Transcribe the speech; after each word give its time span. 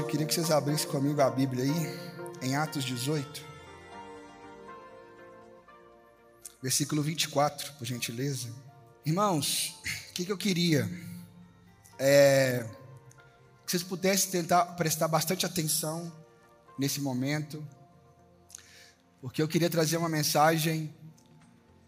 eu 0.00 0.06
queria 0.06 0.26
que 0.26 0.34
vocês 0.34 0.50
abrissem 0.50 0.88
comigo 0.88 1.20
a 1.20 1.30
Bíblia 1.30 1.64
aí, 1.64 1.98
em 2.42 2.56
Atos 2.56 2.84
18, 2.84 3.44
versículo 6.60 7.02
24, 7.02 7.74
por 7.74 7.84
gentileza. 7.84 8.48
Irmãos, 9.06 9.78
o 10.10 10.12
que, 10.14 10.24
que 10.24 10.32
eu 10.32 10.36
queria? 10.36 10.90
É, 11.98 12.66
que 13.64 13.70
vocês 13.70 13.82
pudessem 13.82 14.30
tentar 14.30 14.64
prestar 14.76 15.06
bastante 15.06 15.46
atenção 15.46 16.12
nesse 16.78 17.00
momento, 17.00 17.64
porque 19.20 19.40
eu 19.40 19.46
queria 19.46 19.70
trazer 19.70 19.96
uma 19.96 20.08
mensagem 20.08 20.92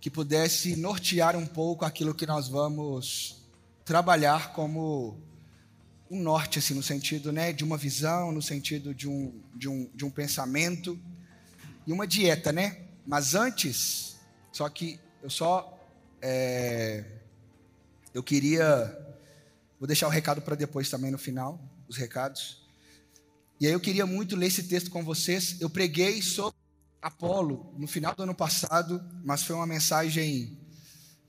que 0.00 0.10
pudesse 0.10 0.76
nortear 0.76 1.36
um 1.36 1.46
pouco 1.46 1.84
aquilo 1.84 2.14
que 2.14 2.26
nós 2.26 2.46
vamos 2.46 3.42
trabalhar 3.84 4.52
como 4.52 5.20
um 6.10 6.20
norte, 6.20 6.58
assim, 6.58 6.74
no 6.74 6.82
sentido 6.82 7.32
né, 7.32 7.52
de 7.52 7.64
uma 7.64 7.76
visão, 7.76 8.30
no 8.30 8.40
sentido 8.40 8.94
de 8.94 9.08
um, 9.08 9.32
de, 9.54 9.68
um, 9.68 9.90
de 9.94 10.04
um 10.04 10.10
pensamento 10.10 10.98
e 11.86 11.92
uma 11.92 12.06
dieta, 12.06 12.52
né? 12.52 12.78
Mas 13.06 13.34
antes, 13.34 14.16
só 14.52 14.68
que 14.68 14.98
eu 15.22 15.30
só. 15.30 15.72
É, 16.20 17.04
eu 18.12 18.22
queria. 18.22 18.64
Vou 19.78 19.86
deixar 19.86 20.06
o 20.06 20.10
recado 20.10 20.40
para 20.40 20.54
depois 20.54 20.88
também 20.88 21.10
no 21.10 21.18
final, 21.18 21.60
os 21.88 21.96
recados. 21.96 22.64
E 23.60 23.66
aí 23.66 23.72
eu 23.72 23.80
queria 23.80 24.06
muito 24.06 24.36
ler 24.36 24.46
esse 24.46 24.64
texto 24.64 24.90
com 24.90 25.04
vocês. 25.04 25.60
Eu 25.60 25.70
preguei 25.70 26.20
sobre 26.22 26.56
Apolo 27.00 27.72
no 27.78 27.86
final 27.86 28.14
do 28.14 28.22
ano 28.22 28.34
passado, 28.34 29.02
mas 29.24 29.42
foi 29.42 29.54
uma 29.54 29.66
mensagem 29.66 30.58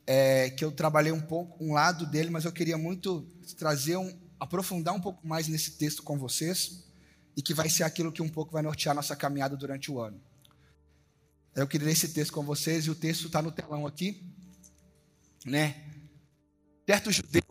é, 0.06 0.50
que 0.50 0.64
eu 0.64 0.72
trabalhei 0.72 1.12
um 1.12 1.22
pouco, 1.22 1.64
um 1.64 1.74
lado 1.74 2.06
dele, 2.06 2.30
mas 2.30 2.46
eu 2.46 2.52
queria 2.52 2.78
muito 2.78 3.28
trazer 3.58 3.98
um, 3.98 4.14
aprofundar 4.40 4.94
um 4.94 5.02
pouco 5.02 5.26
mais 5.26 5.48
nesse 5.48 5.72
texto 5.72 6.04
com 6.04 6.18
vocês 6.18 6.86
e 7.36 7.42
que 7.42 7.54
vai 7.54 7.70
ser 7.70 7.84
aquilo 7.84 8.12
que 8.12 8.22
um 8.22 8.30
pouco 8.30 8.54
vai 8.54 8.62
nortear 8.62 8.96
nossa 8.96 9.16
caminhada 9.16 9.56
durante 9.56 9.92
o 9.92 10.00
ano. 10.00 10.20
Eu 11.56 11.68
queria 11.68 11.88
ler 11.88 11.94
esse 11.94 12.10
texto 12.10 12.32
com 12.32 12.44
vocês 12.44 12.86
e 12.86 12.92
o 12.92 12.96
texto 12.96 13.28
está 13.28 13.42
no 13.42 13.52
telão 13.52 13.88
aqui, 13.88 14.24
né? 15.46 15.84
Certo 16.86 17.12
judeu 17.12 17.44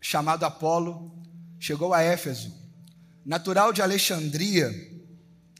chamado 0.00 0.44
Apolo 0.44 1.10
chegou 1.58 1.94
a 1.94 2.02
Éfeso, 2.02 2.52
natural 3.24 3.72
de 3.72 3.80
Alexandria, 3.80 4.70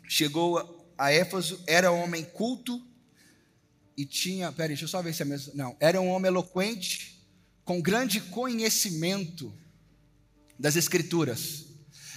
chegou 0.06 0.92
a 0.98 1.10
Éfeso, 1.10 1.62
era 1.66 1.90
um 1.90 2.02
homem 2.02 2.24
culto 2.24 2.86
e 3.96 4.04
tinha, 4.04 4.52
peraí, 4.52 4.68
deixa 4.68 4.84
eu 4.84 4.88
só 4.88 5.00
ver 5.00 5.14
se 5.14 5.22
é 5.22 5.24
mesmo, 5.24 5.52
não, 5.54 5.74
era 5.80 5.98
um 6.00 6.08
homem 6.08 6.28
eloquente, 6.28 7.26
com 7.64 7.80
grande 7.80 8.20
conhecimento 8.20 9.52
das 10.58 10.76
Escrituras. 10.76 11.64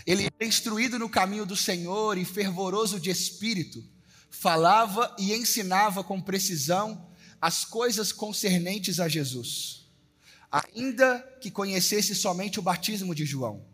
Ele 0.05 0.23
era 0.23 0.47
instruído 0.47 0.97
no 0.97 1.09
caminho 1.09 1.45
do 1.45 1.55
Senhor 1.55 2.17
e 2.17 2.23
fervoroso 2.23 2.99
de 2.99 3.09
espírito, 3.09 3.83
falava 4.29 5.13
e 5.19 5.33
ensinava 5.33 6.03
com 6.03 6.21
precisão 6.21 7.09
as 7.41 7.65
coisas 7.65 8.11
concernentes 8.11 8.99
a 8.99 9.07
Jesus, 9.07 9.85
ainda 10.51 11.19
que 11.41 11.51
conhecesse 11.51 12.15
somente 12.15 12.59
o 12.59 12.61
batismo 12.61 13.13
de 13.13 13.25
João. 13.25 13.65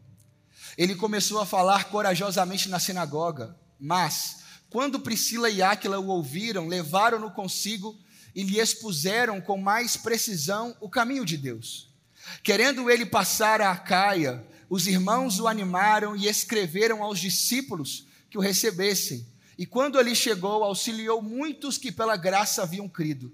Ele 0.78 0.96
começou 0.96 1.40
a 1.40 1.46
falar 1.46 1.86
corajosamente 1.86 2.68
na 2.68 2.80
sinagoga, 2.80 3.56
mas, 3.80 4.38
quando 4.70 5.00
Priscila 5.00 5.50
e 5.50 5.62
Áquila 5.62 6.00
o 6.00 6.08
ouviram, 6.08 6.68
levaram-no 6.68 7.30
consigo 7.30 7.96
e 8.34 8.42
lhe 8.42 8.60
expuseram 8.60 9.40
com 9.40 9.58
mais 9.58 9.96
precisão 9.96 10.76
o 10.82 10.90
caminho 10.90 11.26
de 11.26 11.38
Deus. 11.38 11.94
Querendo 12.42 12.90
ele 12.90 13.06
passar 13.06 13.62
a 13.62 13.72
Acaia, 13.72 14.44
os 14.74 14.88
irmãos 14.88 15.40
o 15.40 15.48
animaram 15.48 16.16
e 16.16 16.28
escreveram 16.28 17.04
aos 17.04 17.20
discípulos 17.20 18.08
que 18.28 18.40
o 18.40 18.42
recebessem. 18.42 19.24
E 19.56 19.68
quando 19.68 20.00
ali 20.00 20.16
chegou, 20.16 20.64
auxiliou 20.64 21.22
muitos 21.22 21.78
que 21.78 21.92
pela 21.92 22.18
graça 22.18 22.64
haviam 22.64 22.90
crido, 22.90 23.32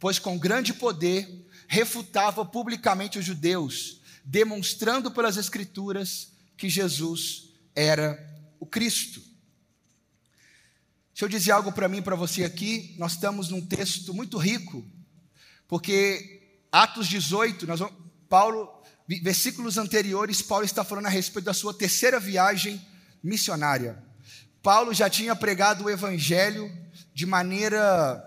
pois 0.00 0.18
com 0.18 0.36
grande 0.36 0.74
poder 0.74 1.46
refutava 1.68 2.44
publicamente 2.44 3.20
os 3.20 3.24
judeus, 3.24 4.00
demonstrando 4.24 5.12
pelas 5.12 5.36
Escrituras 5.36 6.32
que 6.56 6.68
Jesus 6.68 7.50
era 7.72 8.18
o 8.58 8.66
Cristo. 8.66 9.20
Deixa 11.12 11.24
eu 11.24 11.28
dizer 11.28 11.52
algo 11.52 11.70
para 11.70 11.88
mim 11.88 11.98
e 11.98 12.02
para 12.02 12.16
você 12.16 12.42
aqui. 12.42 12.96
Nós 12.98 13.12
estamos 13.12 13.48
num 13.48 13.64
texto 13.64 14.12
muito 14.12 14.36
rico, 14.38 14.84
porque 15.68 16.58
Atos 16.72 17.06
18, 17.06 17.64
nós 17.64 17.78
vamos, 17.78 17.94
Paulo 18.28 18.79
versículos 19.18 19.76
anteriores, 19.76 20.40
Paulo 20.40 20.64
está 20.64 20.84
falando 20.84 21.06
a 21.06 21.10
respeito 21.10 21.46
da 21.46 21.54
sua 21.54 21.74
terceira 21.74 22.20
viagem 22.20 22.80
missionária. 23.22 24.02
Paulo 24.62 24.94
já 24.94 25.10
tinha 25.10 25.34
pregado 25.34 25.84
o 25.84 25.90
evangelho 25.90 26.70
de 27.12 27.26
maneira 27.26 28.22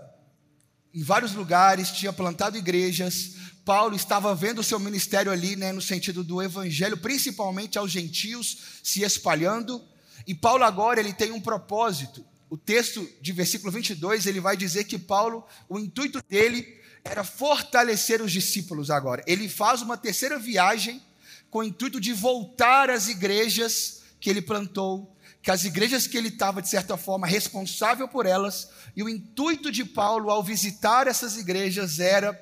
em 0.93 1.01
vários 1.01 1.33
lugares, 1.33 1.91
tinha 1.91 2.11
plantado 2.11 2.57
igrejas. 2.57 3.35
Paulo 3.65 3.95
estava 3.95 4.35
vendo 4.35 4.59
o 4.59 4.63
seu 4.63 4.79
ministério 4.79 5.31
ali, 5.31 5.55
né, 5.55 5.71
no 5.71 5.81
sentido 5.81 6.23
do 6.23 6.41
evangelho, 6.41 6.97
principalmente 6.97 7.77
aos 7.77 7.91
gentios, 7.91 8.57
se 8.83 9.03
espalhando. 9.03 9.81
E 10.27 10.35
Paulo 10.35 10.63
agora 10.63 10.99
ele 10.99 11.13
tem 11.13 11.31
um 11.31 11.39
propósito. 11.39 12.25
O 12.49 12.57
texto 12.57 13.07
de 13.21 13.31
versículo 13.31 13.71
22, 13.71 14.25
ele 14.25 14.39
vai 14.39 14.55
dizer 14.55 14.83
que 14.83 14.99
Paulo, 14.99 15.45
o 15.67 15.79
intuito 15.79 16.21
dele 16.29 16.82
era 17.03 17.23
fortalecer 17.23 18.21
os 18.21 18.31
discípulos 18.31 18.89
agora. 18.89 19.23
Ele 19.27 19.49
faz 19.49 19.81
uma 19.81 19.97
terceira 19.97 20.39
viagem 20.39 21.01
com 21.49 21.59
o 21.59 21.63
intuito 21.63 21.99
de 21.99 22.13
voltar 22.13 22.89
às 22.89 23.07
igrejas 23.07 24.01
que 24.19 24.29
ele 24.29 24.41
plantou, 24.41 25.13
que 25.41 25.51
as 25.51 25.65
igrejas 25.65 26.07
que 26.07 26.17
ele 26.17 26.29
estava, 26.29 26.61
de 26.61 26.69
certa 26.69 26.95
forma, 26.95 27.27
responsável 27.27 28.07
por 28.07 28.25
elas, 28.25 28.69
e 28.95 29.03
o 29.03 29.09
intuito 29.09 29.71
de 29.71 29.83
Paulo 29.83 30.31
ao 30.31 30.41
visitar 30.41 31.05
essas 31.05 31.37
igrejas 31.37 31.99
era 31.99 32.41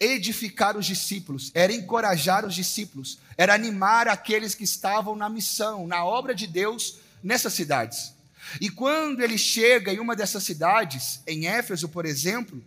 edificar 0.00 0.76
os 0.76 0.86
discípulos, 0.86 1.52
era 1.54 1.72
encorajar 1.72 2.44
os 2.44 2.54
discípulos, 2.54 3.18
era 3.36 3.54
animar 3.54 4.08
aqueles 4.08 4.54
que 4.54 4.64
estavam 4.64 5.14
na 5.14 5.28
missão, 5.28 5.86
na 5.86 6.04
obra 6.04 6.34
de 6.34 6.46
Deus 6.46 6.98
nessas 7.22 7.52
cidades. 7.52 8.12
E 8.60 8.68
quando 8.68 9.20
ele 9.20 9.38
chega 9.38 9.92
em 9.92 10.00
uma 10.00 10.16
dessas 10.16 10.42
cidades, 10.42 11.20
em 11.26 11.46
Éfeso, 11.46 11.88
por 11.88 12.04
exemplo, 12.04 12.62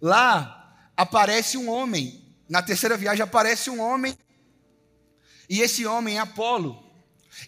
lá 0.00 0.61
aparece 0.96 1.56
um 1.56 1.68
homem. 1.68 2.22
Na 2.48 2.62
terceira 2.62 2.96
viagem 2.96 3.22
aparece 3.22 3.70
um 3.70 3.80
homem. 3.80 4.16
E 5.48 5.60
esse 5.60 5.86
homem 5.86 6.16
é 6.16 6.20
Apolo. 6.20 6.82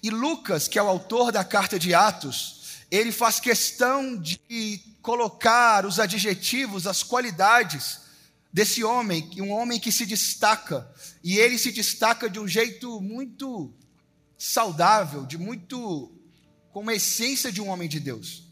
E 0.02 0.10
Lucas, 0.10 0.68
que 0.68 0.78
é 0.78 0.82
o 0.82 0.88
autor 0.88 1.30
da 1.30 1.44
carta 1.44 1.78
de 1.78 1.94
Atos, 1.94 2.84
ele 2.90 3.12
faz 3.12 3.40
questão 3.40 4.16
de 4.16 4.80
colocar 5.02 5.84
os 5.84 5.98
adjetivos, 5.98 6.86
as 6.86 7.02
qualidades 7.02 8.00
desse 8.52 8.84
homem, 8.84 9.28
um 9.40 9.50
homem 9.50 9.80
que 9.80 9.90
se 9.90 10.06
destaca. 10.06 10.88
E 11.22 11.38
ele 11.38 11.58
se 11.58 11.72
destaca 11.72 12.30
de 12.30 12.38
um 12.38 12.46
jeito 12.46 13.00
muito 13.00 13.74
saudável, 14.38 15.26
de 15.26 15.36
muito 15.36 16.12
com 16.72 16.80
uma 16.80 16.94
essência 16.94 17.50
de 17.50 17.60
um 17.60 17.68
homem 17.68 17.88
de 17.88 18.00
Deus. 18.00 18.43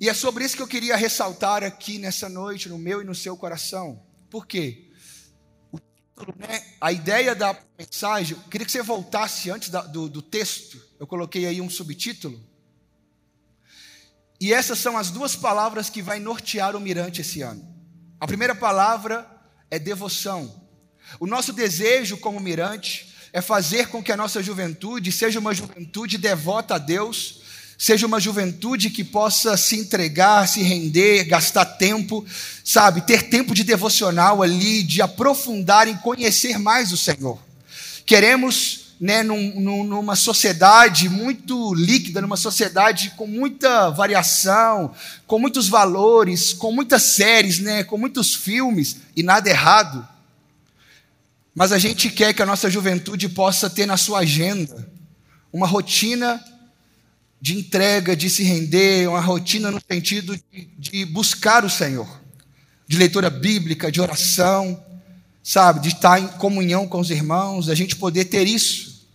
E 0.00 0.08
é 0.08 0.14
sobre 0.14 0.44
isso 0.44 0.56
que 0.56 0.62
eu 0.62 0.68
queria 0.68 0.96
ressaltar 0.96 1.64
aqui 1.64 1.98
nessa 1.98 2.28
noite, 2.28 2.68
no 2.68 2.78
meu 2.78 3.00
e 3.00 3.04
no 3.04 3.14
seu 3.14 3.36
coração. 3.36 4.02
Por 4.30 4.46
quê? 4.46 4.90
O 5.72 5.78
né, 6.38 6.64
a 6.80 6.92
ideia 6.92 7.34
da 7.34 7.58
mensagem, 7.78 8.36
eu 8.36 8.42
queria 8.50 8.66
que 8.66 8.72
você 8.72 8.82
voltasse 8.82 9.50
antes 9.50 9.70
da, 9.70 9.82
do, 9.82 10.08
do 10.08 10.22
texto, 10.22 10.80
eu 10.98 11.06
coloquei 11.06 11.46
aí 11.46 11.60
um 11.60 11.70
subtítulo. 11.70 12.42
E 14.40 14.52
essas 14.52 14.78
são 14.78 14.96
as 14.96 15.10
duas 15.10 15.34
palavras 15.34 15.88
que 15.88 16.02
vai 16.02 16.18
nortear 16.18 16.76
o 16.76 16.80
Mirante 16.80 17.22
esse 17.22 17.40
ano. 17.40 17.66
A 18.20 18.26
primeira 18.26 18.54
palavra 18.54 19.26
é 19.70 19.78
devoção. 19.78 20.68
O 21.18 21.26
nosso 21.26 21.52
desejo 21.52 22.18
como 22.18 22.40
Mirante 22.40 23.14
é 23.32 23.40
fazer 23.40 23.88
com 23.88 24.02
que 24.02 24.12
a 24.12 24.16
nossa 24.16 24.42
juventude 24.42 25.12
seja 25.12 25.38
uma 25.38 25.54
juventude 25.54 26.18
devota 26.18 26.74
a 26.74 26.78
Deus, 26.78 27.42
seja 27.78 28.06
uma 28.06 28.18
juventude 28.18 28.88
que 28.90 29.04
possa 29.04 29.56
se 29.56 29.76
entregar, 29.76 30.48
se 30.48 30.62
render, 30.62 31.24
gastar 31.24 31.64
tempo, 31.64 32.24
sabe, 32.64 33.02
ter 33.02 33.24
tempo 33.24 33.54
de 33.54 33.62
devocional 33.62 34.42
ali, 34.42 34.82
de 34.82 35.02
aprofundar 35.02 35.86
em 35.86 35.96
conhecer 35.96 36.58
mais 36.58 36.90
o 36.92 36.96
Senhor. 36.96 37.38
Queremos, 38.06 38.94
né, 38.98 39.22
num, 39.22 39.84
numa 39.84 40.16
sociedade 40.16 41.08
muito 41.08 41.74
líquida, 41.74 42.22
numa 42.22 42.36
sociedade 42.36 43.12
com 43.16 43.26
muita 43.26 43.90
variação, 43.90 44.94
com 45.26 45.38
muitos 45.38 45.68
valores, 45.68 46.54
com 46.54 46.72
muitas 46.72 47.02
séries, 47.02 47.58
né, 47.58 47.84
com 47.84 47.98
muitos 47.98 48.34
filmes, 48.34 48.96
e 49.14 49.22
nada 49.22 49.50
errado. 49.50 50.06
Mas 51.54 51.72
a 51.72 51.78
gente 51.78 52.08
quer 52.08 52.32
que 52.32 52.42
a 52.42 52.46
nossa 52.46 52.70
juventude 52.70 53.28
possa 53.28 53.68
ter 53.68 53.86
na 53.86 53.96
sua 53.96 54.20
agenda 54.20 54.88
uma 55.52 55.66
rotina 55.66 56.42
de 57.46 57.56
entrega, 57.56 58.16
de 58.16 58.28
se 58.28 58.42
render, 58.42 59.08
uma 59.08 59.20
rotina 59.20 59.70
no 59.70 59.80
sentido 59.80 60.36
de, 60.52 60.68
de 60.76 61.04
buscar 61.04 61.64
o 61.64 61.70
Senhor, 61.70 62.08
de 62.88 62.98
leitura 62.98 63.30
bíblica, 63.30 63.88
de 63.88 64.00
oração, 64.00 64.84
sabe, 65.44 65.78
de 65.78 65.90
estar 65.90 66.18
em 66.18 66.26
comunhão 66.26 66.88
com 66.88 66.98
os 66.98 67.08
irmãos, 67.08 67.68
a 67.68 67.74
gente 67.76 67.94
poder 67.94 68.24
ter 68.24 68.48
isso. 68.48 69.06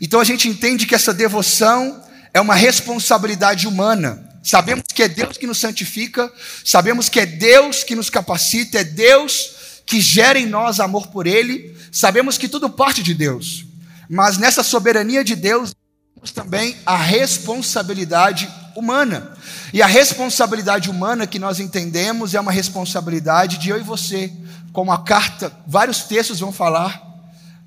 Então 0.00 0.18
a 0.18 0.24
gente 0.24 0.48
entende 0.48 0.86
que 0.86 0.94
essa 0.96 1.14
devoção 1.14 2.02
é 2.34 2.40
uma 2.40 2.56
responsabilidade 2.56 3.68
humana. 3.68 4.28
Sabemos 4.42 4.86
que 4.92 5.04
é 5.04 5.08
Deus 5.08 5.36
que 5.36 5.46
nos 5.46 5.58
santifica, 5.58 6.32
sabemos 6.64 7.08
que 7.08 7.20
é 7.20 7.26
Deus 7.26 7.84
que 7.84 7.94
nos 7.94 8.10
capacita, 8.10 8.80
é 8.80 8.82
Deus 8.82 9.82
que 9.86 10.00
gera 10.00 10.36
em 10.36 10.46
nós 10.46 10.80
amor 10.80 11.06
por 11.06 11.28
Ele, 11.28 11.76
sabemos 11.92 12.36
que 12.36 12.48
tudo 12.48 12.68
parte 12.68 13.04
de 13.04 13.14
Deus. 13.14 13.64
Mas 14.10 14.36
nessa 14.36 14.64
soberania 14.64 15.22
de 15.22 15.36
Deus, 15.36 15.72
temos 16.18 16.32
também 16.32 16.76
a 16.84 16.96
responsabilidade 16.96 18.52
humana. 18.74 19.36
E 19.72 19.80
a 19.80 19.86
responsabilidade 19.86 20.90
humana 20.90 21.26
que 21.28 21.38
nós 21.38 21.60
entendemos 21.60 22.34
é 22.34 22.40
uma 22.40 22.50
responsabilidade 22.50 23.58
de 23.58 23.70
eu 23.70 23.78
e 23.78 23.82
você. 23.82 24.32
Como 24.72 24.90
a 24.90 25.04
carta, 25.04 25.56
vários 25.66 26.02
textos 26.04 26.40
vão 26.40 26.52
falar. 26.52 27.00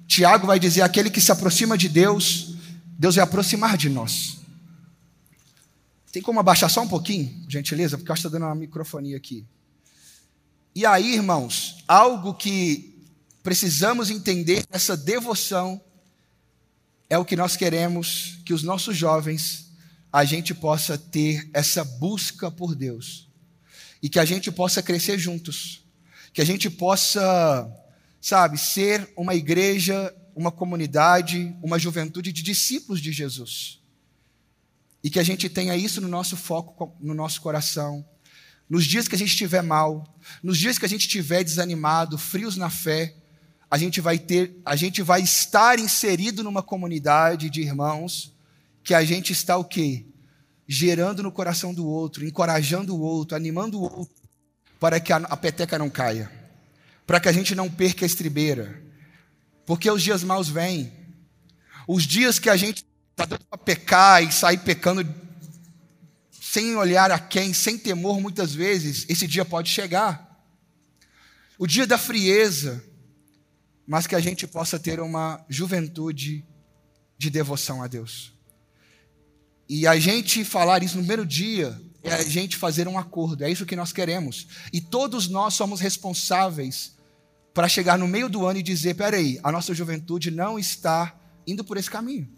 Tiago 0.05 0.47
vai 0.47 0.59
dizer: 0.59 0.81
aquele 0.81 1.09
que 1.09 1.21
se 1.21 1.31
aproxima 1.31 1.77
de 1.77 1.87
Deus, 1.87 2.55
Deus 2.99 3.15
vai 3.15 3.23
aproximar 3.23 3.77
de 3.77 3.89
nós. 3.89 4.39
Tem 6.11 6.21
como 6.21 6.41
abaixar 6.41 6.69
só 6.69 6.81
um 6.81 6.89
pouquinho, 6.89 7.45
gentileza? 7.47 7.97
Porque 7.97 8.11
eu 8.11 8.13
acho 8.13 8.21
que 8.21 8.27
está 8.27 8.37
dando 8.37 8.49
uma 8.49 8.55
microfonia 8.55 9.15
aqui. 9.15 9.45
E 10.75 10.85
aí, 10.85 11.13
irmãos, 11.13 11.77
algo 11.87 12.33
que 12.33 13.01
precisamos 13.41 14.09
entender 14.09 14.65
nessa 14.69 14.97
devoção 14.97 15.81
é 17.11 17.17
o 17.17 17.25
que 17.25 17.35
nós 17.35 17.57
queremos 17.57 18.37
que 18.45 18.53
os 18.53 18.63
nossos 18.63 18.95
jovens 18.95 19.69
a 20.13 20.23
gente 20.23 20.53
possa 20.53 20.97
ter 20.97 21.49
essa 21.53 21.83
busca 21.83 22.49
por 22.49 22.73
Deus 22.73 23.27
e 24.01 24.07
que 24.07 24.17
a 24.17 24.23
gente 24.23 24.49
possa 24.49 24.81
crescer 24.81 25.19
juntos, 25.19 25.83
que 26.31 26.39
a 26.39 26.45
gente 26.45 26.69
possa, 26.69 27.69
sabe, 28.21 28.57
ser 28.57 29.11
uma 29.17 29.35
igreja, 29.35 30.15
uma 30.33 30.53
comunidade, 30.53 31.53
uma 31.61 31.77
juventude 31.77 32.31
de 32.31 32.41
discípulos 32.41 33.01
de 33.01 33.11
Jesus. 33.11 33.81
E 35.03 35.09
que 35.09 35.19
a 35.19 35.23
gente 35.23 35.49
tenha 35.49 35.75
isso 35.75 35.99
no 35.99 36.07
nosso 36.07 36.37
foco, 36.37 36.95
no 37.01 37.13
nosso 37.13 37.41
coração. 37.41 38.05
Nos 38.69 38.85
dias 38.85 39.09
que 39.09 39.15
a 39.15 39.17
gente 39.17 39.31
estiver 39.31 39.61
mal, 39.61 40.17
nos 40.41 40.57
dias 40.57 40.77
que 40.77 40.85
a 40.85 40.89
gente 40.89 41.07
estiver 41.07 41.43
desanimado, 41.43 42.17
frios 42.17 42.55
na 42.55 42.69
fé, 42.69 43.20
a 43.71 43.77
gente 43.77 44.01
vai 44.01 44.19
ter, 44.19 44.59
a 44.65 44.75
gente 44.75 45.01
vai 45.01 45.21
estar 45.21 45.79
inserido 45.79 46.43
numa 46.43 46.61
comunidade 46.61 47.49
de 47.49 47.61
irmãos 47.61 48.35
que 48.83 48.93
a 48.93 49.01
gente 49.01 49.31
está 49.31 49.55
o 49.55 49.63
quê? 49.63 50.05
Gerando 50.67 51.23
no 51.23 51.31
coração 51.31 51.73
do 51.73 51.87
outro, 51.87 52.25
encorajando 52.25 52.93
o 52.93 52.99
outro, 52.99 53.33
animando 53.33 53.79
o 53.79 53.83
outro, 53.83 54.13
para 54.77 54.99
que 54.99 55.13
a, 55.13 55.17
a 55.17 55.37
peteca 55.37 55.79
não 55.79 55.89
caia, 55.89 56.29
para 57.07 57.17
que 57.21 57.29
a 57.29 57.31
gente 57.31 57.55
não 57.55 57.69
perca 57.69 58.03
a 58.03 58.05
estribeira, 58.05 58.83
porque 59.65 59.89
os 59.89 60.03
dias 60.03 60.21
maus 60.21 60.49
vêm, 60.49 60.91
os 61.87 62.03
dias 62.05 62.39
que 62.39 62.49
a 62.49 62.57
gente 62.57 62.85
está 63.11 63.23
dando 63.23 63.45
para 63.49 63.57
pecar 63.57 64.21
e 64.21 64.33
sair 64.33 64.57
pecando 64.57 65.07
sem 66.29 66.75
olhar 66.75 67.09
a 67.09 67.19
quem, 67.19 67.53
sem 67.53 67.77
temor, 67.77 68.19
muitas 68.19 68.53
vezes, 68.53 69.05
esse 69.07 69.25
dia 69.25 69.45
pode 69.45 69.69
chegar. 69.69 70.43
O 71.57 71.65
dia 71.65 71.87
da 71.87 71.97
frieza, 71.97 72.83
mas 73.85 74.07
que 74.07 74.15
a 74.15 74.19
gente 74.19 74.47
possa 74.47 74.79
ter 74.79 74.99
uma 74.99 75.43
juventude 75.49 76.45
de 77.17 77.29
devoção 77.29 77.83
a 77.83 77.87
Deus. 77.87 78.33
E 79.67 79.87
a 79.87 79.97
gente 79.99 80.43
falar 80.43 80.83
isso 80.83 80.95
no 80.95 81.01
primeiro 81.01 81.25
dia 81.25 81.79
é 82.03 82.13
a 82.13 82.23
gente 82.23 82.57
fazer 82.57 82.87
um 82.87 82.97
acordo, 82.97 83.43
é 83.43 83.49
isso 83.49 83.65
que 83.65 83.75
nós 83.75 83.93
queremos. 83.93 84.47
E 84.73 84.81
todos 84.81 85.27
nós 85.27 85.53
somos 85.53 85.79
responsáveis 85.79 86.97
para 87.53 87.67
chegar 87.67 87.97
no 87.97 88.07
meio 88.07 88.27
do 88.27 88.45
ano 88.45 88.59
e 88.59 88.63
dizer: 88.63 88.95
peraí, 88.95 89.39
a 89.43 89.51
nossa 89.51 89.73
juventude 89.73 90.31
não 90.31 90.57
está 90.57 91.15
indo 91.45 91.63
por 91.63 91.77
esse 91.77 91.89
caminho. 91.89 92.29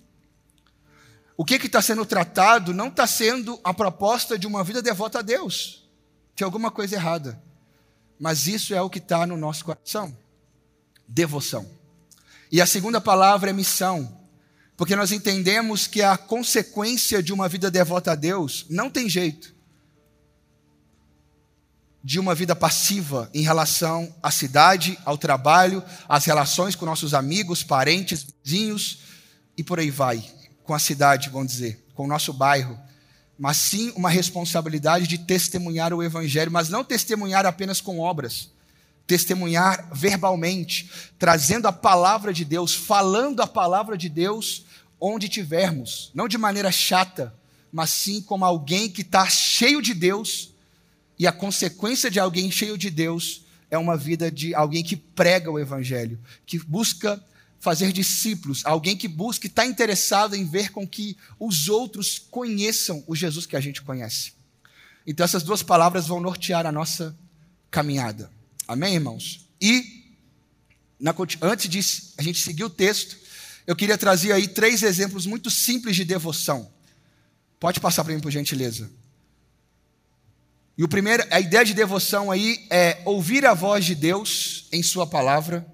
O 1.35 1.43
que 1.43 1.55
está 1.55 1.81
sendo 1.81 2.05
tratado 2.05 2.73
não 2.73 2.87
está 2.87 3.07
sendo 3.07 3.59
a 3.63 3.73
proposta 3.73 4.37
de 4.37 4.45
uma 4.45 4.63
vida 4.63 4.81
devota 4.81 5.19
a 5.19 5.21
Deus. 5.23 5.89
Tem 6.35 6.45
alguma 6.45 6.69
coisa 6.69 6.95
errada. 6.95 7.41
Mas 8.19 8.47
isso 8.47 8.73
é 8.73 8.81
o 8.81 8.89
que 8.89 8.99
está 8.99 9.25
no 9.25 9.35
nosso 9.35 9.65
coração 9.65 10.15
devoção. 11.07 11.69
E 12.51 12.61
a 12.61 12.65
segunda 12.65 13.01
palavra 13.01 13.49
é 13.49 13.53
missão, 13.53 14.21
porque 14.77 14.95
nós 14.95 15.11
entendemos 15.11 15.87
que 15.87 16.01
a 16.01 16.17
consequência 16.17 17.21
de 17.21 17.33
uma 17.33 17.49
vida 17.49 17.71
devota 17.71 18.11
a 18.11 18.15
Deus 18.15 18.65
não 18.69 18.89
tem 18.89 19.09
jeito 19.09 19.53
de 22.03 22.19
uma 22.19 22.35
vida 22.35 22.55
passiva 22.55 23.29
em 23.33 23.41
relação 23.41 24.13
à 24.21 24.29
cidade, 24.29 24.99
ao 25.05 25.17
trabalho, 25.17 25.81
às 26.07 26.25
relações 26.25 26.75
com 26.75 26.85
nossos 26.85 27.13
amigos, 27.13 27.63
parentes, 27.63 28.27
vizinhos 28.43 28.99
e 29.57 29.63
por 29.63 29.79
aí 29.79 29.89
vai, 29.89 30.23
com 30.63 30.73
a 30.73 30.79
cidade, 30.79 31.29
vamos 31.29 31.53
dizer, 31.53 31.87
com 31.95 32.03
o 32.03 32.07
nosso 32.07 32.33
bairro, 32.33 32.77
mas 33.39 33.57
sim 33.57 33.93
uma 33.95 34.09
responsabilidade 34.09 35.07
de 35.07 35.17
testemunhar 35.17 35.93
o 35.93 36.03
evangelho, 36.03 36.51
mas 36.51 36.67
não 36.67 36.83
testemunhar 36.83 37.45
apenas 37.45 37.79
com 37.79 37.99
obras 37.99 38.52
testemunhar 39.05 39.89
verbalmente, 39.93 40.89
trazendo 41.19 41.67
a 41.67 41.71
palavra 41.71 42.33
de 42.33 42.45
Deus, 42.45 42.73
falando 42.73 43.41
a 43.41 43.47
palavra 43.47 43.97
de 43.97 44.09
Deus 44.09 44.65
onde 44.99 45.27
tivermos, 45.27 46.11
não 46.13 46.27
de 46.27 46.37
maneira 46.37 46.71
chata, 46.71 47.33
mas 47.71 47.89
sim 47.89 48.21
como 48.21 48.45
alguém 48.45 48.89
que 48.89 49.01
está 49.01 49.27
cheio 49.27 49.81
de 49.81 49.93
Deus, 49.93 50.53
e 51.19 51.27
a 51.27 51.31
consequência 51.31 52.09
de 52.09 52.19
alguém 52.19 52.49
cheio 52.49 52.77
de 52.77 52.89
Deus 52.89 53.43
é 53.69 53.77
uma 53.77 53.97
vida 53.97 54.31
de 54.31 54.53
alguém 54.55 54.83
que 54.83 54.95
prega 54.95 55.51
o 55.51 55.59
Evangelho, 55.59 56.19
que 56.45 56.59
busca 56.59 57.21
fazer 57.59 57.91
discípulos, 57.91 58.61
alguém 58.65 58.95
que 58.95 59.07
busca 59.07 59.47
está 59.47 59.65
interessado 59.65 60.35
em 60.35 60.45
ver 60.45 60.71
com 60.71 60.87
que 60.87 61.17
os 61.39 61.69
outros 61.69 62.19
conheçam 62.19 63.03
o 63.07 63.15
Jesus 63.15 63.45
que 63.45 63.55
a 63.55 63.61
gente 63.61 63.81
conhece. 63.81 64.33
Então, 65.07 65.23
essas 65.23 65.43
duas 65.43 65.63
palavras 65.63 66.07
vão 66.07 66.19
nortear 66.19 66.65
a 66.65 66.71
nossa 66.71 67.17
caminhada. 67.71 68.29
Amém, 68.67 68.95
irmãos? 68.95 69.47
E, 69.59 70.15
na, 70.99 71.13
antes 71.41 71.69
de 71.69 71.79
a 72.17 72.23
gente 72.23 72.39
seguir 72.39 72.63
o 72.63 72.69
texto, 72.69 73.17
eu 73.65 73.75
queria 73.75 73.97
trazer 73.97 74.31
aí 74.31 74.47
três 74.47 74.83
exemplos 74.83 75.25
muito 75.25 75.49
simples 75.49 75.95
de 75.95 76.05
devoção. 76.05 76.71
Pode 77.59 77.79
passar 77.79 78.03
para 78.03 78.13
mim, 78.13 78.19
por 78.19 78.31
gentileza. 78.31 78.89
E 80.77 80.83
o 80.83 80.87
primeiro, 80.87 81.23
a 81.29 81.39
ideia 81.39 81.63
de 81.63 81.73
devoção 81.73 82.31
aí 82.31 82.65
é 82.69 83.01
ouvir 83.05 83.45
a 83.45 83.53
voz 83.53 83.85
de 83.85 83.95
Deus 83.95 84.67
em 84.71 84.81
Sua 84.81 85.05
palavra. 85.05 85.65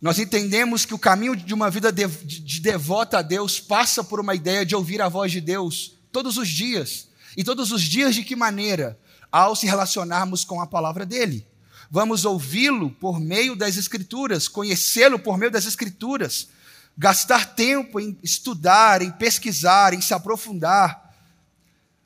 Nós 0.00 0.18
entendemos 0.18 0.86
que 0.86 0.94
o 0.94 0.98
caminho 0.98 1.36
de 1.36 1.52
uma 1.52 1.70
vida 1.70 1.92
de, 1.92 2.06
de 2.06 2.60
devota 2.60 3.18
a 3.18 3.22
Deus 3.22 3.60
passa 3.60 4.02
por 4.02 4.18
uma 4.18 4.34
ideia 4.34 4.64
de 4.64 4.74
ouvir 4.74 5.02
a 5.02 5.08
voz 5.08 5.30
de 5.30 5.40
Deus 5.40 5.92
todos 6.10 6.38
os 6.38 6.48
dias. 6.48 7.08
E 7.36 7.44
todos 7.44 7.70
os 7.70 7.82
dias 7.82 8.14
de 8.14 8.24
que 8.24 8.34
maneira? 8.34 8.98
Ao 9.30 9.54
se 9.54 9.66
relacionarmos 9.66 10.44
com 10.44 10.60
a 10.60 10.66
palavra 10.66 11.04
dele. 11.04 11.46
Vamos 11.90 12.24
ouvi-lo 12.24 12.90
por 12.92 13.18
meio 13.18 13.56
das 13.56 13.76
Escrituras, 13.76 14.46
conhecê-lo 14.46 15.18
por 15.18 15.36
meio 15.36 15.50
das 15.50 15.66
Escrituras, 15.66 16.48
gastar 16.96 17.54
tempo 17.54 17.98
em 17.98 18.16
estudar, 18.22 19.02
em 19.02 19.10
pesquisar, 19.10 19.92
em 19.92 20.00
se 20.00 20.14
aprofundar. 20.14 21.12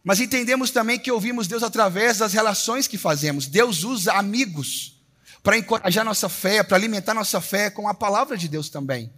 Mas 0.03 0.21
entendemos 0.21 0.71
também 0.71 0.99
que 0.99 1.13
ouvimos 1.13 1.47
Deus 1.47 1.63
através 1.63 2.19
das 2.19 2.33
relações 2.33 2.89
que 2.89 2.97
fazemos. 2.97 3.47
Deus 3.47 3.85
usa 3.85 4.15
amigos 4.15 4.99
para 5.43 5.59
encorajar 5.59 6.03
nossa 6.03 6.31
fé, 6.31 6.63
para 6.63 6.79
alimentar 6.79 7.13
nossa 7.13 7.39
fé 7.41 7.69
com 7.69 7.87
a 7.87 7.93
palavra 7.93 8.39
de 8.39 8.49
Deus 8.49 8.71
também. 8.71 9.13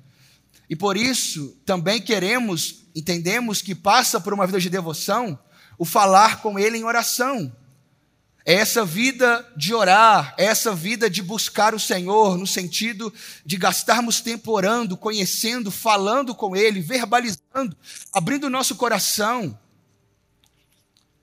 E 0.68 0.74
por 0.74 0.96
isso 0.96 1.56
também 1.64 2.00
queremos, 2.00 2.86
entendemos 2.92 3.62
que 3.62 3.72
passa 3.74 4.20
por 4.20 4.34
uma 4.34 4.46
vida 4.46 4.58
de 4.58 4.68
devoção, 4.68 5.38
o 5.78 5.84
falar 5.84 6.42
com 6.42 6.58
Ele 6.58 6.76
em 6.76 6.84
oração. 6.84 7.54
É 8.48 8.54
essa 8.54 8.84
vida 8.84 9.44
de 9.56 9.74
orar, 9.74 10.32
é 10.38 10.44
essa 10.44 10.72
vida 10.72 11.10
de 11.10 11.20
buscar 11.20 11.74
o 11.74 11.80
Senhor, 11.80 12.38
no 12.38 12.46
sentido 12.46 13.12
de 13.44 13.56
gastarmos 13.56 14.20
tempo 14.20 14.52
orando, 14.52 14.96
conhecendo, 14.96 15.68
falando 15.68 16.32
com 16.32 16.54
Ele, 16.54 16.80
verbalizando, 16.80 17.76
abrindo 18.12 18.44
o 18.44 18.50
nosso 18.50 18.76
coração 18.76 19.58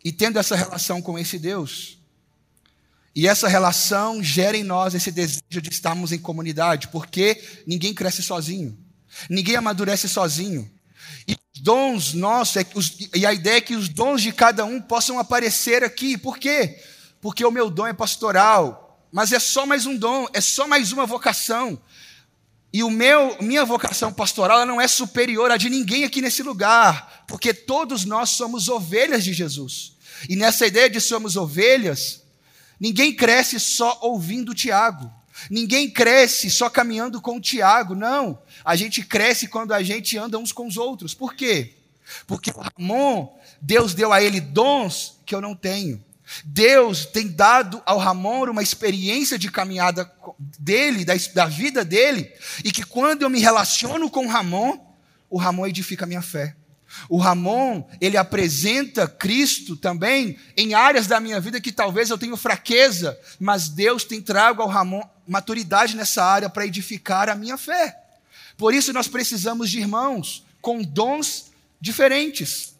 e 0.04 0.12
tendo 0.12 0.38
essa 0.38 0.54
relação 0.54 1.02
com 1.02 1.18
esse 1.18 1.40
Deus. 1.40 1.98
E 3.16 3.26
essa 3.26 3.48
relação 3.48 4.22
gera 4.22 4.58
em 4.58 4.64
nós 4.64 4.94
esse 4.94 5.10
desejo 5.10 5.62
de 5.62 5.70
estarmos 5.70 6.12
em 6.12 6.20
comunidade, 6.20 6.90
porque 6.90 7.42
ninguém 7.66 7.94
cresce 7.94 8.22
sozinho, 8.22 8.78
ninguém 9.30 9.56
amadurece 9.56 10.10
sozinho. 10.10 10.70
E 11.26 11.38
os 11.56 11.62
dons 11.62 12.14
nossos, 12.14 12.58
é 12.58 12.66
e 13.16 13.26
a 13.26 13.32
ideia 13.32 13.60
é 13.60 13.62
que 13.62 13.78
os 13.78 13.88
dons 13.88 14.22
de 14.22 14.34
cada 14.34 14.66
um 14.66 14.82
possam 14.82 15.20
aparecer 15.20 15.86
aqui. 15.86 16.18
Por 16.18 16.38
quê? 16.38 16.84
Porque 17.24 17.46
o 17.46 17.52
meu 17.52 17.70
dom 17.70 17.88
é 17.88 17.94
pastoral, 17.94 19.02
mas 19.10 19.32
é 19.32 19.40
só 19.40 19.66
mais 19.66 19.86
um 19.86 19.96
dom, 19.96 20.28
é 20.34 20.42
só 20.42 20.68
mais 20.68 20.92
uma 20.92 21.06
vocação. 21.06 21.82
E 22.74 22.84
o 22.84 22.90
meu, 22.90 23.38
minha 23.42 23.64
vocação 23.64 24.12
pastoral 24.12 24.66
não 24.66 24.82
é 24.82 24.90
superior 24.90 25.50
a 25.50 25.56
de 25.56 25.70
ninguém 25.70 26.04
aqui 26.04 26.22
nesse 26.22 26.44
lugar, 26.44 27.24
porque 27.26 27.54
todos 27.54 28.04
nós 28.04 28.32
somos 28.32 28.68
ovelhas 28.68 29.24
de 29.24 29.32
Jesus. 29.32 29.94
E 30.28 30.36
nessa 30.36 30.68
ideia 30.68 30.90
de 30.90 31.00
somos 31.00 31.38
ovelhas, 31.38 32.24
ninguém 32.78 33.16
cresce 33.16 33.58
só 33.58 34.00
ouvindo 34.02 34.54
Tiago. 34.54 35.10
Ninguém 35.50 35.90
cresce 35.90 36.52
só 36.52 36.70
caminhando 36.70 37.22
com 37.22 37.38
o 37.38 37.42
Tiago, 37.42 37.96
não. 37.96 38.38
A 38.66 38.76
gente 38.76 39.02
cresce 39.02 39.48
quando 39.48 39.74
a 39.74 39.82
gente 39.82 40.18
anda 40.18 40.38
uns 40.38 40.52
com 40.52 40.68
os 40.68 40.76
outros. 40.76 41.14
Por 41.14 41.36
quê? 41.36 41.74
Porque 42.28 42.52
o 42.52 42.60
Ramon, 42.60 43.34
Deus 43.62 43.94
deu 43.94 44.12
a 44.12 44.22
ele 44.22 44.42
dons 44.42 45.20
que 45.26 45.34
eu 45.34 45.40
não 45.40 45.56
tenho. 45.56 46.04
Deus 46.44 47.06
tem 47.06 47.28
dado 47.28 47.82
ao 47.86 47.98
Ramon 47.98 48.50
uma 48.50 48.64
experiência 48.64 49.38
de 49.38 49.52
caminhada 49.52 50.12
dele, 50.60 51.06
da, 51.06 51.14
da 51.34 51.46
vida 51.46 51.84
dele, 51.86 52.32
e 52.64 52.72
que 52.72 52.84
quando 52.84 53.24
eu 53.24 53.30
me 53.30 53.40
relaciono 53.40 54.10
com 54.10 54.26
o 54.26 54.30
Ramon, 54.30 54.78
o 55.30 55.38
Ramon 55.38 55.68
edifica 55.68 56.06
a 56.06 56.08
minha 56.08 56.22
fé. 56.22 56.56
O 57.10 57.18
Ramon, 57.18 57.88
ele 58.00 58.18
apresenta 58.18 59.08
Cristo 59.08 59.76
também 59.76 60.38
em 60.56 60.74
áreas 60.74 61.08
da 61.08 61.20
minha 61.20 61.40
vida 61.40 61.60
que 61.60 61.72
talvez 61.72 62.10
eu 62.10 62.18
tenha 62.18 62.38
fraqueza, 62.38 63.18
mas 63.40 63.68
Deus 63.68 64.04
tem 64.04 64.22
trago 64.22 64.62
ao 64.62 64.68
Ramon 64.68 65.02
maturidade 65.28 65.96
nessa 65.96 66.24
área 66.24 66.50
para 66.50 66.66
edificar 66.66 67.30
a 67.30 67.36
minha 67.36 67.58
fé. 67.58 67.98
Por 68.58 68.74
isso 68.74 68.94
nós 68.94 69.08
precisamos 69.08 69.70
de 69.70 69.80
irmãos 69.80 70.46
com 70.62 70.82
dons 70.82 71.52
diferentes. 71.82 72.73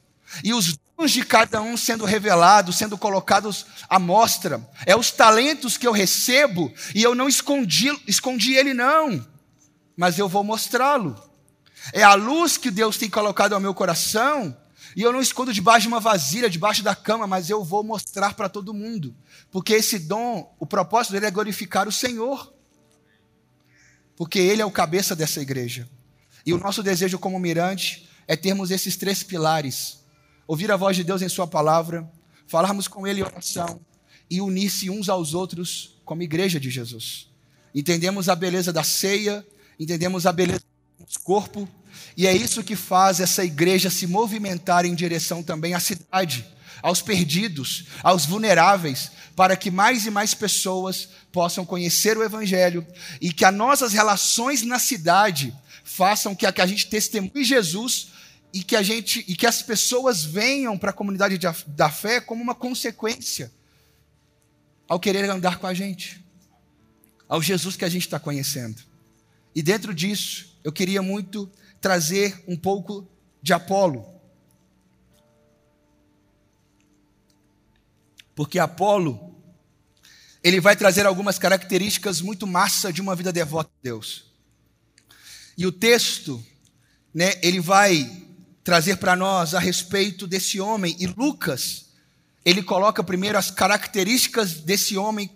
E 0.44 0.54
os 0.54 0.78
dons 0.98 1.12
de 1.12 1.26
cada 1.26 1.62
um 1.62 1.76
sendo 1.76 2.06
revelados, 2.06 2.78
sendo 2.78 2.98
colocados 2.98 3.66
à 3.90 4.00
mostra. 4.00 4.62
É 4.86 4.96
os 4.96 5.12
talentos 5.12 5.78
que 5.78 5.86
eu 5.86 5.92
recebo 5.92 6.74
e 6.96 7.04
eu 7.04 7.14
não 7.14 7.28
escondi, 7.28 7.92
escondi 8.08 8.54
ele 8.54 8.74
não, 8.74 9.26
mas 9.98 10.18
eu 10.18 10.30
vou 10.30 10.44
mostrá-lo. 10.44 11.22
É 11.92 12.04
a 12.04 12.14
luz 12.14 12.56
que 12.56 12.72
Deus 12.72 12.98
tem 12.98 13.10
colocado 13.10 13.54
ao 13.54 13.60
meu 13.60 13.74
coração, 13.74 14.56
e 14.96 15.02
eu 15.02 15.12
não 15.12 15.22
escondo 15.22 15.54
debaixo 15.54 15.82
de 15.82 15.88
uma 15.88 16.00
vasilha, 16.00 16.50
debaixo 16.50 16.84
da 16.84 16.96
cama, 16.96 17.26
mas 17.26 17.50
eu 17.50 17.64
vou 17.64 17.84
mostrar 17.84 18.34
para 18.36 18.48
todo 18.48 18.74
mundo. 18.74 19.16
Porque 19.52 19.74
esse 19.74 19.98
dom, 19.98 20.56
o 20.60 20.66
propósito 20.66 21.14
dele 21.14 21.26
é 21.26 21.32
glorificar 21.32 21.88
o 21.88 21.92
Senhor. 21.92 22.54
Porque 24.16 24.38
ele 24.40 24.62
é 24.62 24.66
o 24.66 24.72
cabeça 24.72 25.16
dessa 25.16 25.42
igreja. 25.42 25.90
E 26.46 26.54
o 26.54 26.60
nosso 26.60 26.84
desejo 26.84 27.18
como 27.18 27.40
mirante 27.40 28.08
é 28.28 28.36
termos 28.36 28.70
esses 28.70 28.96
três 28.96 29.24
pilares: 29.24 30.03
ouvir 30.48 30.72
a 30.72 30.78
voz 30.78 30.96
de 30.96 31.04
Deus 31.04 31.22
em 31.22 31.30
Sua 31.30 31.48
palavra, 31.48 32.10
falarmos 32.48 32.88
com 32.88 33.08
Ele 33.08 33.22
em 33.22 33.24
oração 33.24 33.80
e 34.30 34.42
unir-se 34.42 34.90
uns 34.90 35.10
aos 35.10 35.34
outros 35.34 36.02
como 36.06 36.24
igreja 36.24 36.60
de 36.60 36.70
Jesus. 36.70 37.30
Entendemos 37.74 38.30
a 38.30 38.36
beleza 38.36 38.72
da 38.72 38.84
ceia, 38.84 39.46
entendemos 39.80 40.26
a 40.26 40.32
beleza 40.32 40.64
corpo, 41.24 41.68
e 42.16 42.28
é 42.28 42.36
isso 42.36 42.64
que 42.64 42.76
faz 42.76 43.20
essa 43.20 43.44
igreja 43.44 43.90
se 43.90 44.08
movimentar 44.08 44.86
em 44.86 44.96
direção 44.96 45.44
também 45.44 45.74
à 45.74 45.80
cidade, 45.80 46.46
aos 46.82 47.02
perdidos, 47.02 47.86
aos 48.02 48.26
vulneráveis, 48.26 49.12
para 49.36 49.56
que 49.56 49.72
mais 49.72 50.06
e 50.06 50.12
mais 50.12 50.34
pessoas 50.34 51.10
possam 51.32 51.66
conhecer 51.66 52.18
o 52.18 52.24
Evangelho 52.24 52.86
e 53.20 53.32
que 53.34 53.46
as 53.46 53.54
nossas 53.54 53.94
relações 53.94 54.62
na 54.62 54.78
cidade 54.80 55.54
façam 55.84 56.36
que 56.36 56.46
a, 56.46 56.52
que 56.52 56.62
a 56.62 56.66
gente 56.66 56.88
testemunhe 56.88 57.44
Jesus 57.44 58.10
e 58.54 58.64
que, 58.64 58.76
a 58.76 58.84
gente, 58.84 59.26
e 59.28 59.36
que 59.36 59.48
as 59.48 59.64
pessoas 59.64 60.24
venham 60.24 60.78
para 60.78 60.92
a 60.92 60.94
comunidade 60.94 61.40
de, 61.40 61.48
da 61.68 61.90
fé 61.90 62.22
como 62.22 62.44
uma 62.44 62.54
consequência 62.54 63.52
ao 64.88 65.00
querer 65.00 65.28
andar 65.28 65.58
com 65.58 65.66
a 65.66 65.74
gente, 65.74 66.24
ao 67.28 67.42
Jesus 67.42 67.76
que 67.76 67.84
a 67.84 67.90
gente 67.90 68.04
está 68.04 68.20
conhecendo. 68.20 68.80
E 69.56 69.64
dentro 69.64 69.92
disso, 69.92 70.56
eu 70.64 70.72
queria 70.72 71.02
muito 71.02 71.52
trazer 71.82 72.44
um 72.48 72.56
pouco 72.56 73.08
de 73.42 73.54
Apolo. 73.54 74.06
Porque 78.36 78.60
Apolo, 78.60 79.36
ele 80.44 80.60
vai 80.60 80.76
trazer 80.76 81.08
algumas 81.08 81.40
características 81.40 82.22
muito 82.22 82.46
massa 82.46 82.94
de 82.94 83.02
uma 83.02 83.16
vida 83.16 83.34
devota 83.34 83.72
a 83.72 83.82
Deus. 83.82 84.32
E 85.58 85.66
o 85.66 85.72
texto, 85.72 86.44
né, 87.14 87.34
ele 87.42 87.60
vai 87.60 88.23
trazer 88.64 88.98
para 88.98 89.16
nós 89.16 89.54
a 89.54 89.60
respeito 89.60 90.26
desse 90.26 90.60
homem. 90.60 90.96
E 91.00 91.08
Lucas, 91.08 91.86
ele 92.46 92.64
coloca 92.64 93.04
primeiro 93.04 93.38
as 93.38 93.52
características 93.52 94.54
desse 94.54 94.98
homem 94.98 95.30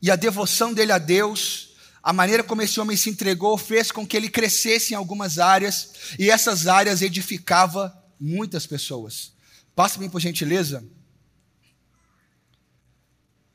e 0.00 0.10
a 0.10 0.16
devoção 0.16 0.72
dele 0.72 0.92
a 0.92 0.98
Deus 0.98 1.74
a 2.04 2.12
maneira 2.12 2.44
como 2.44 2.60
esse 2.60 2.78
homem 2.78 2.98
se 2.98 3.08
entregou 3.08 3.56
fez 3.56 3.90
com 3.90 4.06
que 4.06 4.14
ele 4.14 4.28
crescesse 4.28 4.92
em 4.92 4.96
algumas 4.96 5.38
áreas 5.38 5.88
e 6.18 6.30
essas 6.30 6.66
áreas 6.66 7.00
edificava 7.00 7.96
muitas 8.20 8.66
pessoas. 8.66 9.32
Passa 9.74 9.98
bem 9.98 10.10
por 10.10 10.20
gentileza. 10.20 10.84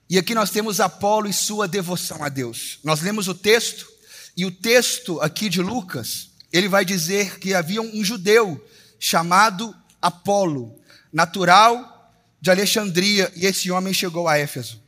E 0.10 0.18
aqui 0.18 0.34
nós 0.34 0.50
temos 0.50 0.80
Apolo 0.80 1.30
e 1.30 1.34
sua 1.34 1.68
devoção 1.68 2.24
a 2.24 2.30
Deus. 2.30 2.80
Nós 2.84 3.02
lemos 3.02 3.28
o 3.28 3.36
texto 3.36 3.88
e 4.36 4.48
o 4.48 4.52
texto 4.52 5.22
aqui 5.22 5.48
de 5.48 5.62
Lucas, 5.62 6.32
ele 6.52 6.68
vai 6.68 6.84
dizer 6.84 7.38
que 7.38 7.54
havia 7.54 7.84
um 7.84 8.04
judeu 8.04 8.60
chamado 9.00 9.76
Apolo, 10.02 10.80
natural 11.12 11.98
de 12.42 12.52
Alexandria, 12.52 13.32
e 13.36 13.46
esse 13.46 13.72
homem 13.72 13.94
chegou 13.94 14.28
a 14.28 14.38
Éfeso. 14.38 14.82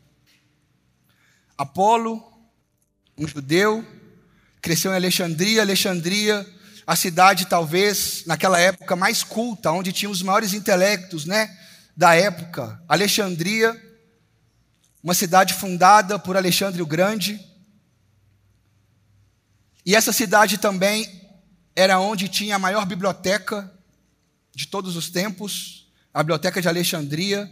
Apolo 1.57 2.31
um 3.17 3.27
judeu, 3.27 3.85
cresceu 4.61 4.91
em 4.91 4.95
Alexandria. 4.95 5.61
Alexandria, 5.61 6.47
a 6.87 6.95
cidade 6.95 7.45
talvez 7.45 8.23
naquela 8.25 8.59
época 8.59 8.95
mais 8.95 9.23
culta, 9.23 9.71
onde 9.71 9.91
tinha 9.91 10.09
os 10.09 10.21
maiores 10.21 10.53
intelectos, 10.53 11.25
né, 11.25 11.55
da 11.95 12.15
época. 12.15 12.81
Alexandria, 12.87 13.79
uma 15.03 15.13
cidade 15.13 15.53
fundada 15.53 16.17
por 16.17 16.35
Alexandre 16.35 16.81
o 16.81 16.85
Grande. 16.85 17.39
E 19.85 19.95
essa 19.95 20.11
cidade 20.11 20.57
também 20.57 21.21
era 21.75 21.99
onde 21.99 22.27
tinha 22.27 22.55
a 22.55 22.59
maior 22.59 22.85
biblioteca 22.85 23.71
de 24.53 24.67
todos 24.67 24.95
os 24.95 25.09
tempos, 25.09 25.91
a 26.13 26.21
biblioteca 26.21 26.61
de 26.61 26.67
Alexandria. 26.67 27.49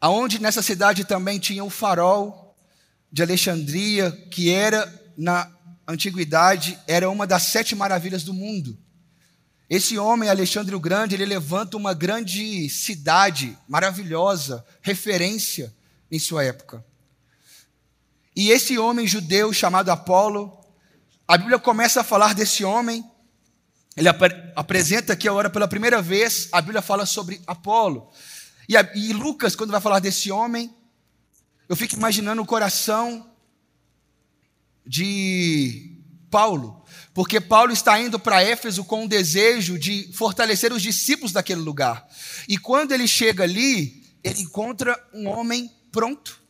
Aonde 0.00 0.40
nessa 0.40 0.62
cidade 0.62 1.04
também 1.04 1.38
tinha 1.38 1.64
o 1.64 1.70
farol 1.70 2.54
de 3.10 3.22
Alexandria, 3.22 4.10
que 4.30 4.50
era 4.50 5.12
na 5.16 5.50
antiguidade 5.88 6.78
era 6.86 7.08
uma 7.08 7.26
das 7.26 7.44
sete 7.44 7.74
maravilhas 7.74 8.24
do 8.24 8.34
mundo. 8.34 8.76
Esse 9.68 9.98
homem, 9.98 10.28
Alexandre 10.28 10.74
o 10.74 10.80
Grande, 10.80 11.14
ele 11.14 11.24
levanta 11.24 11.76
uma 11.76 11.92
grande 11.92 12.68
cidade 12.68 13.56
maravilhosa, 13.68 14.64
referência 14.80 15.74
em 16.10 16.18
sua 16.18 16.44
época. 16.44 16.84
E 18.34 18.50
esse 18.50 18.78
homem 18.78 19.06
judeu 19.06 19.52
chamado 19.52 19.90
Apolo, 19.90 20.60
a 21.26 21.36
Bíblia 21.36 21.58
começa 21.58 22.02
a 22.02 22.04
falar 22.04 22.34
desse 22.34 22.64
homem, 22.64 23.04
ele 23.96 24.08
ap 24.08 24.22
apresenta 24.54 25.14
aqui 25.14 25.28
agora 25.28 25.48
pela 25.48 25.66
primeira 25.66 26.02
vez, 26.02 26.48
a 26.52 26.60
Bíblia 26.60 26.82
fala 26.82 27.06
sobre 27.06 27.40
Apolo. 27.46 28.10
E, 28.68 28.76
a, 28.76 28.90
e 28.94 29.12
Lucas, 29.12 29.56
quando 29.56 29.70
vai 29.70 29.80
falar 29.80 30.00
desse 30.00 30.30
homem, 30.30 30.74
eu 31.68 31.74
fico 31.74 31.94
imaginando 31.94 32.42
o 32.42 32.46
coração 32.46 33.30
de 34.86 35.98
Paulo, 36.30 36.84
porque 37.14 37.40
Paulo 37.40 37.72
está 37.72 37.98
indo 37.98 38.18
para 38.18 38.42
Éfeso 38.42 38.84
com 38.84 39.04
o 39.04 39.08
desejo 39.08 39.78
de 39.78 40.12
fortalecer 40.12 40.72
os 40.72 40.82
discípulos 40.82 41.32
daquele 41.32 41.60
lugar. 41.60 42.06
E 42.48 42.58
quando 42.58 42.92
ele 42.92 43.08
chega 43.08 43.44
ali, 43.44 44.04
ele 44.22 44.42
encontra 44.42 44.98
um 45.14 45.26
homem 45.28 45.70
pronto. 45.90 46.40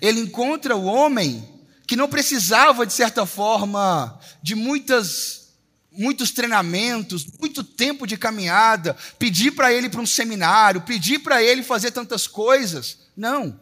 Ele 0.00 0.20
encontra 0.20 0.76
o 0.76 0.84
homem 0.84 1.48
que 1.86 1.96
não 1.96 2.08
precisava, 2.08 2.86
de 2.86 2.92
certa 2.92 3.24
forma, 3.26 4.18
de 4.42 4.54
muitas 4.54 5.43
muitos 5.96 6.30
treinamentos, 6.30 7.26
muito 7.38 7.62
tempo 7.62 8.06
de 8.06 8.16
caminhada, 8.16 8.96
pedir 9.18 9.52
para 9.52 9.72
ele 9.72 9.88
para 9.88 10.00
um 10.00 10.06
seminário, 10.06 10.82
pedir 10.82 11.20
para 11.20 11.42
ele 11.42 11.62
fazer 11.62 11.90
tantas 11.90 12.26
coisas. 12.26 12.98
Não. 13.16 13.58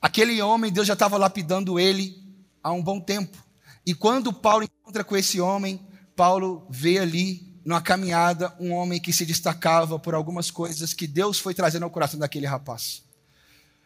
Aquele 0.00 0.40
homem, 0.40 0.72
Deus 0.72 0.86
já 0.86 0.92
estava 0.92 1.16
lapidando 1.16 1.78
ele 1.78 2.22
há 2.62 2.72
um 2.72 2.82
bom 2.82 3.00
tempo. 3.00 3.36
E 3.84 3.94
quando 3.94 4.32
Paulo 4.32 4.64
encontra 4.64 5.02
com 5.02 5.16
esse 5.16 5.40
homem, 5.40 5.80
Paulo 6.14 6.66
vê 6.68 6.98
ali, 6.98 7.46
numa 7.64 7.80
caminhada, 7.80 8.54
um 8.60 8.72
homem 8.72 9.00
que 9.00 9.12
se 9.12 9.24
destacava 9.24 9.98
por 9.98 10.14
algumas 10.14 10.50
coisas 10.50 10.92
que 10.92 11.06
Deus 11.06 11.38
foi 11.38 11.54
trazendo 11.54 11.84
ao 11.84 11.90
coração 11.90 12.18
daquele 12.18 12.46
rapaz. 12.46 13.02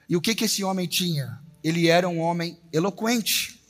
E 0.08 0.16
o 0.16 0.20
que, 0.20 0.34
que 0.34 0.44
esse 0.44 0.64
homem 0.64 0.86
tinha? 0.86 1.40
Ele 1.62 1.88
era 1.88 2.08
um 2.08 2.18
homem 2.20 2.58
eloquente. 2.72 3.60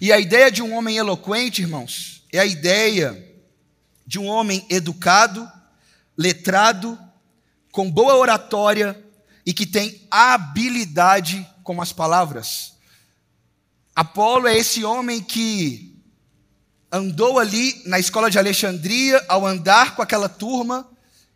E 0.00 0.12
a 0.12 0.18
ideia 0.18 0.50
de 0.50 0.62
um 0.62 0.74
homem 0.74 0.96
eloquente, 0.96 1.62
irmãos, 1.62 2.17
é 2.32 2.38
a 2.38 2.46
ideia 2.46 3.26
de 4.06 4.18
um 4.18 4.26
homem 4.26 4.66
educado, 4.70 5.50
letrado, 6.16 6.98
com 7.70 7.90
boa 7.90 8.16
oratória 8.16 9.00
e 9.44 9.52
que 9.52 9.66
tem 9.66 10.06
habilidade 10.10 11.46
com 11.62 11.80
as 11.80 11.92
palavras. 11.92 12.74
Apolo 13.94 14.48
é 14.48 14.56
esse 14.56 14.84
homem 14.84 15.22
que 15.22 15.96
andou 16.90 17.38
ali 17.38 17.82
na 17.84 17.98
escola 17.98 18.30
de 18.30 18.38
Alexandria, 18.38 19.24
ao 19.28 19.46
andar 19.46 19.94
com 19.94 20.02
aquela 20.02 20.28
turma, 20.28 20.88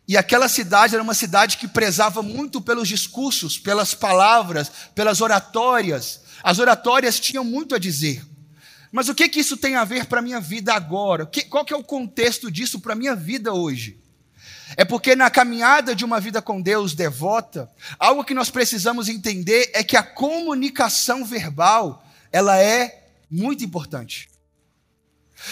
E 0.07 0.17
aquela 0.17 0.49
cidade 0.49 0.95
era 0.95 1.03
uma 1.03 1.13
cidade 1.13 1.57
que 1.57 1.67
prezava 1.67 2.21
muito 2.21 2.59
pelos 2.59 2.87
discursos, 2.87 3.57
pelas 3.57 3.93
palavras, 3.93 4.69
pelas 4.93 5.21
oratórias. 5.21 6.21
As 6.43 6.59
oratórias 6.59 7.19
tinham 7.19 7.43
muito 7.43 7.73
a 7.73 7.79
dizer. 7.79 8.25
Mas 8.93 9.09
o 9.09 9.15
que 9.15 9.27
que 9.27 9.39
isso 9.39 9.57
tem 9.57 9.75
a 9.75 9.83
ver 9.83 10.05
para 10.05 10.19
a 10.19 10.21
minha 10.21 10.39
vida 10.39 10.71
agora? 10.71 11.25
qual 11.49 11.65
que 11.65 11.73
é 11.73 11.75
o 11.75 11.83
contexto 11.83 12.51
disso 12.51 12.79
para 12.79 12.93
a 12.93 12.95
minha 12.95 13.15
vida 13.15 13.51
hoje? 13.51 13.99
É 14.77 14.85
porque 14.85 15.15
na 15.15 15.31
caminhada 15.31 15.95
de 15.95 16.05
uma 16.05 16.19
vida 16.19 16.43
com 16.43 16.61
Deus 16.61 16.93
devota, 16.93 17.67
algo 17.97 18.23
que 18.23 18.35
nós 18.35 18.51
precisamos 18.51 19.09
entender 19.09 19.71
é 19.73 19.83
que 19.83 19.97
a 19.97 20.03
comunicação 20.03 21.25
verbal, 21.25 22.05
ela 22.31 22.61
é 22.61 23.07
muito 23.31 23.63
importante. 23.63 24.29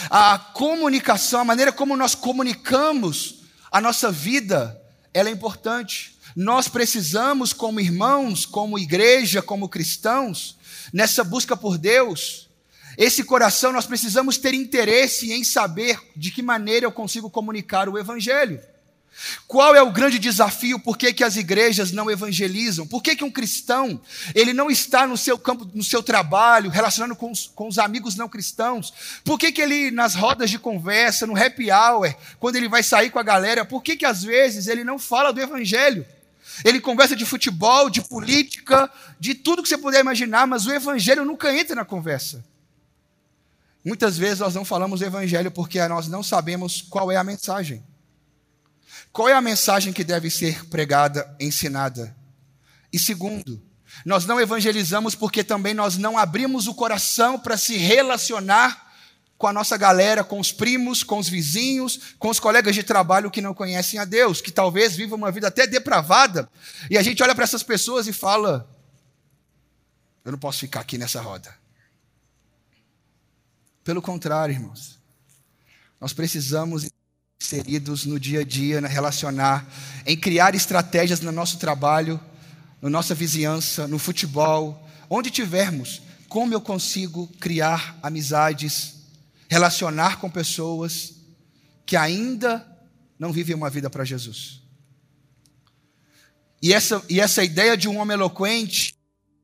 A 0.07 0.38
comunicação, 0.38 1.39
a 1.41 1.45
maneira 1.45 1.71
como 1.71 1.98
nós 1.98 2.13
comunicamos 2.13 3.41
a 3.71 3.81
nossa 3.81 4.12
vida, 4.12 4.79
ela 5.15 5.29
é 5.29 5.31
importante. 5.31 6.15
Nós 6.36 6.67
precisamos, 6.67 7.53
como 7.53 7.79
irmãos, 7.79 8.45
como 8.45 8.77
igreja, 8.77 9.41
como 9.41 9.67
cristãos, 9.67 10.60
nessa 10.93 11.24
busca 11.24 11.57
por 11.57 11.79
Deus, 11.79 12.50
esse 12.98 13.24
coração 13.24 13.71
nós 13.71 13.86
precisamos 13.86 14.38
ter 14.38 14.53
interesse 14.53 15.31
em 15.31 15.43
saber 15.43 16.00
de 16.15 16.31
que 16.31 16.41
maneira 16.41 16.86
eu 16.86 16.91
consigo 16.91 17.29
comunicar 17.29 17.88
o 17.88 17.98
Evangelho. 17.98 18.62
Qual 19.48 19.75
é 19.75 19.81
o 19.81 19.91
grande 19.91 20.17
desafio? 20.17 20.79
Por 20.79 20.98
que, 20.98 21.13
que 21.13 21.24
as 21.24 21.36
igrejas 21.36 21.91
não 21.91 22.10
evangelizam? 22.10 22.88
Por 22.88 23.03
que, 23.03 23.15
que 23.15 23.24
um 23.24 23.29
cristão 23.29 24.01
ele 24.33 24.53
não 24.53 24.71
está 24.71 25.05
no 25.05 25.17
seu 25.17 25.38
campo, 25.38 25.69
no 25.74 25.83
seu 25.83 26.01
trabalho, 26.01 26.69
relacionando 26.69 27.15
com 27.15 27.29
os, 27.29 27.48
com 27.48 27.67
os 27.67 27.77
amigos 27.77 28.15
não 28.15 28.29
cristãos? 28.29 28.93
Por 29.24 29.38
que, 29.38 29.51
que 29.51 29.62
ele, 29.62 29.91
nas 29.91 30.15
rodas 30.15 30.50
de 30.50 30.57
conversa, 30.57 31.27
no 31.27 31.36
happy 31.36 31.69
hour, 31.71 32.13
quando 32.39 32.55
ele 32.55 32.69
vai 32.69 32.81
sair 32.81 33.10
com 33.10 33.19
a 33.19 33.24
galera, 33.24 33.65
por 33.65 33.83
que, 33.83 33.98
que 33.98 34.05
às 34.05 34.24
vezes 34.24 34.67
ele 34.67 34.83
não 34.83 34.98
fala 34.98 35.33
do 35.33 35.41
evangelho? 35.41 36.05
Ele 36.63 36.79
conversa 36.79 37.15
de 37.15 37.25
futebol, 37.25 37.89
de 37.89 38.01
política, 38.01 38.89
de 39.19 39.36
tudo 39.36 39.62
que 39.62 39.69
você 39.69 39.77
puder 39.77 40.00
imaginar, 40.00 40.48
mas 40.48 40.65
o 40.65 40.74
evangelho 40.74 41.25
nunca 41.25 41.53
entra 41.55 41.75
na 41.75 41.86
conversa. 41.86 42.43
Muitas 43.84 44.18
vezes 44.18 44.40
nós 44.40 44.54
não 44.54 44.64
falamos 44.64 45.00
do 45.00 45.06
evangelho 45.06 45.52
porque 45.52 45.86
nós 45.88 46.08
não 46.08 46.22
sabemos 46.22 46.82
qual 46.82 47.12
é 47.12 47.18
a 47.18 47.24
mensagem. 47.24 47.84
Qual 49.12 49.28
é 49.28 49.34
a 49.34 49.42
mensagem 49.42 49.92
que 49.92 50.04
deve 50.04 50.30
ser 50.30 50.66
pregada, 50.66 51.36
ensinada? 51.40 52.16
E 52.94 53.00
segundo, 53.00 53.62
nós 54.06 54.26
não 54.26 54.40
evangelizamos 54.40 55.16
porque 55.16 55.44
também 55.44 55.74
nós 55.74 55.98
não 55.98 56.18
abrimos 56.18 56.68
o 56.68 56.76
coração 56.76 57.38
para 57.38 57.58
se 57.58 57.78
relacionar 57.78 58.90
com 59.38 59.48
a 59.48 59.54
nossa 59.54 59.76
galera, 59.76 60.24
com 60.24 60.40
os 60.40 60.52
primos, 60.52 61.02
com 61.02 61.18
os 61.18 61.28
vizinhos, 61.28 62.14
com 62.20 62.30
os 62.30 62.40
colegas 62.40 62.76
de 62.76 62.84
trabalho 62.84 63.32
que 63.32 63.42
não 63.42 63.56
conhecem 63.56 64.00
a 64.00 64.06
Deus, 64.06 64.40
que 64.40 64.52
talvez 64.52 64.96
vivam 64.96 65.18
uma 65.18 65.32
vida 65.32 65.48
até 65.48 65.66
depravada, 65.66 66.48
e 66.92 66.96
a 66.96 67.02
gente 67.02 67.24
olha 67.24 67.34
para 67.34 67.44
essas 67.44 67.64
pessoas 67.64 68.06
e 68.08 68.14
fala: 68.14 68.70
eu 70.24 70.32
não 70.32 70.38
posso 70.38 70.60
ficar 70.60 70.82
aqui 70.82 70.96
nessa 70.96 71.20
roda. 71.20 71.61
Pelo 73.84 74.02
contrário, 74.02 74.54
irmãos, 74.54 75.00
nós 76.00 76.14
precisamos 76.14 76.88
inseridos 77.42 78.06
no 78.06 78.20
dia 78.20 78.42
a 78.42 78.44
dia, 78.44 78.80
na 78.80 78.88
relacionar, 78.88 79.68
em 80.06 80.16
criar 80.16 80.54
estratégias 80.54 81.20
no 81.20 81.32
nosso 81.32 81.58
trabalho, 81.58 82.20
na 82.80 82.90
nossa 82.90 83.16
vizinhança, 83.16 83.88
no 83.88 83.98
futebol, 83.98 84.88
onde 85.10 85.32
tivermos, 85.32 86.02
como 86.30 86.54
eu 86.54 86.62
consigo 86.62 87.28
criar 87.40 87.98
amizades, 88.04 88.96
relacionar 89.50 90.20
com 90.20 90.30
pessoas 90.30 91.16
que 91.86 91.98
ainda 91.98 92.66
não 93.18 93.34
vivem 93.34 93.56
uma 93.56 93.70
vida 93.70 93.90
para 93.90 94.06
Jesus. 94.06 94.62
E 96.62 96.72
essa, 96.74 97.04
e 97.10 97.20
essa 97.20 97.44
ideia 97.44 97.76
de 97.76 97.90
um 97.90 97.98
homem 97.98 98.14
eloquente 98.14 98.94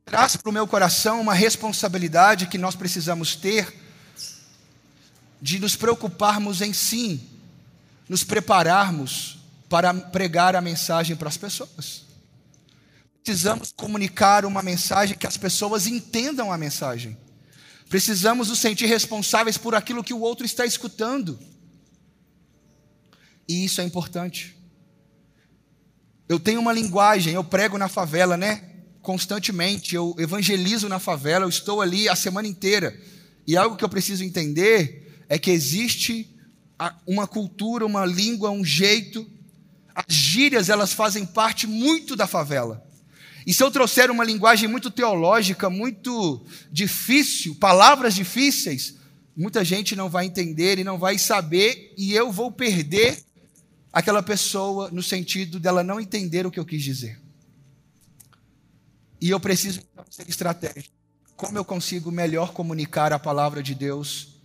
traz 0.06 0.36
para 0.36 0.50
o 0.50 0.53
meu 0.53 0.67
coração 0.67 1.19
uma 1.19 1.34
responsabilidade 1.34 2.45
que 2.45 2.58
nós 2.60 2.76
precisamos 2.76 3.36
ter 3.36 3.87
de 5.41 5.60
nos 5.60 5.76
preocuparmos 5.76 6.62
em 6.62 6.73
sim 6.73 7.38
nos 8.08 8.23
prepararmos 8.23 9.38
para 9.69 9.93
pregar 9.93 10.56
a 10.56 10.62
mensagem 10.62 11.15
para 11.15 11.28
as 11.28 11.38
pessoas. 11.38 12.06
Precisamos 13.23 13.73
comunicar 13.73 14.45
uma 14.45 14.63
mensagem 14.63 15.17
que 15.17 15.28
as 15.28 15.36
pessoas 15.36 15.88
entendam 15.88 16.52
a 16.52 16.58
mensagem. 16.58 17.17
Precisamos 17.89 18.47
nos 18.47 18.60
sentir 18.60 18.86
responsáveis 18.86 19.58
por 19.58 19.76
aquilo 19.76 20.04
que 20.04 20.13
o 20.13 20.21
outro 20.21 20.45
está 20.45 20.65
escutando. 20.65 21.38
E 23.47 23.65
isso 23.65 23.82
é 23.82 23.84
importante. 23.84 24.56
Eu 26.30 26.39
tenho 26.39 26.60
uma 26.60 26.73
linguagem, 26.73 27.34
eu 27.34 27.43
prego 27.43 27.78
na 27.78 27.88
favela, 27.88 28.38
né? 28.38 28.63
Constantemente, 29.02 29.95
eu 29.95 30.15
evangelizo 30.17 30.89
na 30.89 31.00
favela, 31.00 31.45
eu 31.45 31.50
estou 31.50 31.82
ali 31.82 32.08
a 32.10 32.15
semana 32.15 32.47
inteira. 32.47 32.97
E 33.45 33.56
algo 33.56 33.78
que 33.78 33.84
eu 33.84 33.89
preciso 33.89 34.23
entender 34.23 35.07
é 35.29 35.37
que 35.37 35.51
existe 35.51 36.29
uma 37.05 37.27
cultura, 37.27 37.85
uma 37.85 38.05
língua, 38.05 38.51
um 38.51 38.63
jeito. 38.63 39.29
As 39.93 40.13
gírias, 40.13 40.69
elas 40.69 40.93
fazem 40.93 41.25
parte 41.25 41.65
muito 41.65 42.15
da 42.15 42.27
favela. 42.27 42.85
E 43.45 43.53
se 43.53 43.63
eu 43.63 43.71
trouxer 43.71 44.11
uma 44.11 44.23
linguagem 44.23 44.67
muito 44.67 44.91
teológica, 44.91 45.69
muito 45.69 46.45
difícil, 46.71 47.55
palavras 47.55 48.13
difíceis, 48.13 48.95
muita 49.35 49.63
gente 49.63 49.95
não 49.95 50.09
vai 50.09 50.25
entender 50.25 50.77
e 50.77 50.83
não 50.83 50.99
vai 50.99 51.17
saber, 51.17 51.93
e 51.97 52.13
eu 52.13 52.31
vou 52.31 52.51
perder 52.51 53.23
aquela 53.91 54.21
pessoa 54.21 54.91
no 54.91 55.01
sentido 55.01 55.59
dela 55.59 55.83
não 55.83 55.99
entender 55.99 56.45
o 56.45 56.51
que 56.51 56.59
eu 56.59 56.65
quis 56.65 56.83
dizer. 56.83 57.19
E 59.19 59.29
eu 59.29 59.39
preciso 59.39 59.81
ser 60.09 60.29
estratégico. 60.29 60.93
Como 61.35 61.57
eu 61.57 61.65
consigo 61.65 62.11
melhor 62.11 62.51
comunicar 62.51 63.13
a 63.13 63.19
palavra 63.19 63.63
de 63.63 63.73
Deus 63.73 64.37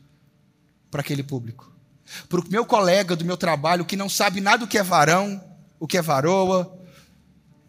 para 0.93 1.01
aquele 1.01 1.25
público? 1.25 1.73
para 2.29 2.41
o 2.41 2.49
meu 2.49 2.65
colega 2.65 3.17
do 3.17 3.25
meu 3.25 3.37
trabalho 3.37 3.85
que 3.85 3.97
não 3.97 4.09
sabe 4.09 4.41
nada 4.41 4.59
do 4.59 4.67
que 4.67 4.79
é 4.79 4.83
varão, 4.83 5.43
o 5.79 5.87
que 5.87 5.97
é 5.97 6.03
varoa, 6.03 6.79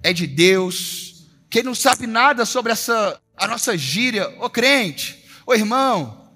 é 0.02 0.12
de 0.12 0.28
Deus, 0.28 1.28
que 1.50 1.64
não 1.64 1.74
sabe 1.74 2.08
nada 2.08 2.46
sobre 2.46 2.72
essa 2.72 3.20
a 3.36 3.48
nossa 3.48 3.76
gíria, 3.78 4.30
ô 4.40 4.50
crente, 4.50 5.26
ô 5.46 5.54
irmão, 5.54 6.30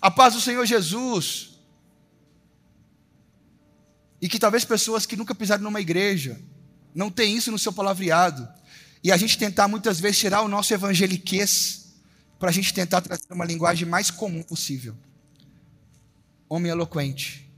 a 0.00 0.10
paz 0.10 0.34
do 0.34 0.40
Senhor 0.40 0.64
Jesus. 0.64 1.50
E 4.22 4.28
que 4.28 4.38
talvez 4.38 4.64
pessoas 4.64 5.04
que 5.04 5.16
nunca 5.16 5.34
pisaram 5.34 5.62
numa 5.62 5.80
igreja 5.80 6.40
não 6.94 7.10
tem 7.10 7.36
isso 7.36 7.50
no 7.50 7.58
seu 7.58 7.72
palavreado. 7.72 8.48
E 9.02 9.12
a 9.12 9.16
gente 9.16 9.38
tentar 9.38 9.68
muitas 9.68 10.00
vezes 10.00 10.18
tirar 10.18 10.42
o 10.42 10.48
nosso 10.48 10.72
evangeliquez 10.72 11.94
para 12.38 12.50
a 12.50 12.52
gente 12.52 12.72
tentar 12.72 13.00
trazer 13.00 13.24
uma 13.30 13.44
linguagem 13.44 13.86
mais 13.86 14.10
comum 14.10 14.42
possível 14.42 14.96
homem 16.50 16.72
eloquente, 16.72 17.48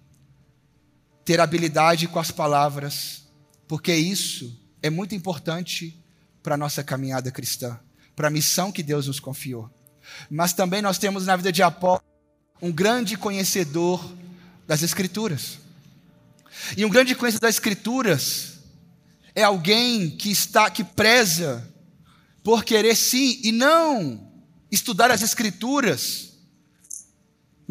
ter 1.25 1.41
habilidade 1.41 2.07
com 2.07 2.19
as 2.19 2.31
palavras, 2.31 3.27
porque 3.67 3.95
isso 3.95 4.55
é 4.83 4.91
muito 4.91 5.15
importante 5.15 5.99
para 6.43 6.57
a 6.57 6.59
nossa 6.59 6.85
caminhada 6.85 7.31
cristã, 7.31 7.81
para 8.15 8.29
a 8.29 8.31
missão 8.31 8.71
que 8.71 8.83
Deus 8.83 9.07
nos 9.07 9.19
confiou. 9.19 9.71
Mas 10.29 10.53
também 10.53 10.83
nós 10.83 10.99
temos 10.99 11.25
na 11.25 11.37
vida 11.37 11.51
de 11.51 11.63
Apolo 11.63 12.03
um 12.61 12.71
grande 12.71 13.17
conhecedor 13.17 14.15
das 14.67 14.83
Escrituras. 14.83 15.59
E 16.77 16.85
um 16.85 16.91
grande 16.91 17.15
conhecedor 17.15 17.49
das 17.49 17.55
Escrituras 17.55 18.59
é 19.35 19.43
alguém 19.43 20.11
que 20.11 20.31
está 20.31 20.71
que 20.71 20.85
preza 20.85 21.67
por 22.45 22.63
querer 22.63 22.95
sim 22.95 23.41
e 23.43 23.53
não 23.53 24.31
estudar 24.71 25.11
as 25.11 25.23
Escrituras 25.23 26.32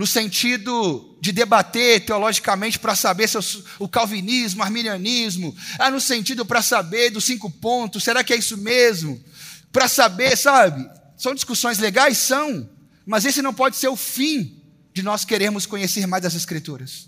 no 0.01 0.07
sentido 0.07 1.15
de 1.21 1.31
debater 1.31 2.03
teologicamente 2.03 2.79
para 2.79 2.95
saber 2.95 3.29
se 3.29 3.37
o 3.77 3.87
calvinismo, 3.87 4.63
arminianismo, 4.63 5.55
ah, 5.77 5.91
no 5.91 6.01
sentido 6.01 6.43
para 6.43 6.59
saber 6.59 7.11
dos 7.11 7.23
cinco 7.23 7.51
pontos, 7.51 8.03
será 8.03 8.23
que 8.23 8.33
é 8.33 8.35
isso 8.35 8.57
mesmo? 8.57 9.23
Para 9.71 9.87
saber, 9.87 10.35
sabe? 10.35 10.89
São 11.15 11.35
discussões 11.35 11.77
legais? 11.77 12.17
São, 12.17 12.67
mas 13.05 13.25
esse 13.25 13.43
não 13.43 13.53
pode 13.53 13.77
ser 13.77 13.89
o 13.89 13.95
fim 13.95 14.59
de 14.91 15.03
nós 15.03 15.23
queremos 15.23 15.67
conhecer 15.67 16.07
mais 16.07 16.23
das 16.23 16.33
Escrituras. 16.33 17.07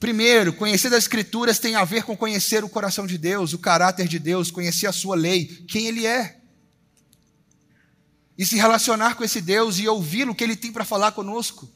Primeiro, 0.00 0.54
conhecer 0.54 0.88
das 0.88 1.04
Escrituras 1.04 1.58
tem 1.58 1.74
a 1.74 1.84
ver 1.84 2.04
com 2.04 2.16
conhecer 2.16 2.64
o 2.64 2.68
coração 2.70 3.06
de 3.06 3.18
Deus, 3.18 3.52
o 3.52 3.58
caráter 3.58 4.08
de 4.08 4.18
Deus, 4.18 4.50
conhecer 4.50 4.86
a 4.86 4.92
sua 4.92 5.14
lei, 5.14 5.44
quem 5.68 5.86
Ele 5.86 6.06
é 6.06 6.38
e 8.38 8.44
se 8.44 8.56
relacionar 8.56 9.14
com 9.14 9.24
esse 9.24 9.40
Deus 9.40 9.78
e 9.78 9.88
ouvir 9.88 10.28
o 10.28 10.34
que 10.34 10.44
Ele 10.44 10.56
tem 10.56 10.72
para 10.72 10.84
falar 10.84 11.12
conosco. 11.12 11.68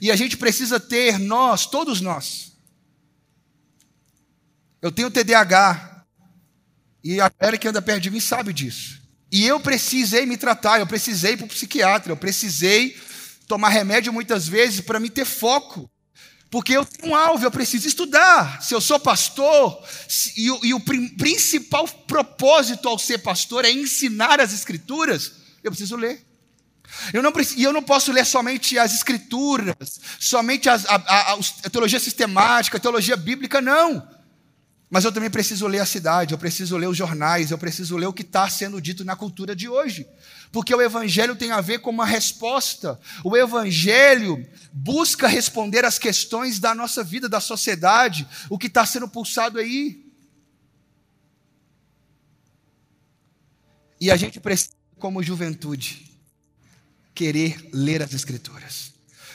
E 0.00 0.10
a 0.10 0.16
gente 0.16 0.36
precisa 0.36 0.78
ter, 0.78 1.18
nós, 1.18 1.66
todos 1.66 2.00
nós. 2.00 2.52
Eu 4.80 4.92
tenho 4.92 5.10
TDAH, 5.10 6.04
e 7.02 7.20
a 7.20 7.30
galera 7.38 7.56
que 7.56 7.68
anda 7.68 7.80
perto 7.80 8.02
de 8.02 8.10
mim 8.10 8.20
sabe 8.20 8.52
disso. 8.52 9.00
E 9.30 9.46
eu 9.46 9.58
precisei 9.60 10.26
me 10.26 10.36
tratar, 10.36 10.78
eu 10.78 10.86
precisei 10.86 11.32
ir 11.32 11.36
para 11.36 11.46
o 11.46 11.48
psiquiatra, 11.48 12.12
eu 12.12 12.16
precisei 12.16 12.96
tomar 13.46 13.68
remédio 13.68 14.12
muitas 14.12 14.46
vezes 14.46 14.80
para 14.80 15.00
me 15.00 15.10
ter 15.10 15.24
foco. 15.24 15.90
Porque 16.50 16.72
eu 16.72 16.84
tenho 16.84 17.12
um 17.12 17.16
alvo, 17.16 17.44
eu 17.44 17.50
preciso 17.50 17.88
estudar. 17.88 18.62
Se 18.62 18.72
eu 18.72 18.80
sou 18.80 19.00
pastor, 19.00 19.82
e, 20.36 20.46
e, 20.68 20.74
o 20.74 20.80
principal 20.80 21.86
propósito 21.88 22.88
ao 22.88 22.98
ser 22.98 23.18
pastor 23.18 23.64
é 23.64 23.70
ensinar 23.70 24.40
as 24.40 24.52
escrituras, 24.52 25.32
eu 25.68 25.72
preciso 25.72 25.96
ler. 25.96 26.26
Eu 27.12 27.22
não, 27.22 27.32
eu 27.58 27.72
não 27.72 27.82
posso 27.82 28.12
ler 28.12 28.24
somente 28.24 28.78
as 28.78 28.94
escrituras, 28.94 30.00
somente 30.20 30.68
as, 30.68 30.86
a, 30.86 30.94
a, 30.94 31.34
a 31.64 31.70
teologia 31.70 31.98
sistemática, 31.98 32.76
a 32.76 32.80
teologia 32.80 33.16
bíblica, 33.16 33.60
não. 33.60 34.06
Mas 34.88 35.04
eu 35.04 35.10
também 35.10 35.28
preciso 35.28 35.66
ler 35.66 35.80
a 35.80 35.86
cidade, 35.86 36.32
eu 36.32 36.38
preciso 36.38 36.76
ler 36.76 36.88
os 36.88 36.96
jornais, 36.96 37.50
eu 37.50 37.58
preciso 37.58 37.96
ler 37.96 38.06
o 38.06 38.12
que 38.12 38.22
está 38.22 38.48
sendo 38.48 38.80
dito 38.80 39.04
na 39.04 39.16
cultura 39.16 39.54
de 39.54 39.68
hoje. 39.68 40.06
Porque 40.52 40.72
o 40.72 40.80
Evangelho 40.80 41.34
tem 41.34 41.50
a 41.50 41.60
ver 41.60 41.80
com 41.80 41.90
uma 41.90 42.06
resposta. 42.06 42.98
O 43.24 43.36
Evangelho 43.36 44.48
busca 44.72 45.26
responder 45.26 45.84
às 45.84 45.98
questões 45.98 46.60
da 46.60 46.72
nossa 46.72 47.02
vida, 47.02 47.28
da 47.28 47.40
sociedade, 47.40 48.28
o 48.48 48.56
que 48.56 48.68
está 48.68 48.86
sendo 48.86 49.08
pulsado 49.08 49.58
aí. 49.58 50.06
E 54.00 54.08
a 54.08 54.16
gente 54.16 54.38
precisa, 54.38 54.75
como 54.98 55.22
juventude, 55.22 56.10
querer 57.14 57.68
ler 57.72 58.02
as 58.02 58.12
Escrituras, 58.12 58.92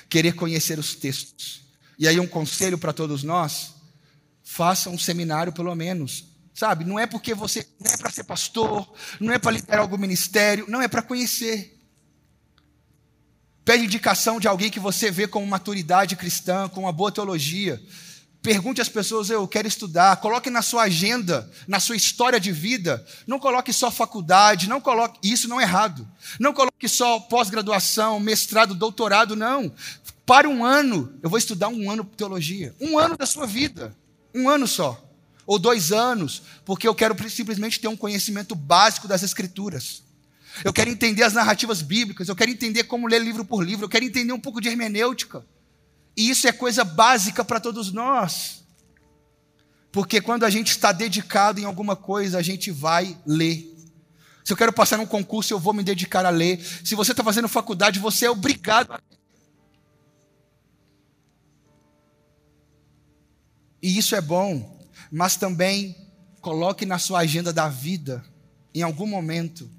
querer 0.09 0.33
conhecer 0.33 0.77
os 0.79 0.95
textos. 0.95 1.61
E 1.97 2.07
aí, 2.07 2.19
um 2.19 2.27
conselho 2.27 2.77
para 2.77 2.93
todos 2.93 3.23
nós 3.23 3.73
faça 4.43 4.89
um 4.89 4.97
seminário 4.97 5.53
pelo 5.53 5.73
menos. 5.75 6.25
Sabe? 6.53 6.83
Não 6.83 6.99
é 6.99 7.07
porque 7.07 7.33
você 7.33 7.65
não 7.79 7.91
é 7.91 7.97
para 7.97 8.11
ser 8.11 8.25
pastor, 8.25 8.93
não 9.19 9.31
é 9.33 9.39
para 9.39 9.51
liderar 9.51 9.79
algum 9.79 9.97
ministério, 9.97 10.65
não 10.67 10.81
é 10.81 10.87
para 10.87 11.01
conhecer. 11.01 11.79
Pede 13.63 13.85
indicação 13.85 14.39
de 14.39 14.47
alguém 14.47 14.69
que 14.69 14.79
você 14.79 15.09
vê 15.09 15.27
com 15.27 15.45
maturidade 15.45 16.15
cristã, 16.15 16.67
com 16.67 16.81
uma 16.81 16.91
boa 16.91 17.11
teologia. 17.11 17.81
Pergunte 18.41 18.81
às 18.81 18.89
pessoas, 18.89 19.29
eu 19.29 19.47
quero 19.47 19.67
estudar. 19.67 20.17
Coloque 20.17 20.49
na 20.49 20.63
sua 20.63 20.83
agenda, 20.83 21.49
na 21.67 21.79
sua 21.79 21.95
história 21.95 22.39
de 22.39 22.51
vida. 22.51 23.05
Não 23.27 23.37
coloque 23.37 23.71
só 23.71 23.91
faculdade, 23.91 24.67
não 24.67 24.81
coloque. 24.81 25.19
Isso 25.21 25.47
não 25.47 25.61
é 25.61 25.63
errado. 25.63 26.07
Não 26.39 26.51
coloque 26.51 26.87
só 26.87 27.19
pós-graduação, 27.19 28.19
mestrado, 28.19 28.73
doutorado, 28.73 29.35
não. 29.35 29.71
Para 30.25 30.49
um 30.49 30.65
ano, 30.65 31.13
eu 31.21 31.29
vou 31.29 31.37
estudar 31.37 31.67
um 31.67 31.91
ano 31.91 32.03
teologia. 32.03 32.73
Um 32.81 32.97
ano 32.97 33.15
da 33.15 33.27
sua 33.27 33.45
vida. 33.45 33.95
Um 34.33 34.49
ano 34.49 34.67
só. 34.67 34.99
Ou 35.45 35.59
dois 35.59 35.91
anos, 35.91 36.41
porque 36.65 36.87
eu 36.87 36.95
quero 36.95 37.15
simplesmente 37.29 37.79
ter 37.79 37.87
um 37.89 37.97
conhecimento 37.97 38.55
básico 38.55 39.07
das 39.07 39.21
Escrituras. 39.21 40.03
Eu 40.63 40.73
quero 40.73 40.89
entender 40.89 41.23
as 41.23 41.33
narrativas 41.33 41.81
bíblicas, 41.81 42.27
eu 42.27 42.35
quero 42.35 42.51
entender 42.51 42.83
como 42.85 43.07
ler 43.07 43.21
livro 43.21 43.45
por 43.45 43.63
livro, 43.63 43.85
eu 43.85 43.89
quero 43.89 44.05
entender 44.05 44.33
um 44.33 44.39
pouco 44.39 44.59
de 44.59 44.67
hermenêutica. 44.67 45.45
E 46.15 46.29
isso 46.29 46.47
é 46.47 46.51
coisa 46.51 46.83
básica 46.83 47.43
para 47.43 47.59
todos 47.59 47.91
nós. 47.91 48.65
Porque 49.91 50.21
quando 50.21 50.43
a 50.43 50.49
gente 50.49 50.69
está 50.69 50.91
dedicado 50.91 51.59
em 51.59 51.65
alguma 51.65 51.95
coisa, 51.95 52.37
a 52.37 52.41
gente 52.41 52.71
vai 52.71 53.17
ler. 53.25 53.75
Se 54.43 54.53
eu 54.53 54.57
quero 54.57 54.73
passar 54.73 54.97
num 54.97 55.05
concurso, 55.05 55.53
eu 55.53 55.59
vou 55.59 55.73
me 55.73 55.83
dedicar 55.83 56.25
a 56.25 56.29
ler. 56.29 56.59
Se 56.83 56.95
você 56.95 57.11
está 57.11 57.23
fazendo 57.23 57.47
faculdade, 57.47 57.99
você 57.99 58.25
é 58.25 58.29
obrigado 58.29 58.93
a. 58.93 59.01
E 63.81 63.97
isso 63.97 64.15
é 64.15 64.21
bom, 64.21 64.79
mas 65.11 65.35
também 65.35 65.95
coloque 66.39 66.85
na 66.85 66.99
sua 66.99 67.19
agenda 67.19 67.51
da 67.51 67.67
vida, 67.67 68.23
em 68.73 68.83
algum 68.83 69.07
momento, 69.07 69.69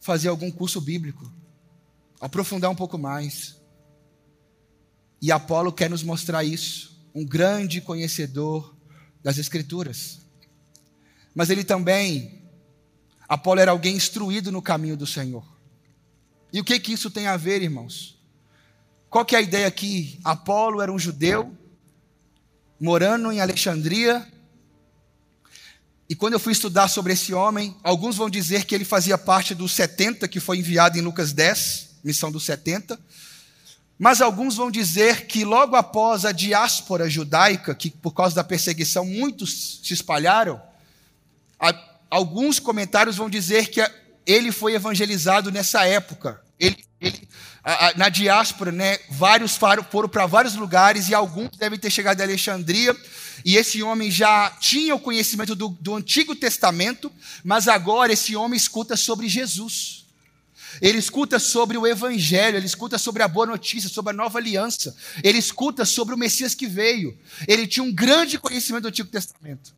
fazer 0.00 0.28
algum 0.28 0.50
curso 0.50 0.80
bíblico, 0.80 1.30
aprofundar 2.20 2.70
um 2.70 2.74
pouco 2.74 2.96
mais. 2.96 3.57
E 5.20 5.32
Apolo 5.32 5.72
quer 5.72 5.90
nos 5.90 6.02
mostrar 6.02 6.44
isso, 6.44 7.00
um 7.14 7.24
grande 7.24 7.80
conhecedor 7.80 8.74
das 9.22 9.38
Escrituras. 9.38 10.20
Mas 11.34 11.50
ele 11.50 11.64
também, 11.64 12.42
Apolo 13.28 13.60
era 13.60 13.70
alguém 13.70 13.96
instruído 13.96 14.52
no 14.52 14.62
caminho 14.62 14.96
do 14.96 15.06
Senhor. 15.06 15.44
E 16.52 16.60
o 16.60 16.64
que 16.64 16.78
que 16.80 16.92
isso 16.92 17.10
tem 17.10 17.26
a 17.26 17.36
ver, 17.36 17.62
irmãos? 17.62 18.18
Qual 19.10 19.24
que 19.24 19.34
é 19.34 19.38
a 19.38 19.42
ideia 19.42 19.66
aqui? 19.66 20.20
Apolo 20.24 20.80
era 20.80 20.92
um 20.92 20.98
judeu 20.98 21.56
morando 22.80 23.32
em 23.32 23.40
Alexandria. 23.40 24.26
E 26.08 26.14
quando 26.14 26.34
eu 26.34 26.40
fui 26.40 26.52
estudar 26.52 26.88
sobre 26.88 27.12
esse 27.12 27.34
homem, 27.34 27.76
alguns 27.82 28.16
vão 28.16 28.30
dizer 28.30 28.64
que 28.64 28.74
ele 28.74 28.84
fazia 28.84 29.18
parte 29.18 29.54
dos 29.54 29.72
70 29.72 30.26
que 30.28 30.40
foi 30.40 30.58
enviado 30.58 30.98
em 30.98 31.02
Lucas 31.02 31.32
10, 31.32 32.00
missão 32.04 32.30
dos 32.30 32.44
70. 32.44 32.98
Mas 33.98 34.20
alguns 34.20 34.54
vão 34.54 34.70
dizer 34.70 35.26
que 35.26 35.44
logo 35.44 35.74
após 35.74 36.24
a 36.24 36.30
diáspora 36.30 37.10
judaica, 37.10 37.74
que 37.74 37.90
por 37.90 38.12
causa 38.12 38.36
da 38.36 38.44
perseguição 38.44 39.04
muitos 39.04 39.80
se 39.82 39.92
espalharam, 39.92 40.62
alguns 42.08 42.60
comentários 42.60 43.16
vão 43.16 43.28
dizer 43.28 43.68
que 43.68 43.80
ele 44.24 44.52
foi 44.52 44.74
evangelizado 44.74 45.50
nessa 45.50 45.84
época. 45.84 46.40
Ele, 46.60 46.76
ele, 47.00 47.28
na 47.96 48.08
diáspora, 48.08 48.70
né, 48.70 48.98
vários 49.10 49.56
foram 49.56 50.08
para 50.08 50.26
vários 50.26 50.54
lugares 50.54 51.08
e 51.08 51.14
alguns 51.14 51.50
devem 51.56 51.78
ter 51.78 51.90
chegado 51.90 52.20
a 52.20 52.24
Alexandria. 52.24 52.96
E 53.44 53.56
esse 53.56 53.82
homem 53.82 54.10
já 54.10 54.50
tinha 54.60 54.94
o 54.94 55.00
conhecimento 55.00 55.54
do, 55.54 55.68
do 55.68 55.94
Antigo 55.94 56.36
Testamento, 56.36 57.10
mas 57.42 57.66
agora 57.66 58.12
esse 58.12 58.36
homem 58.36 58.56
escuta 58.56 58.96
sobre 58.96 59.28
Jesus. 59.28 60.07
Ele 60.80 60.98
escuta 60.98 61.38
sobre 61.38 61.76
o 61.76 61.86
Evangelho, 61.86 62.56
ele 62.56 62.66
escuta 62.66 62.98
sobre 62.98 63.22
a 63.22 63.28
boa 63.28 63.46
notícia, 63.46 63.88
sobre 63.88 64.12
a 64.12 64.16
nova 64.16 64.38
aliança, 64.38 64.96
ele 65.22 65.38
escuta 65.38 65.84
sobre 65.84 66.14
o 66.14 66.18
Messias 66.18 66.54
que 66.54 66.66
veio. 66.66 67.16
Ele 67.46 67.66
tinha 67.66 67.84
um 67.84 67.92
grande 67.92 68.38
conhecimento 68.38 68.82
do 68.82 68.88
Antigo 68.88 69.08
Testamento. 69.08 69.74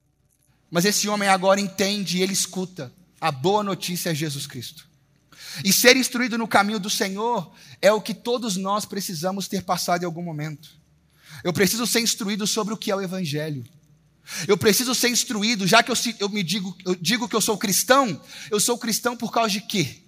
Mas 0.71 0.85
esse 0.85 1.09
homem 1.09 1.29
agora 1.29 1.61
entende 1.61 2.19
e 2.19 2.23
ele 2.23 2.33
escuta 2.33 2.93
a 3.21 3.31
boa 3.31 3.63
notícia 3.63 4.11
é 4.11 4.15
Jesus 4.15 4.47
Cristo. 4.47 4.89
E 5.65 5.73
ser 5.73 5.97
instruído 5.97 6.39
no 6.39 6.49
caminho 6.49 6.79
do 6.79 6.89
Senhor 6.89 7.53
é 7.83 7.93
o 7.93 8.01
que 8.01 8.15
todos 8.15 8.57
nós 8.57 8.85
precisamos 8.85 9.49
ter 9.49 9.63
passado 9.63 10.03
em 10.03 10.07
algum 10.07 10.23
momento. 10.23 10.71
Eu 11.45 11.53
preciso 11.53 11.87
ser 11.87 12.01
instruído 12.01 12.47
sobre 12.47 12.73
o 12.73 12.77
que 12.77 12.91
é 12.91 12.97
o 12.97 13.01
Evangelho. 13.01 13.65
Eu 14.47 14.57
preciso 14.57 14.95
ser 14.95 15.09
instruído, 15.09 15.67
já 15.67 15.83
que 15.83 15.91
eu, 15.91 15.97
eu 16.21 16.29
me 16.29 16.43
digo, 16.43 16.77
eu 16.85 16.95
digo 16.95 17.29
que 17.29 17.35
eu 17.35 17.41
sou 17.41 17.59
cristão, 17.59 18.21
eu 18.51 18.61
sou 18.61 18.79
cristão 18.79 19.17
por 19.17 19.33
causa 19.33 19.51
de 19.51 19.61
quê? 19.61 20.03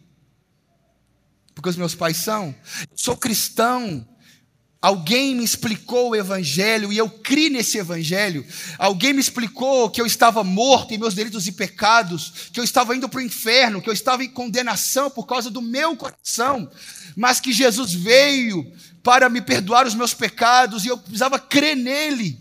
Porque 1.54 1.68
os 1.68 1.76
meus 1.76 1.94
pais 1.94 2.16
são. 2.16 2.54
Sou 2.94 3.16
cristão 3.16 4.06
Alguém 4.82 5.36
me 5.36 5.44
explicou 5.44 6.10
o 6.10 6.16
Evangelho 6.16 6.92
e 6.92 6.98
eu 6.98 7.08
criei 7.08 7.48
nesse 7.48 7.78
Evangelho. 7.78 8.44
Alguém 8.76 9.12
me 9.12 9.20
explicou 9.20 9.88
que 9.88 10.00
eu 10.00 10.06
estava 10.06 10.42
morto 10.42 10.92
em 10.92 10.98
meus 10.98 11.14
delitos 11.14 11.46
e 11.46 11.52
pecados, 11.52 12.50
que 12.52 12.58
eu 12.58 12.64
estava 12.64 12.96
indo 12.96 13.08
para 13.08 13.18
o 13.18 13.22
inferno, 13.22 13.80
que 13.80 13.88
eu 13.88 13.92
estava 13.92 14.24
em 14.24 14.28
condenação 14.28 15.08
por 15.08 15.24
causa 15.24 15.48
do 15.48 15.62
meu 15.62 15.96
coração, 15.96 16.68
mas 17.14 17.38
que 17.38 17.52
Jesus 17.52 17.94
veio 17.94 18.72
para 19.04 19.28
me 19.28 19.40
perdoar 19.40 19.86
os 19.86 19.94
meus 19.94 20.14
pecados 20.14 20.84
e 20.84 20.88
eu 20.88 20.98
precisava 20.98 21.38
crer 21.38 21.76
nele 21.76 22.40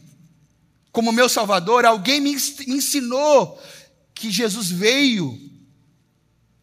como 0.91 1.11
meu 1.11 1.29
Salvador. 1.29 1.85
Alguém 1.85 2.19
me 2.19 2.31
ensinou 2.31 3.61
que 4.15 4.31
Jesus 4.31 4.71
veio 4.71 5.39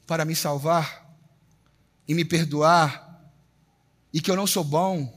para 0.08 0.24
me 0.24 0.34
salvar 0.34 1.07
e 2.08 2.14
me 2.14 2.24
perdoar 2.24 3.30
e 4.12 4.20
que 4.20 4.30
eu 4.30 4.36
não 4.36 4.46
sou 4.46 4.64
bom 4.64 5.14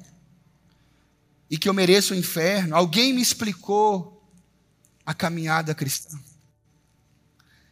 e 1.50 1.58
que 1.58 1.68
eu 1.68 1.74
mereço 1.74 2.14
o 2.14 2.18
inferno. 2.18 2.76
Alguém 2.76 3.14
me 3.14 3.22
explicou 3.22 4.22
a 5.06 5.14
caminhada 5.14 5.74
cristã. 5.74 6.20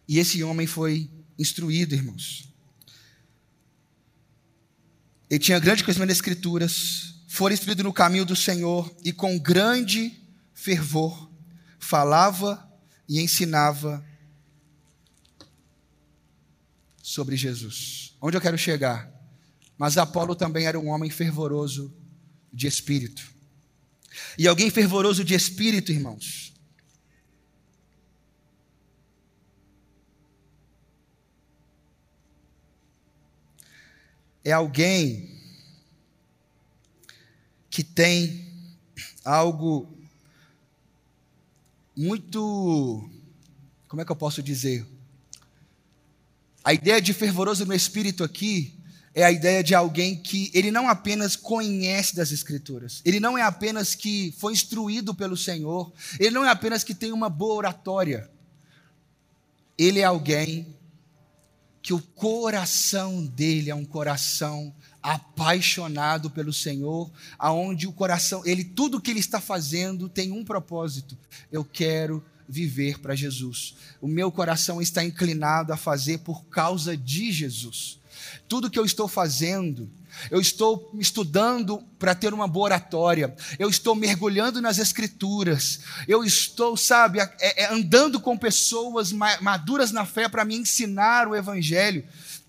E 0.07 0.17
esse 0.17 0.43
homem 0.43 0.65
foi 0.65 1.11
instruído, 1.37 1.93
irmãos. 1.93 2.49
Ele 5.29 5.39
tinha 5.39 5.59
grande 5.59 5.83
conhecimento 5.83 6.09
das 6.09 6.17
Escrituras, 6.17 7.15
foi 7.27 7.53
instruído 7.53 7.83
no 7.83 7.93
caminho 7.93 8.25
do 8.25 8.35
Senhor 8.35 8.91
e 9.03 9.13
com 9.13 9.37
grande 9.37 10.19
fervor 10.53 11.29
falava 11.77 12.67
e 13.07 13.21
ensinava 13.21 14.05
sobre 17.01 17.35
Jesus. 17.35 18.08
Onde 18.21 18.35
eu 18.35 18.41
quero 18.41 18.57
chegar? 18.57 19.09
Mas 19.77 19.97
Apolo 19.97 20.35
também 20.35 20.65
era 20.65 20.79
um 20.79 20.89
homem 20.89 21.09
fervoroso 21.09 21.93
de 22.51 22.67
espírito. 22.67 23.31
E 24.37 24.47
alguém 24.47 24.69
fervoroso 24.69 25.23
de 25.23 25.33
espírito, 25.33 25.91
irmãos. 25.91 26.53
É 34.43 34.51
alguém 34.51 35.39
que 37.69 37.83
tem 37.83 38.51
algo 39.23 39.97
muito. 41.95 43.09
Como 43.87 44.01
é 44.01 44.05
que 44.05 44.11
eu 44.11 44.15
posso 44.15 44.41
dizer? 44.41 44.85
A 46.69 46.73
ideia 46.75 47.01
de 47.01 47.15
fervoroso 47.15 47.65
no 47.65 47.73
espírito 47.73 48.23
aqui 48.23 48.77
é 49.15 49.23
a 49.23 49.31
ideia 49.31 49.63
de 49.63 49.73
alguém 49.73 50.15
que 50.15 50.51
ele 50.53 50.69
não 50.69 50.87
apenas 50.87 51.35
conhece 51.35 52.15
das 52.15 52.31
Escrituras, 52.31 53.01
ele 53.03 53.19
não 53.19 53.35
é 53.35 53.41
apenas 53.41 53.95
que 53.95 54.35
foi 54.37 54.53
instruído 54.53 55.15
pelo 55.15 55.35
Senhor, 55.35 55.91
ele 56.19 56.29
não 56.29 56.45
é 56.45 56.49
apenas 56.49 56.83
que 56.83 56.93
tem 56.93 57.11
uma 57.11 57.27
boa 57.27 57.55
oratória, 57.55 58.29
ele 59.79 60.01
é 60.01 60.03
alguém 60.03 60.77
que 61.81 61.91
o 61.91 61.99
coração 61.99 63.25
dele 63.25 63.71
é 63.71 63.75
um 63.75 63.83
coração 63.83 64.71
apaixonado 65.01 66.29
pelo 66.29 66.53
Senhor, 66.53 67.11
aonde 67.39 67.87
o 67.87 67.91
coração, 67.91 68.43
ele 68.45 68.63
tudo 68.63 69.01
que 69.01 69.09
ele 69.09 69.19
está 69.19 69.41
fazendo 69.41 70.07
tem 70.07 70.31
um 70.31 70.45
propósito. 70.45 71.17
Eu 71.51 71.65
quero 71.65 72.23
viver 72.49 72.97
para 72.99 73.15
Jesus. 73.15 73.75
O 74.01 74.07
meu 74.07 74.31
coração 74.31 74.81
está 74.81 75.03
inclinado 75.03 75.71
a 75.71 75.77
fazer 75.77 76.17
por 76.19 76.45
causa 76.45 76.97
de 76.97 77.31
Jesus. 77.31 77.99
Tudo 78.47 78.69
que 78.69 78.79
eu 78.79 78.85
estou 78.85 79.07
fazendo, 79.07 79.89
eu 80.31 80.41
estou 80.41 80.91
estudando 80.97 81.83
para 81.99 82.15
ter 82.15 82.33
uma 82.33 82.47
boa 82.47 82.65
oratória, 82.65 83.35
eu 83.59 83.69
estou 83.69 83.95
mergulhando 83.95 84.59
nas 84.59 84.79
Escrituras, 84.79 85.81
eu 86.07 86.23
estou, 86.23 86.75
sabe, 86.75 87.19
é, 87.19 87.29
é, 87.63 87.73
andando 87.73 88.19
com 88.19 88.35
pessoas 88.35 89.11
maduras 89.11 89.91
na 89.91 90.05
fé 90.05 90.27
para 90.27 90.43
me 90.43 90.55
ensinar 90.55 91.27
o 91.27 91.35
Evangelho. 91.35 92.03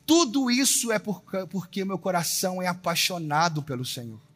Tudo 0.07 0.51
isso 0.51 0.91
é 0.91 0.99
porque 0.99 1.85
meu 1.85 1.99
coração 1.99 2.61
é 2.61 2.67
apaixonado 2.67 3.63
pelo 3.63 3.85
Senhor. 3.85 4.30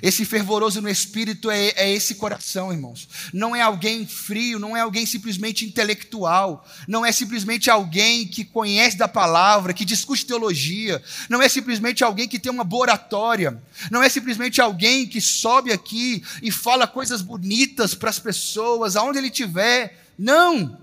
Esse 0.00 0.24
fervoroso 0.24 0.80
no 0.80 0.88
espírito 0.88 1.50
é, 1.50 1.68
é, 1.76 1.92
esse 1.92 2.14
coração, 2.14 2.72
irmãos. 2.72 3.08
Não 3.32 3.54
é 3.54 3.60
alguém 3.60 4.06
frio, 4.06 4.58
não 4.58 4.76
é 4.76 4.80
alguém 4.80 5.04
simplesmente 5.06 5.64
intelectual, 5.64 6.66
não 6.86 7.04
é 7.04 7.10
simplesmente 7.10 7.68
alguém 7.68 8.26
que 8.26 8.44
conhece 8.44 8.96
da 8.96 9.08
palavra, 9.08 9.74
que 9.74 9.84
discute 9.84 10.26
teologia, 10.26 11.02
não 11.28 11.42
é 11.42 11.48
simplesmente 11.48 12.04
alguém 12.04 12.28
que 12.28 12.38
tem 12.38 12.52
uma 12.52 12.64
boa 12.64 12.82
oratória, 12.82 13.60
não 13.90 14.02
é 14.02 14.08
simplesmente 14.08 14.60
alguém 14.60 15.06
que 15.06 15.20
sobe 15.20 15.72
aqui 15.72 16.22
e 16.42 16.50
fala 16.50 16.86
coisas 16.86 17.20
bonitas 17.20 17.94
para 17.94 18.10
as 18.10 18.18
pessoas, 18.18 18.96
aonde 18.96 19.18
ele 19.18 19.28
estiver. 19.28 20.06
Não! 20.18 20.78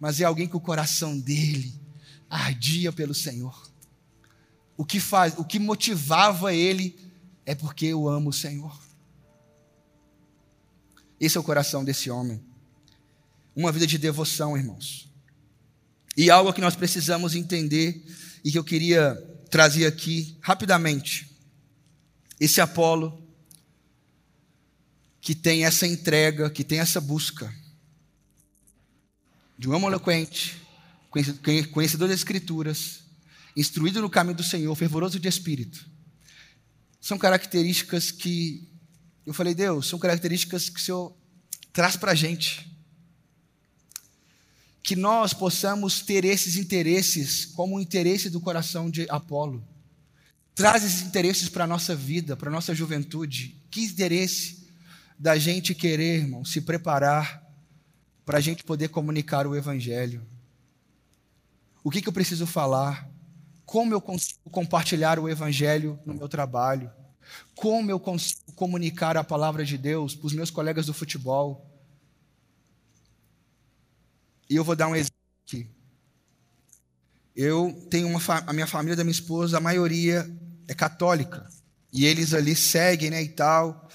Mas 0.00 0.20
é 0.20 0.24
alguém 0.24 0.48
que 0.48 0.56
o 0.56 0.60
coração 0.60 1.18
dele 1.18 1.72
ardia 2.28 2.92
pelo 2.92 3.14
Senhor. 3.14 3.66
O 4.76 4.84
que 4.84 5.00
faz, 5.00 5.34
o 5.38 5.44
que 5.44 5.58
motivava 5.58 6.52
ele 6.52 7.05
é 7.46 7.54
porque 7.54 7.86
eu 7.86 8.08
amo 8.08 8.30
o 8.30 8.32
Senhor. 8.32 8.76
Esse 11.18 11.36
é 11.36 11.40
o 11.40 11.44
coração 11.44 11.84
desse 11.84 12.10
homem. 12.10 12.44
Uma 13.54 13.70
vida 13.70 13.86
de 13.86 13.96
devoção, 13.96 14.58
irmãos. 14.58 15.08
E 16.16 16.28
algo 16.28 16.52
que 16.52 16.60
nós 16.60 16.74
precisamos 16.74 17.36
entender 17.36 18.04
e 18.44 18.50
que 18.50 18.58
eu 18.58 18.64
queria 18.64 19.14
trazer 19.48 19.86
aqui 19.86 20.36
rapidamente. 20.40 21.30
Esse 22.38 22.60
Apolo, 22.60 23.24
que 25.20 25.34
tem 25.34 25.64
essa 25.64 25.86
entrega, 25.86 26.50
que 26.50 26.64
tem 26.64 26.80
essa 26.80 27.00
busca 27.00 27.54
de 29.56 29.68
um 29.68 29.74
homem 29.74 29.86
eloquente, 29.86 30.60
conhecedor 31.72 32.08
das 32.08 32.18
Escrituras, 32.18 33.04
instruído 33.56 34.02
no 34.02 34.10
caminho 34.10 34.36
do 34.36 34.42
Senhor, 34.42 34.74
fervoroso 34.74 35.18
de 35.18 35.28
espírito 35.28 35.95
são 37.06 37.16
características 37.16 38.10
que 38.10 38.68
eu 39.24 39.32
falei, 39.32 39.54
Deus, 39.54 39.86
são 39.86 39.96
características 39.96 40.68
que 40.68 40.80
o 40.80 40.82
Senhor 40.82 41.16
traz 41.72 41.94
para 41.94 42.10
a 42.10 42.14
gente. 42.16 42.68
Que 44.82 44.96
nós 44.96 45.32
possamos 45.32 46.00
ter 46.00 46.24
esses 46.24 46.56
interesses 46.56 47.44
como 47.44 47.76
o 47.76 47.80
interesse 47.80 48.28
do 48.28 48.40
coração 48.40 48.90
de 48.90 49.08
Apolo. 49.08 49.64
Traz 50.52 50.82
esses 50.82 51.02
interesses 51.02 51.48
para 51.48 51.62
a 51.62 51.66
nossa 51.68 51.94
vida, 51.94 52.36
para 52.36 52.48
a 52.48 52.52
nossa 52.52 52.74
juventude. 52.74 53.54
Que 53.70 53.84
interesse 53.84 54.66
da 55.16 55.38
gente 55.38 55.76
querer, 55.76 56.22
irmão, 56.22 56.44
se 56.44 56.60
preparar 56.60 57.40
para 58.24 58.38
a 58.38 58.40
gente 58.40 58.64
poder 58.64 58.88
comunicar 58.88 59.46
o 59.46 59.54
Evangelho. 59.54 60.26
O 61.84 61.90
que, 61.90 62.02
que 62.02 62.08
eu 62.08 62.12
preciso 62.12 62.48
falar? 62.48 63.08
Como 63.66 63.92
eu 63.92 64.00
consigo 64.00 64.48
compartilhar 64.48 65.18
o 65.18 65.28
Evangelho 65.28 65.98
no 66.06 66.14
meu 66.14 66.28
trabalho? 66.28 66.88
Como 67.56 67.90
eu 67.90 67.98
consigo 67.98 68.52
comunicar 68.54 69.16
a 69.16 69.24
palavra 69.24 69.64
de 69.64 69.76
Deus 69.76 70.14
para 70.14 70.28
os 70.28 70.32
meus 70.32 70.50
colegas 70.50 70.86
do 70.86 70.94
futebol? 70.94 71.68
E 74.48 74.54
eu 74.54 74.62
vou 74.62 74.76
dar 74.76 74.86
um 74.86 74.94
exemplo 74.94 75.16
aqui. 75.44 75.68
Eu 77.34 77.86
tenho 77.90 78.06
uma 78.06 78.20
a 78.46 78.52
minha 78.52 78.68
família 78.68 78.94
da 78.94 79.02
minha 79.02 79.10
esposa, 79.10 79.58
a 79.58 79.60
maioria 79.60 80.30
é 80.68 80.74
católica. 80.74 81.50
E 81.92 82.06
eles 82.06 82.32
ali 82.32 82.54
seguem, 82.54 83.10
né, 83.10 83.20
e 83.20 83.28
tal. 83.28 83.88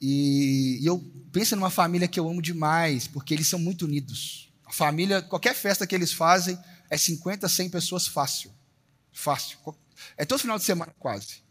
E, 0.00 0.78
e 0.80 0.86
eu 0.86 0.98
penso 1.30 1.54
numa 1.56 1.70
família 1.70 2.08
que 2.08 2.18
eu 2.18 2.28
amo 2.28 2.40
demais, 2.40 3.06
porque 3.06 3.34
eles 3.34 3.46
são 3.46 3.58
muito 3.58 3.84
unidos. 3.84 4.50
A 4.64 4.72
família, 4.72 5.20
qualquer 5.20 5.54
festa 5.54 5.86
que 5.86 5.94
eles 5.94 6.12
fazem, 6.12 6.58
é 6.88 6.96
50, 6.96 7.46
100 7.48 7.68
pessoas 7.68 8.06
fácil. 8.06 8.50
Fácil. 9.18 9.58
É 10.16 10.24
todo 10.24 10.38
final 10.38 10.56
de 10.56 10.64
semana, 10.64 10.94
quase. 10.96 11.42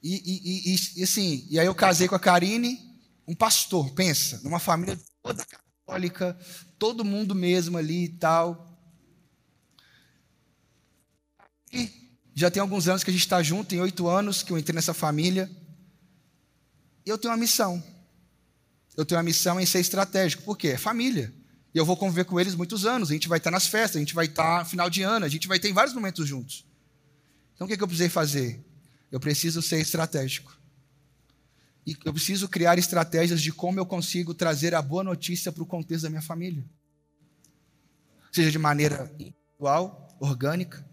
E, 0.00 0.14
e, 0.14 0.72
e, 0.72 1.00
e, 1.00 1.02
assim, 1.02 1.44
e 1.50 1.58
aí 1.58 1.66
eu 1.66 1.74
casei 1.74 2.06
com 2.06 2.14
a 2.14 2.20
Karine, 2.20 2.78
um 3.26 3.34
pastor, 3.34 3.90
pensa, 3.90 4.40
numa 4.44 4.60
família 4.60 4.96
toda 5.20 5.44
católica, 5.44 6.38
todo 6.78 7.04
mundo 7.04 7.34
mesmo 7.34 7.76
ali 7.76 8.04
e 8.04 8.08
tal. 8.08 8.80
E 11.72 11.90
já 12.34 12.52
tem 12.52 12.60
alguns 12.60 12.86
anos 12.86 13.02
que 13.02 13.10
a 13.10 13.12
gente 13.12 13.24
está 13.24 13.42
junto, 13.42 13.70
tem 13.70 13.80
oito 13.80 14.06
anos 14.06 14.44
que 14.44 14.52
eu 14.52 14.58
entrei 14.58 14.76
nessa 14.76 14.94
família. 14.94 15.50
E 17.04 17.10
eu 17.10 17.18
tenho 17.18 17.34
uma 17.34 17.40
missão. 17.40 17.82
Eu 18.96 19.04
tenho 19.04 19.18
uma 19.18 19.24
missão 19.24 19.58
em 19.58 19.66
ser 19.66 19.80
estratégico. 19.80 20.44
Por 20.44 20.56
quê? 20.56 20.68
É 20.68 20.78
família. 20.78 21.34
E 21.74 21.78
eu 21.78 21.84
vou 21.84 21.96
conviver 21.96 22.24
com 22.24 22.40
eles 22.40 22.54
muitos 22.54 22.84
anos. 22.84 23.10
A 23.10 23.12
gente 23.12 23.28
vai 23.28 23.38
estar 23.38 23.50
nas 23.50 23.66
festas, 23.66 23.96
a 23.96 24.00
gente 24.00 24.14
vai 24.14 24.26
estar 24.26 24.64
final 24.64 24.90
de 24.90 25.02
ano, 25.02 25.24
a 25.24 25.28
gente 25.28 25.46
vai 25.46 25.58
ter 25.58 25.72
vários 25.72 25.94
momentos 25.94 26.26
juntos. 26.26 26.64
Então 27.54 27.64
o 27.64 27.68
que, 27.68 27.74
é 27.74 27.76
que 27.76 27.82
eu 27.82 27.88
precisei 27.88 28.08
fazer? 28.08 28.64
Eu 29.10 29.20
preciso 29.20 29.62
ser 29.62 29.80
estratégico. 29.80 30.58
E 31.86 31.96
eu 32.04 32.12
preciso 32.12 32.48
criar 32.48 32.78
estratégias 32.78 33.40
de 33.40 33.52
como 33.52 33.78
eu 33.78 33.86
consigo 33.86 34.34
trazer 34.34 34.74
a 34.74 34.82
boa 34.82 35.02
notícia 35.02 35.50
para 35.50 35.62
o 35.62 35.66
contexto 35.66 36.04
da 36.04 36.10
minha 36.10 36.22
família. 36.22 36.64
Seja 38.32 38.50
de 38.50 38.58
maneira 38.58 39.12
individual, 39.18 40.16
orgânica, 40.20 40.84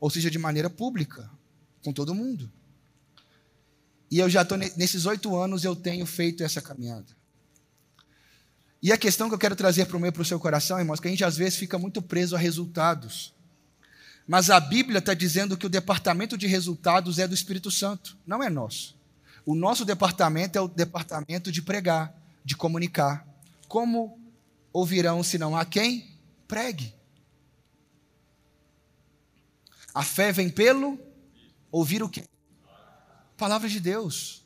ou 0.00 0.10
seja 0.10 0.30
de 0.30 0.38
maneira 0.38 0.70
pública, 0.70 1.30
com 1.84 1.92
todo 1.92 2.14
mundo. 2.14 2.50
E 4.10 4.18
eu 4.18 4.28
já 4.28 4.42
estou 4.42 4.58
nesses 4.58 5.06
oito 5.06 5.34
anos, 5.36 5.64
eu 5.64 5.74
tenho 5.74 6.04
feito 6.04 6.42
essa 6.42 6.60
caminhada. 6.60 7.16
E 8.82 8.90
a 8.90 8.98
questão 8.98 9.28
que 9.28 9.34
eu 9.34 9.38
quero 9.38 9.54
trazer 9.54 9.86
para 9.86 9.96
o 9.96 10.00
meu 10.00 10.12
para 10.12 10.22
o 10.22 10.24
seu 10.24 10.40
coração, 10.40 10.78
irmãos, 10.78 10.98
que 10.98 11.06
a 11.06 11.10
gente 11.10 11.24
às 11.24 11.36
vezes 11.36 11.56
fica 11.56 11.78
muito 11.78 12.02
preso 12.02 12.34
a 12.34 12.38
resultados. 12.38 13.32
Mas 14.26 14.50
a 14.50 14.58
Bíblia 14.58 14.98
está 14.98 15.14
dizendo 15.14 15.56
que 15.56 15.66
o 15.66 15.70
departamento 15.70 16.36
de 16.36 16.48
resultados 16.48 17.18
é 17.20 17.28
do 17.28 17.34
Espírito 17.34 17.70
Santo, 17.70 18.16
não 18.26 18.42
é 18.42 18.50
nosso. 18.50 18.96
O 19.46 19.54
nosso 19.54 19.84
departamento 19.84 20.58
é 20.58 20.60
o 20.60 20.66
departamento 20.66 21.52
de 21.52 21.62
pregar, 21.62 22.12
de 22.44 22.56
comunicar. 22.56 23.26
Como 23.68 24.18
ouvirão 24.72 25.22
se 25.22 25.38
não 25.38 25.56
há 25.56 25.64
quem 25.64 26.18
pregue? 26.48 26.94
A 29.94 30.02
fé 30.02 30.32
vem 30.32 30.48
pelo 30.48 30.98
ouvir 31.70 32.02
o 32.02 32.08
quê? 32.08 32.24
Palavra 33.36 33.68
de 33.68 33.78
Deus. 33.78 34.41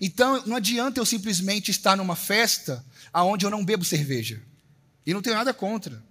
Então, 0.00 0.42
não 0.46 0.56
adianta 0.56 1.00
eu 1.00 1.06
simplesmente 1.06 1.70
estar 1.70 1.96
numa 1.96 2.14
festa 2.14 2.84
aonde 3.12 3.44
eu 3.44 3.50
não 3.50 3.64
bebo 3.64 3.84
cerveja. 3.84 4.42
E 5.04 5.12
não 5.12 5.22
tenho 5.22 5.36
nada 5.36 5.52
contra. 5.52 6.02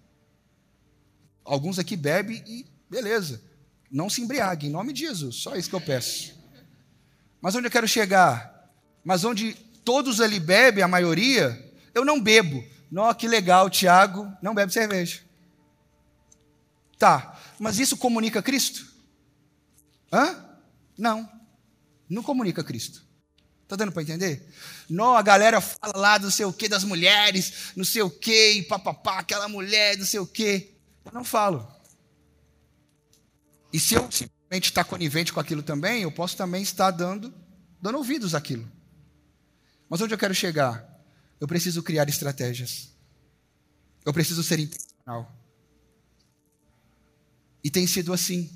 Alguns 1.46 1.80
aqui 1.80 1.96
bebem 1.96 2.44
e 2.46 2.66
beleza. 2.90 3.42
Não 3.90 4.10
se 4.10 4.22
embriague, 4.22 4.68
em 4.68 4.72
nome 4.72 4.92
de 4.92 5.02
Jesus. 5.02 5.38
Só 5.38 5.56
isso 5.56 5.70
que 5.70 5.76
eu 5.76 5.82
peço. 5.82 6.36
Mas 7.42 7.56
onde 7.56 7.68
eu 7.68 7.72
quero 7.72 7.88
chegar? 7.88 8.72
Mas 9.04 9.24
onde 9.24 9.54
todos 9.86 10.20
ali 10.20 10.40
bebem, 10.40 10.84
a 10.84 10.88
maioria, 10.88 11.74
eu 11.94 12.04
não 12.04 12.22
bebo. 12.22 12.64
Não, 12.92 13.14
que 13.14 13.28
legal, 13.28 13.70
Tiago 13.70 14.30
não 14.42 14.54
bebe 14.54 14.74
cerveja. 14.74 15.22
Tá, 16.98 17.40
mas 17.60 17.80
isso 17.80 17.96
comunica 17.96 18.42
Cristo? 18.42 18.86
Hã? 20.12 20.44
Não. 20.98 21.30
Não 22.10 22.24
comunica 22.24 22.64
Cristo. 22.64 23.07
Tá 23.68 23.76
dando 23.76 23.92
para 23.92 24.02
entender? 24.02 24.48
Não, 24.90 25.16
a 25.16 25.22
galera 25.22 25.60
fala 25.60 25.98
lá 25.98 26.18
do 26.18 26.32
sei 26.32 26.46
o 26.46 26.54
que 26.54 26.70
das 26.70 26.86
mulheres, 26.86 27.74
não 27.76 27.84
sei 27.84 28.02
o 28.02 28.10
que, 28.10 28.52
e 28.52 28.64
papapá, 28.64 29.20
aquela 29.20 29.50
mulher, 29.50 29.98
não 29.98 30.06
sei 30.06 30.20
o 30.22 30.26
que. 30.26 30.74
Eu 31.04 31.12
não 31.12 31.26
falo. 31.26 31.70
E 33.74 33.80
se 33.80 33.96
eu 33.96 34.10
simplesmente 34.10 34.70
estar 34.70 34.86
conivente 34.86 35.34
com 35.34 35.40
aquilo 35.42 35.62
também, 35.62 36.04
eu 36.04 36.12
posso 36.12 36.38
também 36.38 36.62
estar 36.64 36.92
dando, 36.92 37.34
dando 37.82 37.98
ouvidos 37.98 38.34
àquilo. 38.34 38.72
Mas 39.90 40.00
onde 40.00 40.14
eu 40.14 40.18
quero 40.18 40.34
chegar? 40.34 40.88
Eu 41.40 41.48
preciso 41.48 41.84
criar 41.84 42.08
estratégias. 42.08 42.94
Eu 44.06 44.14
preciso 44.14 44.42
ser 44.44 44.60
intencional. 44.60 45.36
E 47.62 47.70
tem 47.70 47.86
sido 47.86 48.14
assim. 48.14 48.50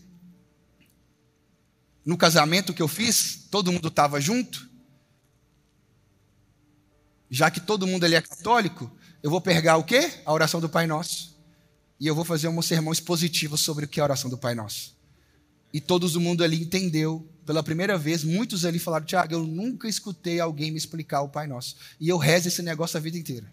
no 2.06 2.17
casamento 2.17 2.74
que 2.74 2.82
eu 2.82 2.88
fiz, 2.88 3.47
todo 3.52 3.71
mundo 3.71 3.89
estava 3.89 4.19
junto. 4.21 4.71
Já 7.34 7.50
que 7.50 7.62
todo 7.62 7.88
mundo 7.88 8.04
ali 8.04 8.15
é 8.15 8.22
católico, 8.22 8.91
eu 9.24 9.32
vou 9.32 9.39
pegar 9.39 9.78
o 9.78 9.86
quê? 9.86 10.12
A 10.26 10.34
oração 10.34 10.60
do 10.60 10.67
Pai 10.67 10.86
Nosso. 10.86 11.39
E 11.98 12.06
eu 12.06 12.13
vou 12.13 12.26
fazer 12.26 12.50
um 12.50 12.62
sermão 12.62 12.91
expositivo 12.91 13.58
sobre 13.58 13.86
o 13.86 13.88
que 13.88 14.02
é 14.02 14.04
a 14.04 14.04
oração 14.04 14.30
do 14.30 14.38
Pai 14.38 14.54
Nosso. 14.54 14.98
E 15.74 15.80
todo 15.80 16.20
mundo 16.20 16.44
ali 16.44 16.62
entendeu 16.62 17.26
pela 17.46 17.63
primeira 17.63 17.98
vez. 17.98 18.26
Muitos 18.26 18.65
ali 18.65 18.80
falaram: 18.80 19.06
Tiago, 19.06 19.34
eu 19.34 19.48
nunca 19.48 19.88
escutei 19.88 20.41
alguém 20.41 20.72
me 20.72 20.78
explicar 20.78 21.22
o 21.22 21.30
Pai 21.30 21.48
Nosso. 21.48 21.78
E 22.02 22.10
eu 22.10 22.17
rezo 22.17 22.50
esse 22.50 22.62
negócio 22.62 22.98
a 22.98 23.00
vida 23.00 23.17
inteira. 23.17 23.50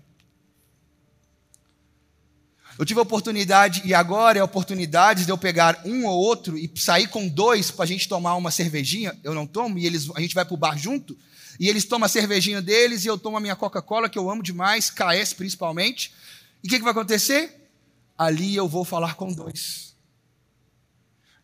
Eu 2.78 2.86
tive 2.86 3.00
a 3.00 3.02
oportunidade, 3.02 3.82
e 3.84 3.92
agora 3.92 4.38
é 4.38 4.40
a 4.40 4.44
oportunidade 4.44 5.24
de 5.24 5.30
eu 5.32 5.36
pegar 5.36 5.82
um 5.84 6.06
ou 6.06 6.16
outro 6.16 6.56
e 6.56 6.70
sair 6.76 7.08
com 7.08 7.26
dois 7.26 7.72
para 7.72 7.84
a 7.84 7.88
gente 7.88 8.08
tomar 8.08 8.36
uma 8.36 8.52
cervejinha. 8.52 9.18
Eu 9.24 9.34
não 9.34 9.48
tomo, 9.48 9.76
e 9.80 9.84
eles, 9.84 10.08
a 10.14 10.20
gente 10.20 10.32
vai 10.34 10.44
para 10.44 10.54
o 10.54 10.56
bar 10.56 10.78
junto. 10.78 11.18
E 11.58 11.68
eles 11.68 11.84
tomam 11.84 12.06
a 12.06 12.08
cervejinha 12.08 12.62
deles 12.62 13.04
e 13.04 13.08
eu 13.08 13.18
tomo 13.18 13.36
a 13.36 13.40
minha 13.40 13.56
Coca-Cola, 13.56 14.08
que 14.08 14.16
eu 14.16 14.30
amo 14.30 14.44
demais, 14.44 14.90
KS 14.90 15.32
principalmente. 15.32 16.14
E 16.62 16.68
o 16.68 16.70
que, 16.70 16.76
que 16.76 16.84
vai 16.84 16.92
acontecer? 16.92 17.68
Ali 18.16 18.54
eu 18.54 18.68
vou 18.68 18.84
falar 18.84 19.14
com 19.16 19.32
dois. 19.32 19.96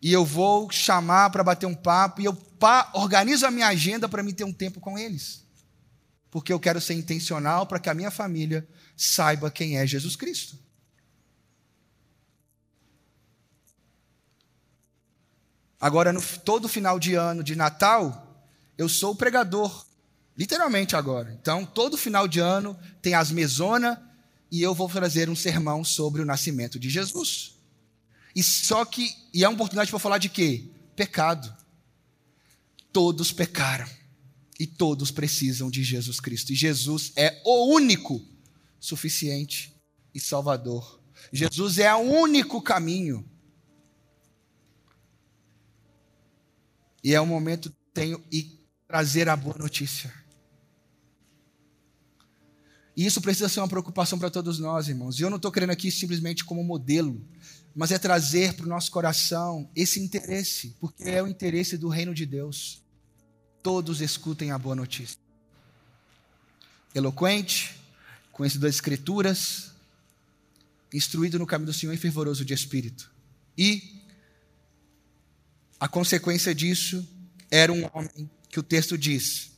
E 0.00 0.12
eu 0.12 0.24
vou 0.24 0.70
chamar 0.70 1.30
para 1.30 1.42
bater 1.42 1.66
um 1.66 1.74
papo, 1.74 2.20
e 2.20 2.26
eu 2.26 2.34
pa 2.34 2.92
organizo 2.94 3.44
a 3.44 3.50
minha 3.50 3.66
agenda 3.66 4.08
para 4.08 4.22
me 4.22 4.32
ter 4.32 4.44
um 4.44 4.52
tempo 4.52 4.78
com 4.78 4.96
eles. 4.96 5.42
Porque 6.30 6.52
eu 6.52 6.60
quero 6.60 6.80
ser 6.80 6.94
intencional 6.94 7.66
para 7.66 7.80
que 7.80 7.90
a 7.90 7.94
minha 7.94 8.10
família 8.12 8.64
saiba 8.96 9.50
quem 9.50 9.78
é 9.78 9.86
Jesus 9.86 10.14
Cristo. 10.14 10.62
Agora, 15.84 16.14
no 16.14 16.22
todo 16.22 16.66
final 16.66 16.98
de 16.98 17.14
ano 17.14 17.44
de 17.44 17.54
Natal, 17.54 18.42
eu 18.78 18.88
sou 18.88 19.12
o 19.12 19.14
pregador, 19.14 19.84
literalmente 20.34 20.96
agora. 20.96 21.30
Então, 21.38 21.66
todo 21.66 21.98
final 21.98 22.26
de 22.26 22.40
ano 22.40 22.74
tem 23.02 23.12
as 23.12 23.30
mesona 23.30 24.02
e 24.50 24.62
eu 24.62 24.74
vou 24.74 24.88
trazer 24.88 25.28
um 25.28 25.36
sermão 25.36 25.84
sobre 25.84 26.22
o 26.22 26.24
nascimento 26.24 26.78
de 26.78 26.88
Jesus. 26.88 27.56
E 28.34 28.42
só 28.42 28.82
que, 28.86 29.14
e 29.34 29.44
é 29.44 29.46
uma 29.46 29.56
oportunidade 29.56 29.90
para 29.90 29.98
falar 30.00 30.16
de 30.16 30.30
quê? 30.30 30.64
Pecado. 30.96 31.54
Todos 32.90 33.30
pecaram 33.30 33.86
e 34.58 34.66
todos 34.66 35.10
precisam 35.10 35.70
de 35.70 35.84
Jesus 35.84 36.18
Cristo. 36.18 36.50
E 36.50 36.56
Jesus 36.56 37.12
é 37.14 37.42
o 37.44 37.74
único 37.74 38.26
suficiente 38.80 39.70
e 40.14 40.18
salvador. 40.18 40.98
Jesus 41.30 41.78
é 41.78 41.94
o 41.94 41.98
único 41.98 42.62
caminho. 42.62 43.22
E 47.04 47.14
é 47.14 47.20
o 47.20 47.26
momento 47.26 47.70
tenho 47.92 48.24
e 48.32 48.58
trazer 48.88 49.28
a 49.28 49.36
boa 49.36 49.58
notícia. 49.58 50.10
E 52.96 53.04
isso 53.04 53.20
precisa 53.20 53.48
ser 53.48 53.60
uma 53.60 53.68
preocupação 53.68 54.18
para 54.18 54.30
todos 54.30 54.58
nós, 54.58 54.88
irmãos. 54.88 55.18
E 55.18 55.22
eu 55.22 55.28
não 55.28 55.36
estou 55.36 55.52
querendo 55.52 55.70
aqui 55.70 55.90
simplesmente 55.90 56.44
como 56.44 56.64
modelo, 56.64 57.22
mas 57.74 57.92
é 57.92 57.98
trazer 57.98 58.54
para 58.54 58.64
o 58.64 58.68
nosso 58.68 58.90
coração 58.90 59.68
esse 59.76 60.00
interesse, 60.00 60.76
porque 60.80 61.02
é 61.02 61.22
o 61.22 61.28
interesse 61.28 61.76
do 61.76 61.88
reino 61.88 62.14
de 62.14 62.24
Deus. 62.24 62.82
Todos 63.62 64.00
escutem 64.00 64.50
a 64.50 64.58
boa 64.58 64.76
notícia. 64.76 65.18
Eloquente, 66.94 67.76
conhecido 68.32 68.62
das 68.62 68.76
Escrituras, 68.76 69.72
instruído 70.92 71.38
no 71.38 71.46
caminho 71.46 71.66
do 71.66 71.74
Senhor 71.74 71.92
e 71.92 71.98
fervoroso 71.98 72.44
de 72.44 72.54
espírito. 72.54 73.12
E 73.58 74.03
a 75.84 75.88
consequência 75.88 76.54
disso 76.54 77.06
era 77.50 77.70
um 77.70 77.86
homem 77.92 78.30
que 78.48 78.58
o 78.58 78.62
texto 78.62 78.96
diz. 78.96 79.50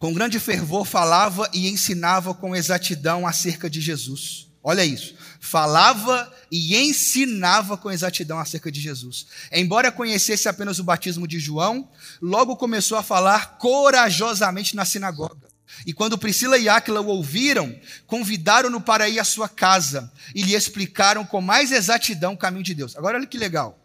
Com 0.00 0.12
grande 0.12 0.40
fervor 0.40 0.84
falava 0.84 1.48
e 1.54 1.68
ensinava 1.68 2.34
com 2.34 2.56
exatidão 2.56 3.24
acerca 3.24 3.70
de 3.70 3.80
Jesus. 3.80 4.48
Olha 4.60 4.84
isso. 4.84 5.14
Falava 5.38 6.34
e 6.50 6.76
ensinava 6.76 7.76
com 7.76 7.88
exatidão 7.88 8.40
acerca 8.40 8.68
de 8.68 8.80
Jesus. 8.80 9.28
Embora 9.52 9.92
conhecesse 9.92 10.48
apenas 10.48 10.80
o 10.80 10.84
batismo 10.84 11.28
de 11.28 11.38
João, 11.38 11.88
logo 12.20 12.56
começou 12.56 12.98
a 12.98 13.02
falar 13.04 13.58
corajosamente 13.58 14.74
na 14.74 14.84
sinagoga. 14.84 15.48
E 15.86 15.92
quando 15.92 16.18
Priscila 16.18 16.58
e 16.58 16.68
Áquila 16.68 17.00
o 17.00 17.06
ouviram, 17.06 17.72
convidaram-no 18.08 18.80
para 18.80 19.08
ir 19.08 19.20
à 19.20 19.24
sua 19.24 19.48
casa 19.48 20.12
e 20.34 20.42
lhe 20.42 20.56
explicaram 20.56 21.24
com 21.24 21.40
mais 21.40 21.70
exatidão 21.70 22.32
o 22.32 22.36
caminho 22.36 22.64
de 22.64 22.74
Deus. 22.74 22.96
Agora 22.96 23.18
olha 23.18 23.26
que 23.28 23.38
legal. 23.38 23.79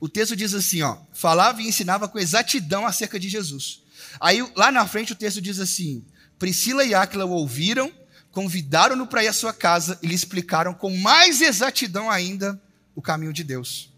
O 0.00 0.08
texto 0.08 0.36
diz 0.36 0.54
assim, 0.54 0.82
ó, 0.82 0.98
falava 1.12 1.62
e 1.62 1.68
ensinava 1.68 2.08
com 2.08 2.18
exatidão 2.18 2.86
acerca 2.86 3.18
de 3.18 3.28
Jesus. 3.28 3.82
Aí 4.20 4.40
lá 4.54 4.70
na 4.70 4.86
frente 4.86 5.12
o 5.12 5.16
texto 5.16 5.40
diz 5.40 5.58
assim: 5.58 6.04
Priscila 6.38 6.84
e 6.84 6.94
Áquila 6.94 7.24
o 7.24 7.30
ouviram, 7.30 7.92
convidaram-no 8.30 9.06
para 9.06 9.24
ir 9.24 9.28
à 9.28 9.32
sua 9.32 9.52
casa 9.52 9.98
e 10.02 10.06
lhe 10.06 10.14
explicaram 10.14 10.74
com 10.74 10.96
mais 10.96 11.40
exatidão 11.40 12.10
ainda 12.10 12.60
o 12.94 13.02
caminho 13.02 13.32
de 13.32 13.42
Deus. 13.42 13.90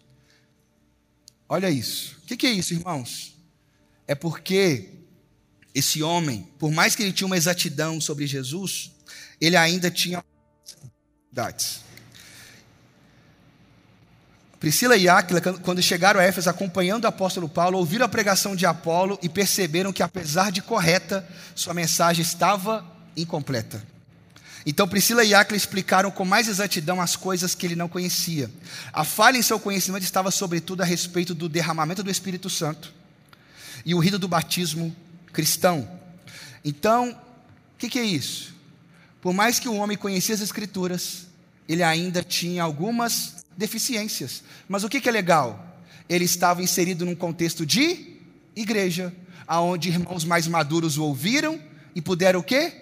Olha 1.49 1.71
isso. 1.71 2.17
O 2.23 2.37
que, 2.37 2.47
é 2.47 2.51
isso, 2.51 2.75
irmãos? 2.75 3.35
É 4.07 4.15
porque 4.15 4.91
esse 5.75 6.03
homem, 6.03 6.47
por 6.59 6.71
mais 6.71 6.95
que 6.95 7.03
ele 7.03 7.13
tinha 7.13 7.27
uma 7.27 7.37
exatidão 7.37 8.01
sobre 8.01 8.27
Jesus, 8.27 8.93
ele 9.41 9.57
ainda 9.57 9.91
tinha 9.91 10.23
dificuldades. 10.65 11.81
Priscila 14.61 14.97
e 14.97 15.09
Áquila, 15.09 15.41
quando 15.41 15.81
chegaram 15.81 16.19
a 16.19 16.25
Éfeso 16.25 16.51
acompanhando 16.51 17.05
o 17.05 17.09
apóstolo 17.09 17.49
Paulo, 17.49 17.79
ouviram 17.79 18.05
a 18.05 18.09
pregação 18.09 18.57
de 18.57 18.67
Apolo 18.67 19.19
e 19.23 19.29
perceberam 19.29 19.93
que, 19.93 20.03
apesar 20.03 20.51
de 20.51 20.61
correta, 20.61 21.27
sua 21.55 21.73
mensagem 21.73 22.23
estava 22.23 22.85
incompleta. 23.17 23.83
Então 24.67 24.89
Priscila 24.89 25.25
e 25.25 25.33
Áquila 25.33 25.57
explicaram 25.57 26.11
com 26.11 26.25
mais 26.25 26.49
exatidão 26.49 27.01
as 27.01 27.15
coisas 27.15 27.55
que 27.55 27.65
ele 27.65 27.77
não 27.77 27.89
conhecia. 27.89 28.51
A 28.93 29.05
falha 29.05 29.39
em 29.39 29.43
seu 29.43 29.61
conhecimento 29.61 30.03
estava, 30.03 30.31
sobretudo, 30.31 30.83
a 30.83 30.85
respeito 30.85 31.35
do 31.35 31.49
derramamento 31.49 32.03
do 32.03 32.11
Espírito 32.11 32.51
Santo 32.51 32.93
e 33.87 33.95
o 33.95 33.99
rito 33.99 34.19
do 34.19 34.29
batismo 34.29 34.95
cristão. 35.33 35.89
Então, 36.65 37.11
o 37.13 37.79
que, 37.79 37.89
que 37.89 37.99
é 37.99 38.05
isso? 38.05 38.55
Por 39.23 39.33
mais 39.33 39.59
que 39.59 39.69
o 39.69 39.77
homem 39.77 39.97
conhecesse 39.97 40.43
as 40.43 40.49
Escrituras, 40.49 41.29
ele 41.69 41.83
ainda 41.83 42.23
tinha 42.23 42.63
algumas 42.63 43.38
deficiências. 43.59 44.43
Mas 44.69 44.85
o 44.85 44.89
que, 44.89 45.01
que 45.01 45.09
é 45.09 45.13
legal? 45.13 45.77
Ele 46.09 46.25
estava 46.25 46.63
inserido 46.63 47.05
num 47.05 47.15
contexto 47.15 47.67
de 47.67 48.17
igreja, 48.57 49.13
aonde 49.47 49.91
irmãos 49.91 50.25
mais 50.25 50.47
maduros 50.47 50.97
o 50.97 51.05
ouviram 51.05 51.61
e 51.95 52.01
puderam 52.01 52.41
o 52.41 52.43
quê? 52.43 52.73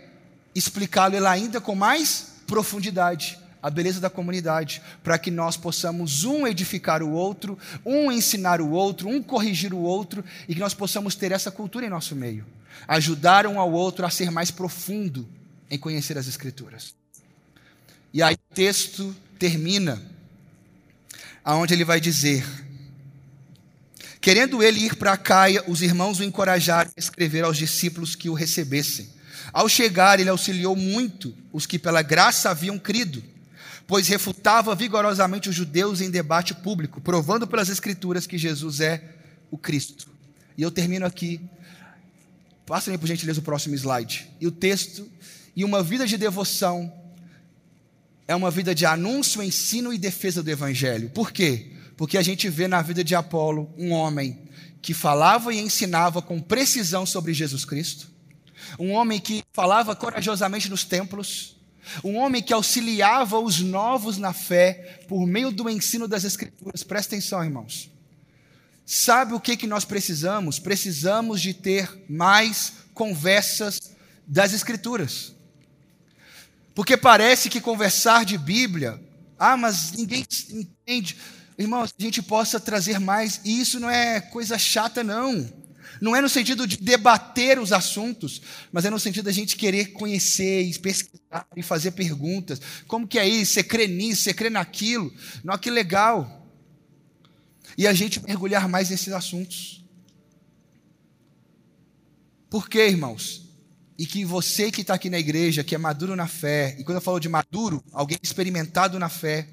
Explicá-lo 0.55 1.27
ainda 1.27 1.61
com 1.61 1.75
mais 1.75 2.35
profundidade 2.47 3.39
a 3.63 3.71
beleza 3.71 3.99
da 3.99 4.09
comunidade, 4.09 4.81
para 5.03 5.19
que 5.19 5.29
nós 5.29 5.57
possamos 5.57 6.23
um 6.23 6.47
edificar 6.47 7.03
o 7.03 7.11
outro, 7.11 7.59
um 7.85 8.13
ensinar 8.13 8.61
o 8.61 8.71
outro, 8.71 9.09
um 9.09 9.21
corrigir 9.21 9.75
o 9.75 9.79
outro, 9.79 10.25
e 10.49 10.55
que 10.55 10.61
nós 10.61 10.73
possamos 10.73 11.17
ter 11.17 11.33
essa 11.33 11.51
cultura 11.51 11.85
em 11.85 11.89
nosso 11.89 12.15
meio. 12.15 12.47
Ajudar 12.87 13.45
um 13.45 13.59
ao 13.59 13.73
outro 13.73 14.07
a 14.07 14.11
ser 14.11 14.31
mais 14.31 14.53
profundo 14.53 15.29
em 15.69 15.77
conhecer 15.77 16.17
as 16.17 16.29
Escrituras. 16.29 16.95
E 18.15 18.23
aí 18.23 18.37
o 18.37 18.55
texto 18.55 19.13
termina 19.37 20.01
aonde 21.47 21.73
ele 21.73 21.85
vai 21.85 22.01
dizer: 22.01 22.45
Querendo 24.21 24.61
ele 24.61 24.81
ir 24.81 24.97
para 24.97 25.17
Caia, 25.17 25.63
os 25.69 25.81
irmãos 25.81 26.19
o 26.19 26.25
encorajaram 26.25 26.91
a 26.97 27.01
escrever 27.01 27.45
aos 27.45 27.57
discípulos 27.57 28.17
que 28.17 28.29
o 28.29 28.35
recebessem. 28.35 29.09
Ao 29.53 29.69
chegar, 29.69 30.19
ele 30.19 30.29
auxiliou 30.29 30.75
muito 30.75 31.33
os 31.53 31.65
que 31.65 31.79
pela 31.79 32.03
graça 32.03 32.51
haviam 32.51 32.77
crido, 32.81 33.23
pois 33.87 34.09
refutava 34.09 34.75
vigorosamente 34.75 35.49
os 35.49 35.55
judeus 35.55 36.01
em 36.01 36.11
debate 36.11 36.53
público, 36.53 37.01
provando 37.01 37.47
pelas 37.47 37.69
Escrituras 37.69 38.27
que 38.27 38.37
Jesus 38.37 38.81
é 38.81 39.15
o 39.49 39.57
Cristo. 39.57 40.11
E 40.59 40.63
eu 40.63 40.71
termino 40.73 41.07
aqui. 41.07 41.41
Passem 42.67 42.93
aí, 42.93 42.99
por 42.99 43.07
gentileza, 43.07 43.39
o 43.39 43.45
próximo 43.45 43.77
slide. 43.77 44.29
E 44.41 44.47
o 44.49 44.51
texto, 44.51 45.09
e 45.55 45.65
uma 45.65 45.85
vida 45.85 46.05
de 46.05 46.19
devoção 46.19 46.93
é 48.29 48.35
uma 48.35 48.51
vida 48.51 48.75
de 48.75 48.85
anúncio, 48.85 49.43
ensino 49.43 49.93
e 49.93 49.99
defesa 49.99 50.43
do 50.43 50.51
Evangelho. 50.51 51.11
Por 51.11 51.31
quê? 51.31 51.73
Porque 51.97 52.19
a 52.19 52.23
gente 52.23 52.49
vê 52.49 52.67
na 52.67 52.83
vida 52.83 53.03
de 53.05 53.15
Apolo 53.15 53.73
um 53.79 53.93
homem 53.93 54.39
que 54.83 54.93
falava 54.93 55.53
e 55.53 55.59
ensinava 55.59 56.21
com 56.21 56.41
precisão 56.41 57.07
sobre 57.07 57.33
Jesus 57.33 57.65
Cristo, 57.65 58.09
um 58.79 58.93
homem 58.93 59.19
que 59.19 59.43
falava 59.53 59.95
corajosamente 59.97 60.69
nos 60.69 60.85
templos, 60.85 61.57
um 62.03 62.17
homem 62.17 62.43
que 62.43 62.53
auxiliava 62.53 63.39
os 63.39 63.61
novos 63.61 64.19
na 64.19 64.33
fé 64.33 65.01
por 65.09 65.27
meio 65.27 65.53
do 65.53 65.71
ensino 65.71 66.09
das 66.09 66.25
Escrituras. 66.25 66.83
Presta 66.83 67.15
atenção, 67.15 67.45
irmãos. 67.45 67.91
Sabe 68.85 69.35
o 69.35 69.41
que, 69.41 69.57
que 69.57 69.67
nós 69.67 69.85
precisamos? 69.85 70.59
Precisamos 70.59 71.41
de 71.41 71.55
ter 71.55 72.05
mais 72.09 72.73
conversas 72.93 73.81
das 74.27 74.53
Escrituras. 74.53 75.36
Porque 76.77 76.95
parece 76.95 77.49
que 77.49 77.59
conversar 77.59 78.27
de 78.27 78.37
Bíblia, 78.37 79.03
ah, 79.39 79.57
mas 79.57 79.93
ninguém 79.93 80.27
entende. 80.51 81.17
irmãos, 81.57 81.95
a 81.99 82.03
gente 82.03 82.21
possa 82.21 82.61
trazer 82.61 83.01
mais, 83.01 83.41
e 83.47 83.59
isso 83.59 83.81
não 83.81 83.89
é 83.89 84.21
coisa 84.21 84.59
chata, 84.59 85.03
não. 85.03 85.51
Não 86.03 86.15
é 86.15 86.21
no 86.21 86.29
sentido 86.29 86.67
de 86.67 86.77
debater 86.77 87.59
os 87.59 87.73
assuntos, 87.73 88.43
mas 88.71 88.85
é 88.85 88.91
no 88.91 89.01
sentido 89.01 89.25
da 89.25 89.33
gente 89.33 89.57
querer 89.57 89.93
conhecer 89.93 90.79
pesquisar 90.81 91.47
e 91.57 91.63
fazer 91.63 91.93
perguntas. 91.93 92.61
Como 92.87 93.09
que 93.09 93.19
é 93.19 93.27
isso? 93.27 93.55
Você 93.55 93.65
crê 93.65 93.87
nisso? 93.87 94.25
Você 94.25 94.35
crê 94.35 94.51
naquilo? 94.51 95.11
Não, 95.43 95.57
que 95.57 95.71
legal. 95.71 96.47
E 97.79 97.87
a 97.87 97.95
gente 97.95 98.23
mergulhar 98.23 98.69
mais 98.69 98.91
nesses 98.91 99.15
assuntos. 99.15 99.83
Por 102.51 102.69
quê, 102.69 102.89
irmãos? 102.89 103.46
E 103.99 104.07
que 104.07 104.25
você 104.25 104.71
que 104.71 104.83
está 104.83 104.95
aqui 104.95 105.09
na 105.09 105.19
igreja, 105.19 105.65
que 105.65 105.75
é 105.75 105.79
maduro 105.79 106.15
na 106.15 106.27
fé, 106.27 106.77
e 106.79 106.85
quando 106.85 106.97
eu 106.97 107.03
falo 107.03 107.19
de 107.19 107.29
maduro, 107.29 107.83
alguém 107.93 108.19
experimentado 108.23 108.99
na 108.99 109.09
fé, 109.09 109.49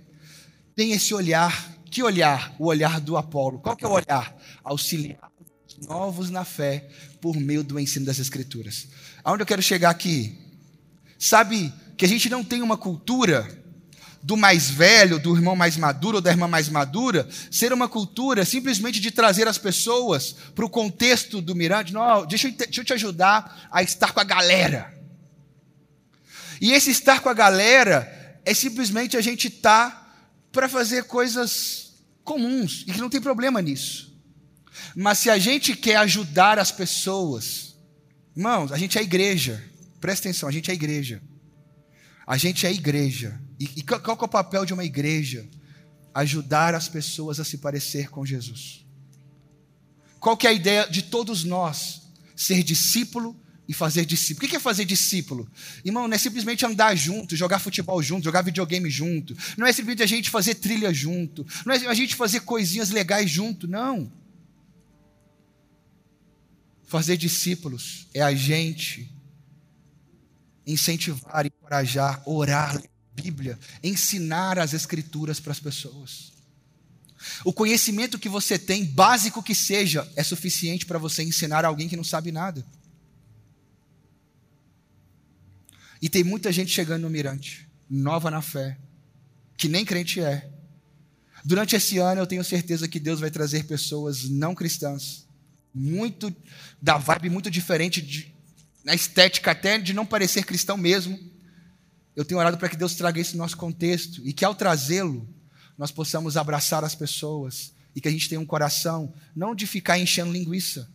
tem 0.76 0.92
esse 0.92 1.14
olhar. 1.14 1.72
Que 1.90 2.02
olhar? 2.02 2.56
O 2.58 2.66
olhar 2.66 3.00
do 3.00 3.16
Apolo. 3.16 3.60
Qual 3.60 3.76
que 3.76 3.86
é 3.86 3.88
o 3.88 3.92
olhar? 3.92 4.36
Auxiliar 4.64 5.32
novos 5.88 6.30
na 6.30 6.46
fé 6.46 6.88
por 7.22 7.36
meio 7.36 7.64
do 7.64 7.80
ensino 7.80 8.06
das 8.06 8.20
Escrituras. 8.20 8.88
Aonde 9.24 9.44
eu 9.44 9.48
quero 9.48 9.62
chegar 9.62 9.90
aqui? 9.90 10.38
Sabe 11.18 11.74
que 11.98 12.06
a 12.06 12.08
gente 12.08 12.30
não 12.30 12.44
tem 12.44 12.62
uma 12.62 12.78
cultura 12.78 13.63
do 14.24 14.38
mais 14.38 14.70
velho, 14.70 15.20
do 15.20 15.36
irmão 15.36 15.54
mais 15.54 15.76
maduro 15.76 16.16
ou 16.16 16.22
da 16.22 16.32
irmã 16.32 16.48
mais 16.48 16.70
madura, 16.70 17.28
ser 17.52 17.74
uma 17.74 17.90
cultura 17.90 18.46
simplesmente 18.46 19.02
de 19.02 19.12
trazer 19.12 19.50
as 19.50 19.58
pessoas 19.58 20.34
para 20.56 20.66
o 20.66 20.70
contexto 20.70 21.42
do 21.42 21.54
mirante. 21.54 21.92
Não, 21.92 22.26
deixa 22.26 22.48
eu, 22.48 22.54
deixa 22.54 22.80
eu 22.80 22.86
te 22.86 22.94
ajudar 22.94 23.68
a 23.70 23.84
estar 23.84 24.14
com 24.14 24.22
a 24.22 24.24
galera. 24.24 24.94
E 26.62 26.72
esse 26.72 26.90
estar 26.90 27.20
com 27.20 27.28
a 27.28 27.34
galera 27.34 28.40
é 28.46 28.54
simplesmente 28.54 29.18
a 29.18 29.22
gente 29.22 29.50
estar 29.50 29.92
tá 29.92 30.16
para 30.54 30.70
fazer 30.70 31.04
coisas 31.04 31.94
comuns 32.24 32.86
e 32.88 32.94
que 32.94 33.02
não 33.02 33.10
tem 33.10 33.20
problema 33.20 33.62
nisso. 33.62 34.18
Mas 34.96 35.20
se 35.20 35.30
a 35.30 35.38
gente 35.38 35.76
quer 35.76 35.98
ajudar 35.98 36.58
as 36.58 36.72
pessoas, 36.72 37.76
irmãos, 38.36 38.72
a 38.72 38.78
gente 38.78 38.98
é 38.98 39.02
igreja. 39.02 39.62
Presta 40.00 40.30
atenção, 40.30 40.48
a 40.48 40.52
gente 40.52 40.72
é 40.72 40.74
igreja. 40.74 41.22
A 42.26 42.38
gente 42.38 42.66
é 42.66 42.72
igreja. 42.72 43.38
E, 43.64 43.70
e 43.78 43.84
qual, 43.84 44.02
qual 44.02 44.18
é 44.20 44.26
o 44.26 44.28
papel 44.28 44.66
de 44.66 44.74
uma 44.74 44.84
igreja? 44.84 45.48
Ajudar 46.14 46.76
as 46.76 46.90
pessoas 46.90 47.40
a 47.40 47.46
se 47.46 47.58
parecer 47.58 48.10
com 48.10 48.26
Jesus. 48.26 48.86
Qual 50.20 50.36
que 50.36 50.46
é 50.46 50.50
a 50.50 50.54
ideia 50.54 50.86
de 50.88 51.04
todos 51.04 51.44
nós? 51.44 52.02
Ser 52.36 52.62
discípulo 52.62 53.40
e 53.68 53.74
fazer 53.74 54.06
discípulo. 54.06 54.46
O 54.46 54.50
que 54.50 54.56
é 54.56 54.60
fazer 54.60 54.86
discípulo? 54.86 55.50
Irmão, 55.84 56.08
não 56.08 56.16
é 56.16 56.18
simplesmente 56.18 56.66
andar 56.66 56.94
junto, 56.96 57.36
jogar 57.36 57.60
futebol 57.60 58.02
junto, 58.04 58.26
jogar 58.26 58.42
videogame 58.42 58.90
junto. 58.90 59.36
Não 59.58 59.66
é 59.66 59.72
simplesmente 59.72 60.04
a 60.04 60.08
gente 60.08 60.30
fazer 60.30 60.56
trilha 60.56 60.94
junto. 60.94 61.46
Não 61.66 61.74
é 61.74 61.88
a 61.88 61.94
gente 61.94 62.16
fazer 62.16 62.42
coisinhas 62.42 62.90
legais 62.90 63.30
junto. 63.30 63.68
Não. 63.68 64.12
Fazer 66.86 67.16
discípulos 67.16 68.08
é 68.14 68.22
a 68.22 68.36
gente 68.36 69.10
incentivar, 70.66 71.46
encorajar, 71.46 72.22
orar, 72.26 72.82
Bíblia, 73.16 73.60
ensinar 73.84 74.60
as 74.60 74.74
Escrituras 74.74 75.40
para 75.40 75.52
as 75.52 75.60
pessoas. 75.60 76.34
O 77.46 77.54
conhecimento 77.54 78.20
que 78.20 78.28
você 78.28 78.60
tem, 78.60 78.86
básico 78.86 79.42
que 79.42 79.56
seja, 79.56 80.10
é 80.16 80.24
suficiente 80.24 80.86
para 80.86 81.00
você 81.00 81.24
ensinar 81.24 81.64
alguém 81.64 81.88
que 81.88 81.96
não 81.96 82.04
sabe 82.04 82.32
nada. 82.32 82.66
E 86.02 86.10
tem 86.10 86.24
muita 86.24 86.52
gente 86.52 86.72
chegando 86.72 87.04
no 87.04 87.10
mirante, 87.10 87.68
nova 87.90 88.30
na 88.30 88.42
fé, 88.42 88.78
que 89.56 89.70
nem 89.70 89.86
crente 89.86 90.20
é. 90.20 90.50
Durante 91.46 91.76
esse 91.76 91.98
ano 91.98 92.22
eu 92.22 92.28
tenho 92.28 92.44
certeza 92.44 92.88
que 92.88 93.00
Deus 93.00 93.20
vai 93.20 93.32
trazer 93.32 93.64
pessoas 93.66 94.30
não 94.30 94.54
cristãs 94.54 95.26
muito 95.74 96.34
da 96.82 96.98
vibe 96.98 97.30
muito 97.30 97.50
diferente 97.50 98.02
de, 98.02 98.34
na 98.84 98.94
estética 98.94 99.52
até 99.52 99.78
de 99.78 99.94
não 99.94 100.06
parecer 100.06 100.46
cristão 100.46 100.78
mesmo. 100.78 101.20
Eu 102.16 102.24
tenho 102.24 102.40
orado 102.40 102.58
para 102.58 102.70
que 102.70 102.78
Deus 102.78 102.96
traga 102.96 103.20
isso 103.20 103.34
no 103.34 103.44
nosso 103.44 103.58
contexto 103.58 104.22
e 104.26 104.34
que 104.34 104.46
ao 104.46 104.54
trazê-lo 104.54 105.28
nós 105.78 105.92
possamos 105.92 106.38
abraçar 106.38 106.84
as 106.84 106.94
pessoas 106.94 107.74
e 107.96 108.02
que 108.02 108.08
a 108.08 108.12
gente 108.12 108.30
tenha 108.30 108.42
um 108.42 108.46
coração 108.46 109.14
não 109.36 109.56
de 109.56 109.66
ficar 109.66 109.98
enchendo 109.98 110.32
linguiça. 110.32 110.90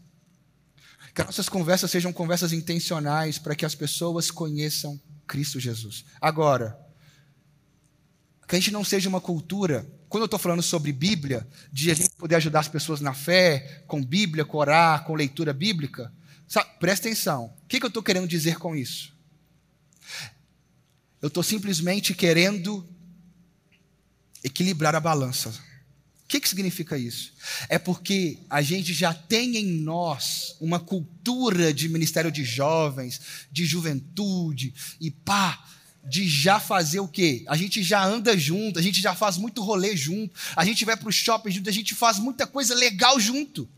Que 1.14 1.22
as 1.22 1.26
nossas 1.26 1.48
conversas 1.48 1.90
sejam 1.90 2.12
conversas 2.12 2.52
intencionais 2.52 3.38
para 3.38 3.56
que 3.56 3.64
as 3.64 3.74
pessoas 3.74 4.30
conheçam 4.30 5.00
Cristo 5.26 5.58
Jesus. 5.58 6.04
Agora, 6.20 6.78
que 8.46 8.56
a 8.56 8.58
gente 8.58 8.70
não 8.70 8.84
seja 8.84 9.08
uma 9.08 9.20
cultura 9.20 9.86
quando 10.08 10.22
eu 10.22 10.26
estou 10.26 10.38
falando 10.38 10.62
sobre 10.62 10.90
Bíblia, 10.90 11.46
de 11.70 11.90
a 11.90 11.94
gente 11.94 12.10
poder 12.16 12.36
ajudar 12.36 12.60
as 12.60 12.68
pessoas 12.68 13.00
na 13.00 13.12
fé, 13.12 13.82
com 13.86 14.02
Bíblia, 14.02 14.44
com 14.44 14.56
orar, 14.56 15.04
com 15.04 15.14
leitura 15.14 15.52
bíblica, 15.52 16.10
sabe, 16.46 16.70
presta 16.80 17.08
atenção. 17.08 17.54
O 17.62 17.66
que, 17.66 17.78
que 17.78 17.84
eu 17.84 17.88
estou 17.88 18.02
querendo 18.02 18.26
dizer 18.26 18.58
com 18.58 18.74
isso? 18.74 19.12
Eu 21.20 21.28
estou 21.28 21.42
simplesmente 21.42 22.14
querendo 22.14 22.86
equilibrar 24.42 24.94
a 24.94 25.00
balança. 25.00 25.50
O 25.50 26.28
que, 26.28 26.40
que 26.40 26.48
significa 26.48 26.96
isso? 26.96 27.32
É 27.68 27.78
porque 27.78 28.38
a 28.50 28.60
gente 28.60 28.92
já 28.92 29.14
tem 29.14 29.56
em 29.56 29.66
nós 29.66 30.56
uma 30.60 30.78
cultura 30.78 31.72
de 31.72 31.88
ministério 31.88 32.30
de 32.30 32.44
jovens, 32.44 33.20
de 33.50 33.64
juventude, 33.64 34.74
e 35.00 35.10
pá, 35.10 35.64
de 36.04 36.28
já 36.28 36.60
fazer 36.60 37.00
o 37.00 37.08
quê? 37.08 37.44
A 37.48 37.56
gente 37.56 37.82
já 37.82 38.04
anda 38.04 38.36
junto, 38.36 38.78
a 38.78 38.82
gente 38.82 39.00
já 39.00 39.14
faz 39.14 39.36
muito 39.38 39.62
rolê 39.62 39.96
junto, 39.96 40.34
a 40.54 40.64
gente 40.64 40.84
vai 40.84 40.96
para 40.96 41.08
o 41.08 41.12
shopping 41.12 41.50
junto, 41.50 41.68
a 41.68 41.72
gente 41.72 41.94
faz 41.94 42.18
muita 42.18 42.46
coisa 42.46 42.74
legal 42.74 43.18
junto. 43.18 43.68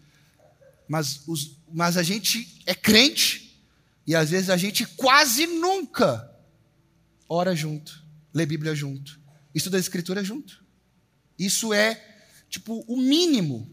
Mas, 0.88 1.20
os, 1.26 1.56
mas 1.72 1.96
a 1.96 2.02
gente 2.02 2.62
é 2.66 2.74
crente 2.74 3.56
e 4.06 4.14
às 4.14 4.30
vezes 4.30 4.50
a 4.50 4.56
gente 4.56 4.84
quase 4.84 5.46
nunca 5.46 6.29
ora 7.30 7.54
junto, 7.54 8.04
lê 8.34 8.44
Bíblia 8.44 8.74
junto, 8.74 9.20
estuda 9.54 9.76
a 9.76 9.80
Escritura 9.80 10.24
junto. 10.24 10.64
Isso 11.38 11.72
é, 11.72 12.02
tipo, 12.48 12.84
o 12.88 12.96
mínimo 12.96 13.70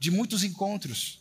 de 0.00 0.10
muitos 0.10 0.42
encontros. 0.42 1.20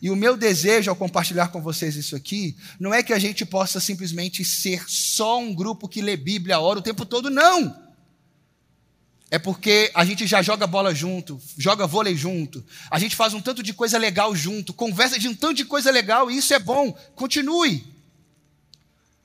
E 0.00 0.10
o 0.10 0.16
meu 0.16 0.36
desejo 0.36 0.90
ao 0.90 0.96
compartilhar 0.96 1.48
com 1.48 1.60
vocês 1.60 1.94
isso 1.96 2.16
aqui, 2.16 2.56
não 2.80 2.94
é 2.94 3.02
que 3.02 3.12
a 3.12 3.18
gente 3.18 3.44
possa 3.44 3.78
simplesmente 3.78 4.42
ser 4.42 4.88
só 4.88 5.38
um 5.38 5.54
grupo 5.54 5.86
que 5.86 6.00
lê 6.00 6.16
Bíblia, 6.16 6.58
ora 6.58 6.78
o 6.78 6.82
tempo 6.82 7.04
todo, 7.04 7.28
não. 7.28 7.92
É 9.30 9.38
porque 9.38 9.90
a 9.94 10.04
gente 10.04 10.26
já 10.26 10.40
joga 10.40 10.66
bola 10.66 10.94
junto, 10.94 11.40
joga 11.58 11.86
vôlei 11.86 12.16
junto, 12.16 12.64
a 12.90 12.98
gente 12.98 13.14
faz 13.14 13.34
um 13.34 13.40
tanto 13.40 13.62
de 13.62 13.74
coisa 13.74 13.98
legal 13.98 14.34
junto, 14.34 14.72
conversa 14.72 15.18
de 15.18 15.28
um 15.28 15.34
tanto 15.34 15.54
de 15.54 15.64
coisa 15.66 15.90
legal, 15.90 16.30
e 16.30 16.38
isso 16.38 16.54
é 16.54 16.58
bom, 16.58 16.92
continue. 17.14 17.91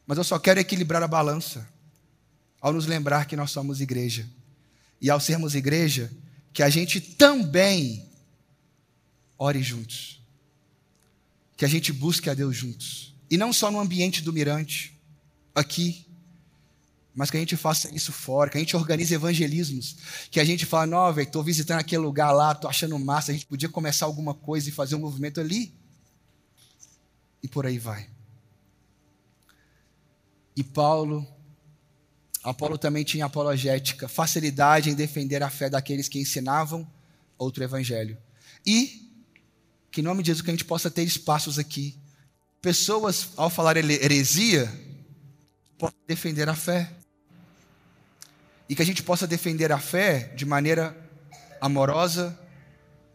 Mas 0.08 0.18
eu 0.18 0.24
só 0.24 0.40
quero 0.40 0.60
equilibrar 0.60 1.04
a 1.04 1.08
balança 1.08 1.68
ao 2.60 2.74
nos 2.74 2.88
lembrar 2.88 3.26
que 3.26 3.36
nós 3.36 3.52
somos 3.52 3.82
igreja. 3.82 4.28
E 5.00 5.10
ao 5.12 5.20
sermos 5.20 5.54
igreja, 5.54 6.12
que 6.52 6.64
a 6.64 6.70
gente 6.70 7.00
também 7.00 8.10
ore 9.38 9.62
juntos 9.62 10.18
que 11.58 11.66
a 11.66 11.68
gente 11.68 11.92
busque 11.92 12.30
a 12.30 12.36
Deus 12.36 12.56
juntos. 12.56 13.16
E 13.30 13.36
não 13.36 13.52
só 13.52 13.72
no 13.72 13.80
ambiente 13.80 14.22
do 14.22 14.32
mirante, 14.32 14.96
aqui, 15.56 16.06
mas 17.16 17.32
que 17.32 17.38
a 17.38 17.40
gente 17.40 17.58
faça 17.58 17.94
isso 17.94 18.12
fora, 18.12 18.52
que 18.52 18.58
a 18.58 18.60
gente 18.60 18.78
organize 18.78 19.12
evangelismos, 19.12 19.98
que 20.30 20.40
a 20.40 20.46
gente 20.46 20.68
fala, 20.68 20.86
não, 20.86 21.12
velho, 21.12 21.26
estou 21.26 21.44
visitando 21.44 21.80
aquele 21.80 22.04
lugar 22.04 22.32
lá, 22.32 22.52
estou 22.52 22.70
achando 22.70 22.98
massa, 23.00 23.32
a 23.32 23.34
gente 23.34 23.48
podia 23.48 23.68
começar 23.68 24.06
alguma 24.06 24.36
coisa 24.36 24.70
e 24.70 24.72
fazer 24.72 24.94
um 24.94 25.00
movimento 25.00 25.42
ali. 25.42 25.74
E 27.42 27.48
por 27.48 27.66
aí 27.66 27.80
vai. 27.80 28.08
E 30.58 30.64
Paulo, 30.64 31.26
Apolo 32.44 32.80
também 32.80 33.04
tinha 33.04 33.26
apologética, 33.26 34.08
facilidade 34.08 34.90
em 34.90 34.96
defender 34.96 35.44
a 35.44 35.52
fé 35.52 35.70
daqueles 35.70 36.08
que 36.10 36.20
ensinavam 36.20 36.90
outro 37.38 37.64
evangelho. 37.64 38.18
E 38.66 39.08
que 39.92 40.02
em 40.02 40.04
nome 40.04 40.24
de 40.24 40.28
Jesus 40.28 40.42
que 40.44 40.50
a 40.50 40.54
gente 40.54 40.66
possa 40.66 40.90
ter 40.90 41.04
espaços 41.04 41.60
aqui. 41.60 41.96
Pessoas, 42.60 43.30
ao 43.38 43.52
falar 43.52 43.78
heresia, 43.78 44.68
possam 45.78 46.00
defender 46.08 46.50
a 46.50 46.56
fé. 46.56 46.92
E 48.68 48.76
que 48.76 48.82
a 48.82 48.86
gente 48.86 49.04
possa 49.04 49.28
defender 49.28 49.72
a 49.72 49.78
fé 49.78 50.34
de 50.36 50.44
maneira 50.44 50.98
amorosa 51.62 52.38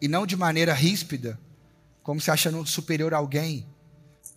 e 0.01 0.07
não 0.07 0.27
de 0.27 0.37
maneira 0.37 0.73
ríspida, 0.73 1.39
como 2.05 2.21
se 2.21 2.31
achando 2.31 2.65
superior 2.67 3.13
a 3.13 3.19
alguém, 3.19 3.67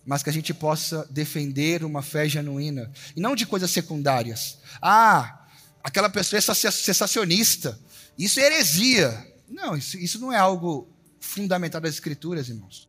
mas 0.06 0.22
que 0.22 0.30
a 0.30 0.32
gente 0.32 0.54
possa 0.54 1.04
defender 1.10 1.84
uma 1.84 2.00
fé 2.00 2.28
genuína 2.28 2.90
e 3.16 3.20
não 3.20 3.34
de 3.34 3.44
coisas 3.44 3.70
secundárias. 3.70 4.58
Ah, 4.80 5.46
aquela 5.82 6.08
pessoa 6.08 6.38
é 6.38 6.40
sensacionista, 6.40 7.78
isso 8.16 8.38
é 8.38 8.46
heresia. 8.46 9.34
Não, 9.48 9.76
isso, 9.76 9.98
isso 9.98 10.18
não 10.20 10.32
é 10.32 10.38
algo 10.38 10.88
fundamental 11.20 11.80
das 11.80 11.94
Escrituras, 11.94 12.48
irmãos. 12.48 12.88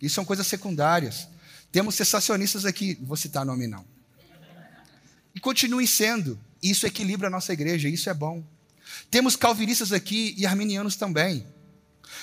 Isso 0.00 0.14
são 0.14 0.24
coisas 0.24 0.46
secundárias. 0.46 1.26
Temos 1.70 1.94
sensacionistas 1.94 2.66
aqui, 2.66 2.98
vou 3.00 3.16
citar 3.16 3.46
nome 3.46 3.66
não. 3.66 3.84
E 5.34 5.40
continue 5.40 5.86
sendo. 5.86 6.38
Isso 6.62 6.86
equilibra 6.86 7.28
a 7.28 7.30
nossa 7.30 7.52
igreja, 7.52 7.88
isso 7.88 8.10
é 8.10 8.14
bom. 8.14 8.44
Temos 9.10 9.36
calvinistas 9.36 9.90
aqui 9.90 10.34
e 10.36 10.44
arminianos 10.44 10.96
também. 10.96 11.46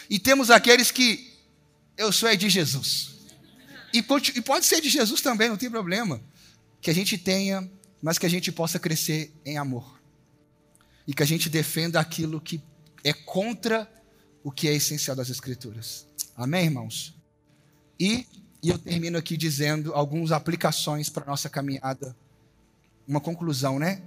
E 0.10 0.20
temos 0.20 0.52
aqueles 0.52 0.92
que 0.92 1.34
eu 1.98 2.12
sou 2.12 2.30
é 2.30 2.36
de 2.36 2.48
Jesus. 2.48 3.19
E 3.94 4.02
pode 4.02 4.66
ser 4.66 4.82
de 4.82 4.90
Jesus 4.90 5.22
também, 5.22 5.50
não 5.50 5.58
tem 5.58 5.70
problema. 5.70 6.22
Que 6.82 6.90
a 6.90 6.94
gente 6.94 7.18
tenha, 7.18 7.70
mas 8.02 8.18
que 8.18 8.26
a 8.26 8.30
gente 8.30 8.52
possa 8.52 8.80
crescer 8.80 9.34
em 9.46 9.58
amor. 9.58 10.00
E 11.08 11.14
que 11.14 11.24
a 11.24 11.26
gente 11.26 11.50
defenda 11.50 12.00
aquilo 12.00 12.40
que 12.40 12.62
é 13.04 13.14
contra 13.14 13.90
o 14.44 14.52
que 14.52 14.68
é 14.68 14.74
essencial 14.74 15.16
das 15.16 15.30
Escrituras. 15.30 16.08
Amém, 16.36 16.66
irmãos? 16.66 17.16
E, 18.00 18.26
e 18.64 18.70
eu 18.70 18.78
termino 18.78 19.18
aqui 19.18 19.36
dizendo 19.36 19.94
algumas 19.94 20.32
aplicações 20.32 21.10
para 21.10 21.24
a 21.24 21.28
nossa 21.28 21.50
caminhada. 21.50 22.16
Uma 23.08 23.20
conclusão, 23.20 23.80
né? 23.80 24.02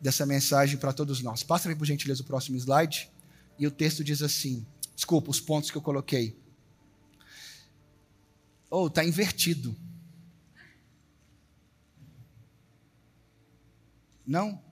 Dessa 0.00 0.26
mensagem 0.26 0.78
para 0.78 0.92
todos 0.92 1.22
nós. 1.22 1.42
Passa 1.42 1.74
por 1.76 1.86
gentileza, 1.86 2.22
o 2.22 2.26
próximo 2.26 2.56
slide. 2.56 3.10
E 3.58 3.66
o 3.66 3.70
texto 3.70 4.02
diz 4.02 4.22
assim: 4.22 4.66
desculpa, 4.94 5.30
os 5.30 5.40
pontos 5.40 5.70
que 5.70 5.76
eu 5.76 5.82
coloquei. 5.82 6.36
Ou 8.68 8.84
oh, 8.84 8.86
está 8.88 9.04
invertido. 9.04 9.76
Não? 14.26 14.62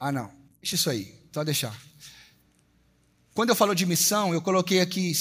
Ah, 0.00 0.10
não. 0.10 0.32
Deixa 0.60 0.76
isso 0.76 0.90
aí. 0.90 1.14
Só 1.32 1.44
deixar. 1.44 1.78
Quando 3.34 3.50
eu 3.50 3.54
falo 3.56 3.74
de 3.74 3.84
missão, 3.84 4.32
eu 4.32 4.40
coloquei 4.40 4.80
aqui 4.80 5.12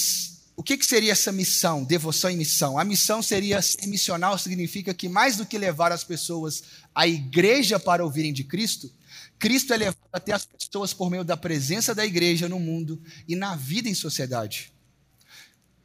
o 0.58 0.64
que, 0.64 0.78
que, 0.78 0.86
seria 0.86 1.12
essa 1.12 1.34
missão, 1.34 1.84
devoção 1.84 2.32
e 2.32 2.36
missão? 2.38 2.80
A 2.80 2.86
missão 2.86 3.22
seria 3.22 3.62
ser 3.62 3.86
missional, 3.88 4.38
significa 4.38 4.94
que 4.94 5.10
mais 5.10 5.36
do 5.36 5.46
que 5.46 5.58
levar 5.58 5.92
as 5.92 6.06
pessoas 6.06 6.64
à 6.94 7.06
igreja 7.06 7.78
para 7.78 8.06
ouvirem 8.06 8.32
de 8.32 8.46
Cristo, 8.46 8.90
Cristo 9.38 9.74
é 9.74 9.78
levado 9.78 9.98
até 10.14 10.32
as 10.32 10.46
pessoas 10.46 10.94
por 10.94 11.10
meio 11.10 11.26
da 11.26 11.36
presença 11.36 11.94
da 11.94 12.06
igreja 12.06 12.48
no 12.48 12.60
mundo 12.60 13.02
e 13.28 13.36
na 13.36 13.56
vida 13.56 13.90
em 13.90 13.94
sociedade. 13.94 14.72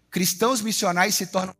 Cristãos 0.08 0.60
missionais 0.60 1.16
se 1.16 1.26
tornam 1.26 1.54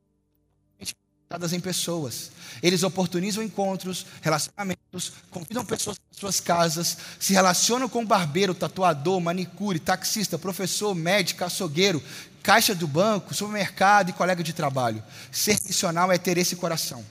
em 1.53 1.61
pessoas. 1.61 2.33
Eles 2.61 2.83
oportunizam 2.83 3.41
encontros, 3.41 4.05
relacionamentos, 4.21 5.13
convidam 5.31 5.65
pessoas 5.65 5.97
para 5.97 6.19
suas 6.19 6.41
casas, 6.41 6.97
se 7.21 7.33
relacionam 7.33 7.89
com 7.89 8.05
barbeiro, 8.05 8.53
tatuador, 8.53 9.21
manicure, 9.21 9.79
taxista, 9.79 10.37
professor, 10.37 10.93
médico, 10.93 11.45
açougueiro, 11.45 12.03
caixa 12.43 12.75
do 12.75 12.89
banco, 12.89 13.33
supermercado 13.33 14.09
e 14.09 14.13
colega 14.13 14.43
de 14.43 14.53
trabalho. 14.53 15.01
Ser 15.31 15.57
missional 15.65 16.11
é 16.11 16.19
ter 16.19 16.37
esse 16.37 16.57
coração. 16.57 17.05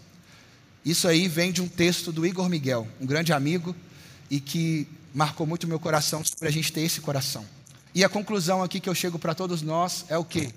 Isso 0.83 1.07
aí 1.07 1.29
vem 1.29 1.53
de 1.53 1.61
um 1.61 1.67
texto 1.69 2.11
do 2.11 2.25
Igor 2.25 2.49
Miguel, 2.49 2.85
um 2.99 3.05
grande 3.05 3.31
amigo 3.31 3.73
e 4.29 4.41
que 4.41 4.85
marcou 5.13 5.47
muito 5.47 5.63
o 5.63 5.67
meu 5.67 5.79
coração 5.79 6.25
sobre 6.25 6.49
a 6.49 6.51
gente 6.51 6.73
ter 6.73 6.81
esse 6.81 6.99
coração. 6.99 7.45
E 7.95 8.03
a 8.03 8.09
conclusão 8.09 8.61
aqui 8.61 8.81
que 8.81 8.89
eu 8.89 8.95
chego 8.95 9.17
para 9.17 9.33
todos 9.33 9.61
nós 9.61 10.03
é 10.09 10.17
o 10.17 10.25
quê? 10.25 10.51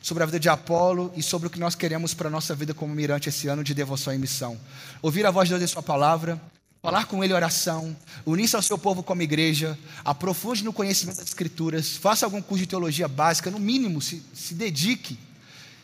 Sobre 0.00 0.22
a 0.22 0.26
vida 0.26 0.38
de 0.38 0.48
Apolo 0.48 1.12
e 1.16 1.22
sobre 1.22 1.48
o 1.48 1.50
que 1.50 1.58
nós 1.58 1.74
queremos 1.74 2.14
para 2.14 2.28
a 2.28 2.30
nossa 2.30 2.54
vida 2.54 2.72
como 2.72 2.94
mirante 2.94 3.28
esse 3.28 3.48
ano 3.48 3.64
de 3.64 3.74
devoção 3.74 4.14
e 4.14 4.18
missão. 4.18 4.58
Ouvir 5.02 5.26
a 5.26 5.30
voz 5.30 5.48
de 5.48 5.54
Deus 5.54 5.70
em 5.70 5.72
Sua 5.72 5.82
palavra, 5.82 6.40
falar 6.80 7.06
com 7.06 7.22
Ele 7.22 7.32
oração, 7.32 7.96
unir-se 8.24 8.56
ao 8.56 8.62
seu 8.62 8.78
povo 8.78 9.02
como 9.02 9.22
igreja, 9.22 9.78
aprofunde 10.04 10.64
no 10.64 10.72
conhecimento 10.72 11.16
das 11.16 11.28
Escrituras, 11.28 11.96
faça 11.96 12.24
algum 12.24 12.40
curso 12.40 12.62
de 12.62 12.68
teologia 12.68 13.08
básica, 13.08 13.50
no 13.50 13.58
mínimo, 13.58 14.00
se, 14.00 14.22
se 14.32 14.54
dedique. 14.54 15.18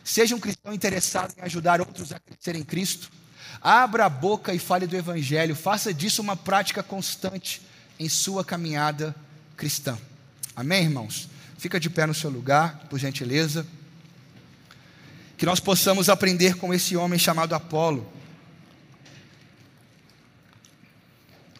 Seja 0.03 0.35
um 0.35 0.39
cristão 0.39 0.73
interessado 0.73 1.33
em 1.37 1.41
ajudar 1.41 1.81
outros 1.81 2.11
a 2.11 2.19
crescer 2.19 2.55
em 2.55 2.63
Cristo. 2.63 3.11
Abra 3.59 4.05
a 4.05 4.09
boca 4.09 4.53
e 4.53 4.59
fale 4.59 4.85
do 4.85 4.95
Evangelho, 4.95 5.55
faça 5.55 5.93
disso 5.93 6.21
uma 6.21 6.35
prática 6.35 6.83
constante 6.83 7.61
em 7.99 8.07
sua 8.07 8.45
caminhada 8.45 9.15
cristã. 9.57 9.97
Amém, 10.55 10.83
irmãos? 10.83 11.27
Fica 11.57 11.79
de 11.79 11.89
pé 11.89 12.05
no 12.05 12.13
seu 12.13 12.29
lugar, 12.29 12.85
por 12.89 12.99
gentileza 12.99 13.65
que 15.37 15.45
nós 15.45 15.59
possamos 15.59 16.09
aprender 16.09 16.55
com 16.55 16.73
esse 16.73 16.95
homem 16.95 17.19
chamado 17.19 17.53
Apolo. 17.53 18.09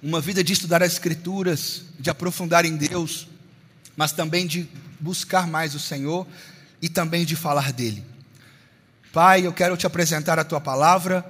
Uma 0.01 0.21
vida 0.21 0.43
de 0.43 0.53
estudar 0.53 0.81
as 0.83 0.93
Escrituras, 0.93 1.83
de 1.99 2.09
aprofundar 2.09 2.65
em 2.65 2.75
Deus, 2.75 3.27
mas 3.97 4.11
também 4.11 4.45
de 4.47 4.69
buscar 4.99 5.47
mais 5.47 5.75
o 5.75 5.79
Senhor 5.79 6.25
e 6.81 6.87
também 6.87 7.25
de 7.25 7.35
falar 7.35 7.73
dele. 7.73 8.03
Pai, 9.11 9.45
eu 9.45 9.53
quero 9.53 9.75
te 9.75 9.87
apresentar 9.87 10.37
a 10.39 10.43
tua 10.43 10.61
palavra, 10.61 11.25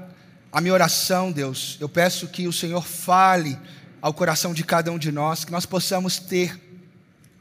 a 0.52 0.60
minha 0.60 0.74
oração, 0.74 1.32
Deus. 1.32 1.78
Eu 1.80 1.88
peço 1.88 2.28
que 2.28 2.48
o 2.48 2.54
Senhor 2.54 2.86
fale 2.86 3.58
ao 4.02 4.14
coração 4.14 4.54
de 4.54 4.64
cada 4.64 4.91
um 4.91 5.00
de 5.00 5.12
nós, 5.12 5.46
que 5.46 5.52
nós 5.52 5.66
possamos 5.66 6.20
ter 6.20 6.62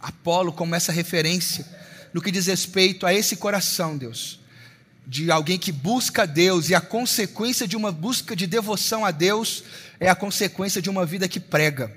Apolo 0.01 0.53
como 0.53 0.75
essa 0.75 0.93
referência 0.93 1.67
no 2.13 2.23
que 2.23 2.31
diz 2.31 2.47
respeito 2.47 3.07
a 3.07 3.13
esse 3.13 3.37
coração, 3.37 3.99
Deus 3.99 4.44
de 5.07 5.31
alguém 5.31 5.59
que 5.59 5.71
busca 5.71 6.27
Deus, 6.27 6.71
e 6.71 6.75
a 6.75 6.81
consequência 6.81 7.69
de 7.69 7.77
uma 7.77 7.93
busca 7.93 8.35
de 8.35 8.47
devoção 8.47 9.05
a 9.05 9.11
Deus 9.11 9.63
é 10.01 10.09
a 10.09 10.15
consequência 10.15 10.81
de 10.81 10.89
uma 10.89 11.05
vida 11.05 11.29
que 11.29 11.39
prega. 11.39 11.95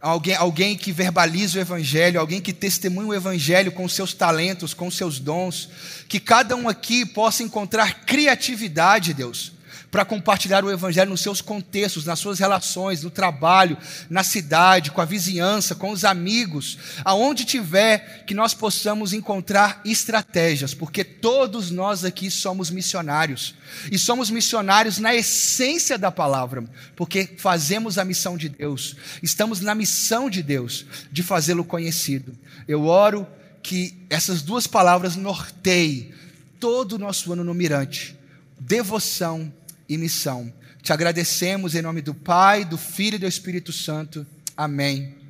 Alguém, 0.00 0.34
alguém 0.34 0.76
que 0.76 0.92
verbaliza 0.92 1.58
o 1.58 1.60
Evangelho, 1.60 2.20
alguém 2.20 2.40
que 2.40 2.52
testemunha 2.52 3.08
o 3.08 3.14
Evangelho 3.14 3.72
com 3.72 3.88
seus 3.88 4.12
talentos, 4.12 4.74
com 4.74 4.90
seus 4.90 5.18
dons, 5.18 5.70
que 6.06 6.20
cada 6.20 6.54
um 6.54 6.68
aqui 6.68 7.04
possa 7.04 7.42
encontrar 7.42 8.04
criatividade, 8.04 9.14
Deus, 9.14 9.52
para 9.90 10.04
compartilhar 10.04 10.64
o 10.64 10.70
Evangelho 10.70 11.10
nos 11.10 11.20
seus 11.20 11.40
contextos, 11.40 12.04
nas 12.04 12.18
suas 12.18 12.38
relações, 12.38 13.02
no 13.02 13.10
trabalho, 13.10 13.78
na 14.10 14.22
cidade, 14.22 14.90
com 14.90 15.00
a 15.00 15.04
vizinhança, 15.04 15.74
com 15.74 15.90
os 15.90 16.04
amigos, 16.04 16.78
aonde 17.04 17.44
tiver, 17.44 18.24
que 18.26 18.34
nós 18.34 18.52
possamos 18.52 19.12
encontrar 19.12 19.80
estratégias, 19.84 20.74
porque 20.74 21.04
todos 21.04 21.70
nós 21.70 22.04
aqui 22.04 22.30
somos 22.30 22.70
missionários, 22.70 23.54
e 23.90 23.98
somos 23.98 24.30
missionários 24.30 24.98
na 24.98 25.14
essência 25.14 25.96
da 25.96 26.10
palavra, 26.10 26.64
porque 26.94 27.36
fazemos 27.38 27.98
a 27.98 28.04
missão 28.04 28.36
de 28.36 28.48
Deus, 28.48 28.96
estamos 29.22 29.60
na 29.60 29.74
missão 29.74 30.28
de 30.28 30.42
Deus, 30.42 30.84
de 31.10 31.22
fazê-lo 31.22 31.64
conhecido. 31.64 32.36
Eu 32.66 32.84
oro 32.86 33.26
que 33.62 33.96
essas 34.08 34.42
duas 34.42 34.66
palavras 34.66 35.16
norteiem 35.16 36.12
todo 36.60 36.92
o 36.92 36.98
nosso 36.98 37.32
ano 37.32 37.42
no 37.42 37.54
mirante. 37.54 38.16
Devoção 38.58 39.52
e 39.88 39.96
missão. 39.96 40.52
Te 40.82 40.92
agradecemos 40.92 41.74
em 41.74 41.82
nome 41.82 42.00
do 42.00 42.14
Pai, 42.14 42.64
do 42.64 42.78
Filho 42.78 43.16
e 43.16 43.18
do 43.18 43.26
Espírito 43.26 43.72
Santo. 43.72 44.26
Amém. 44.56 45.25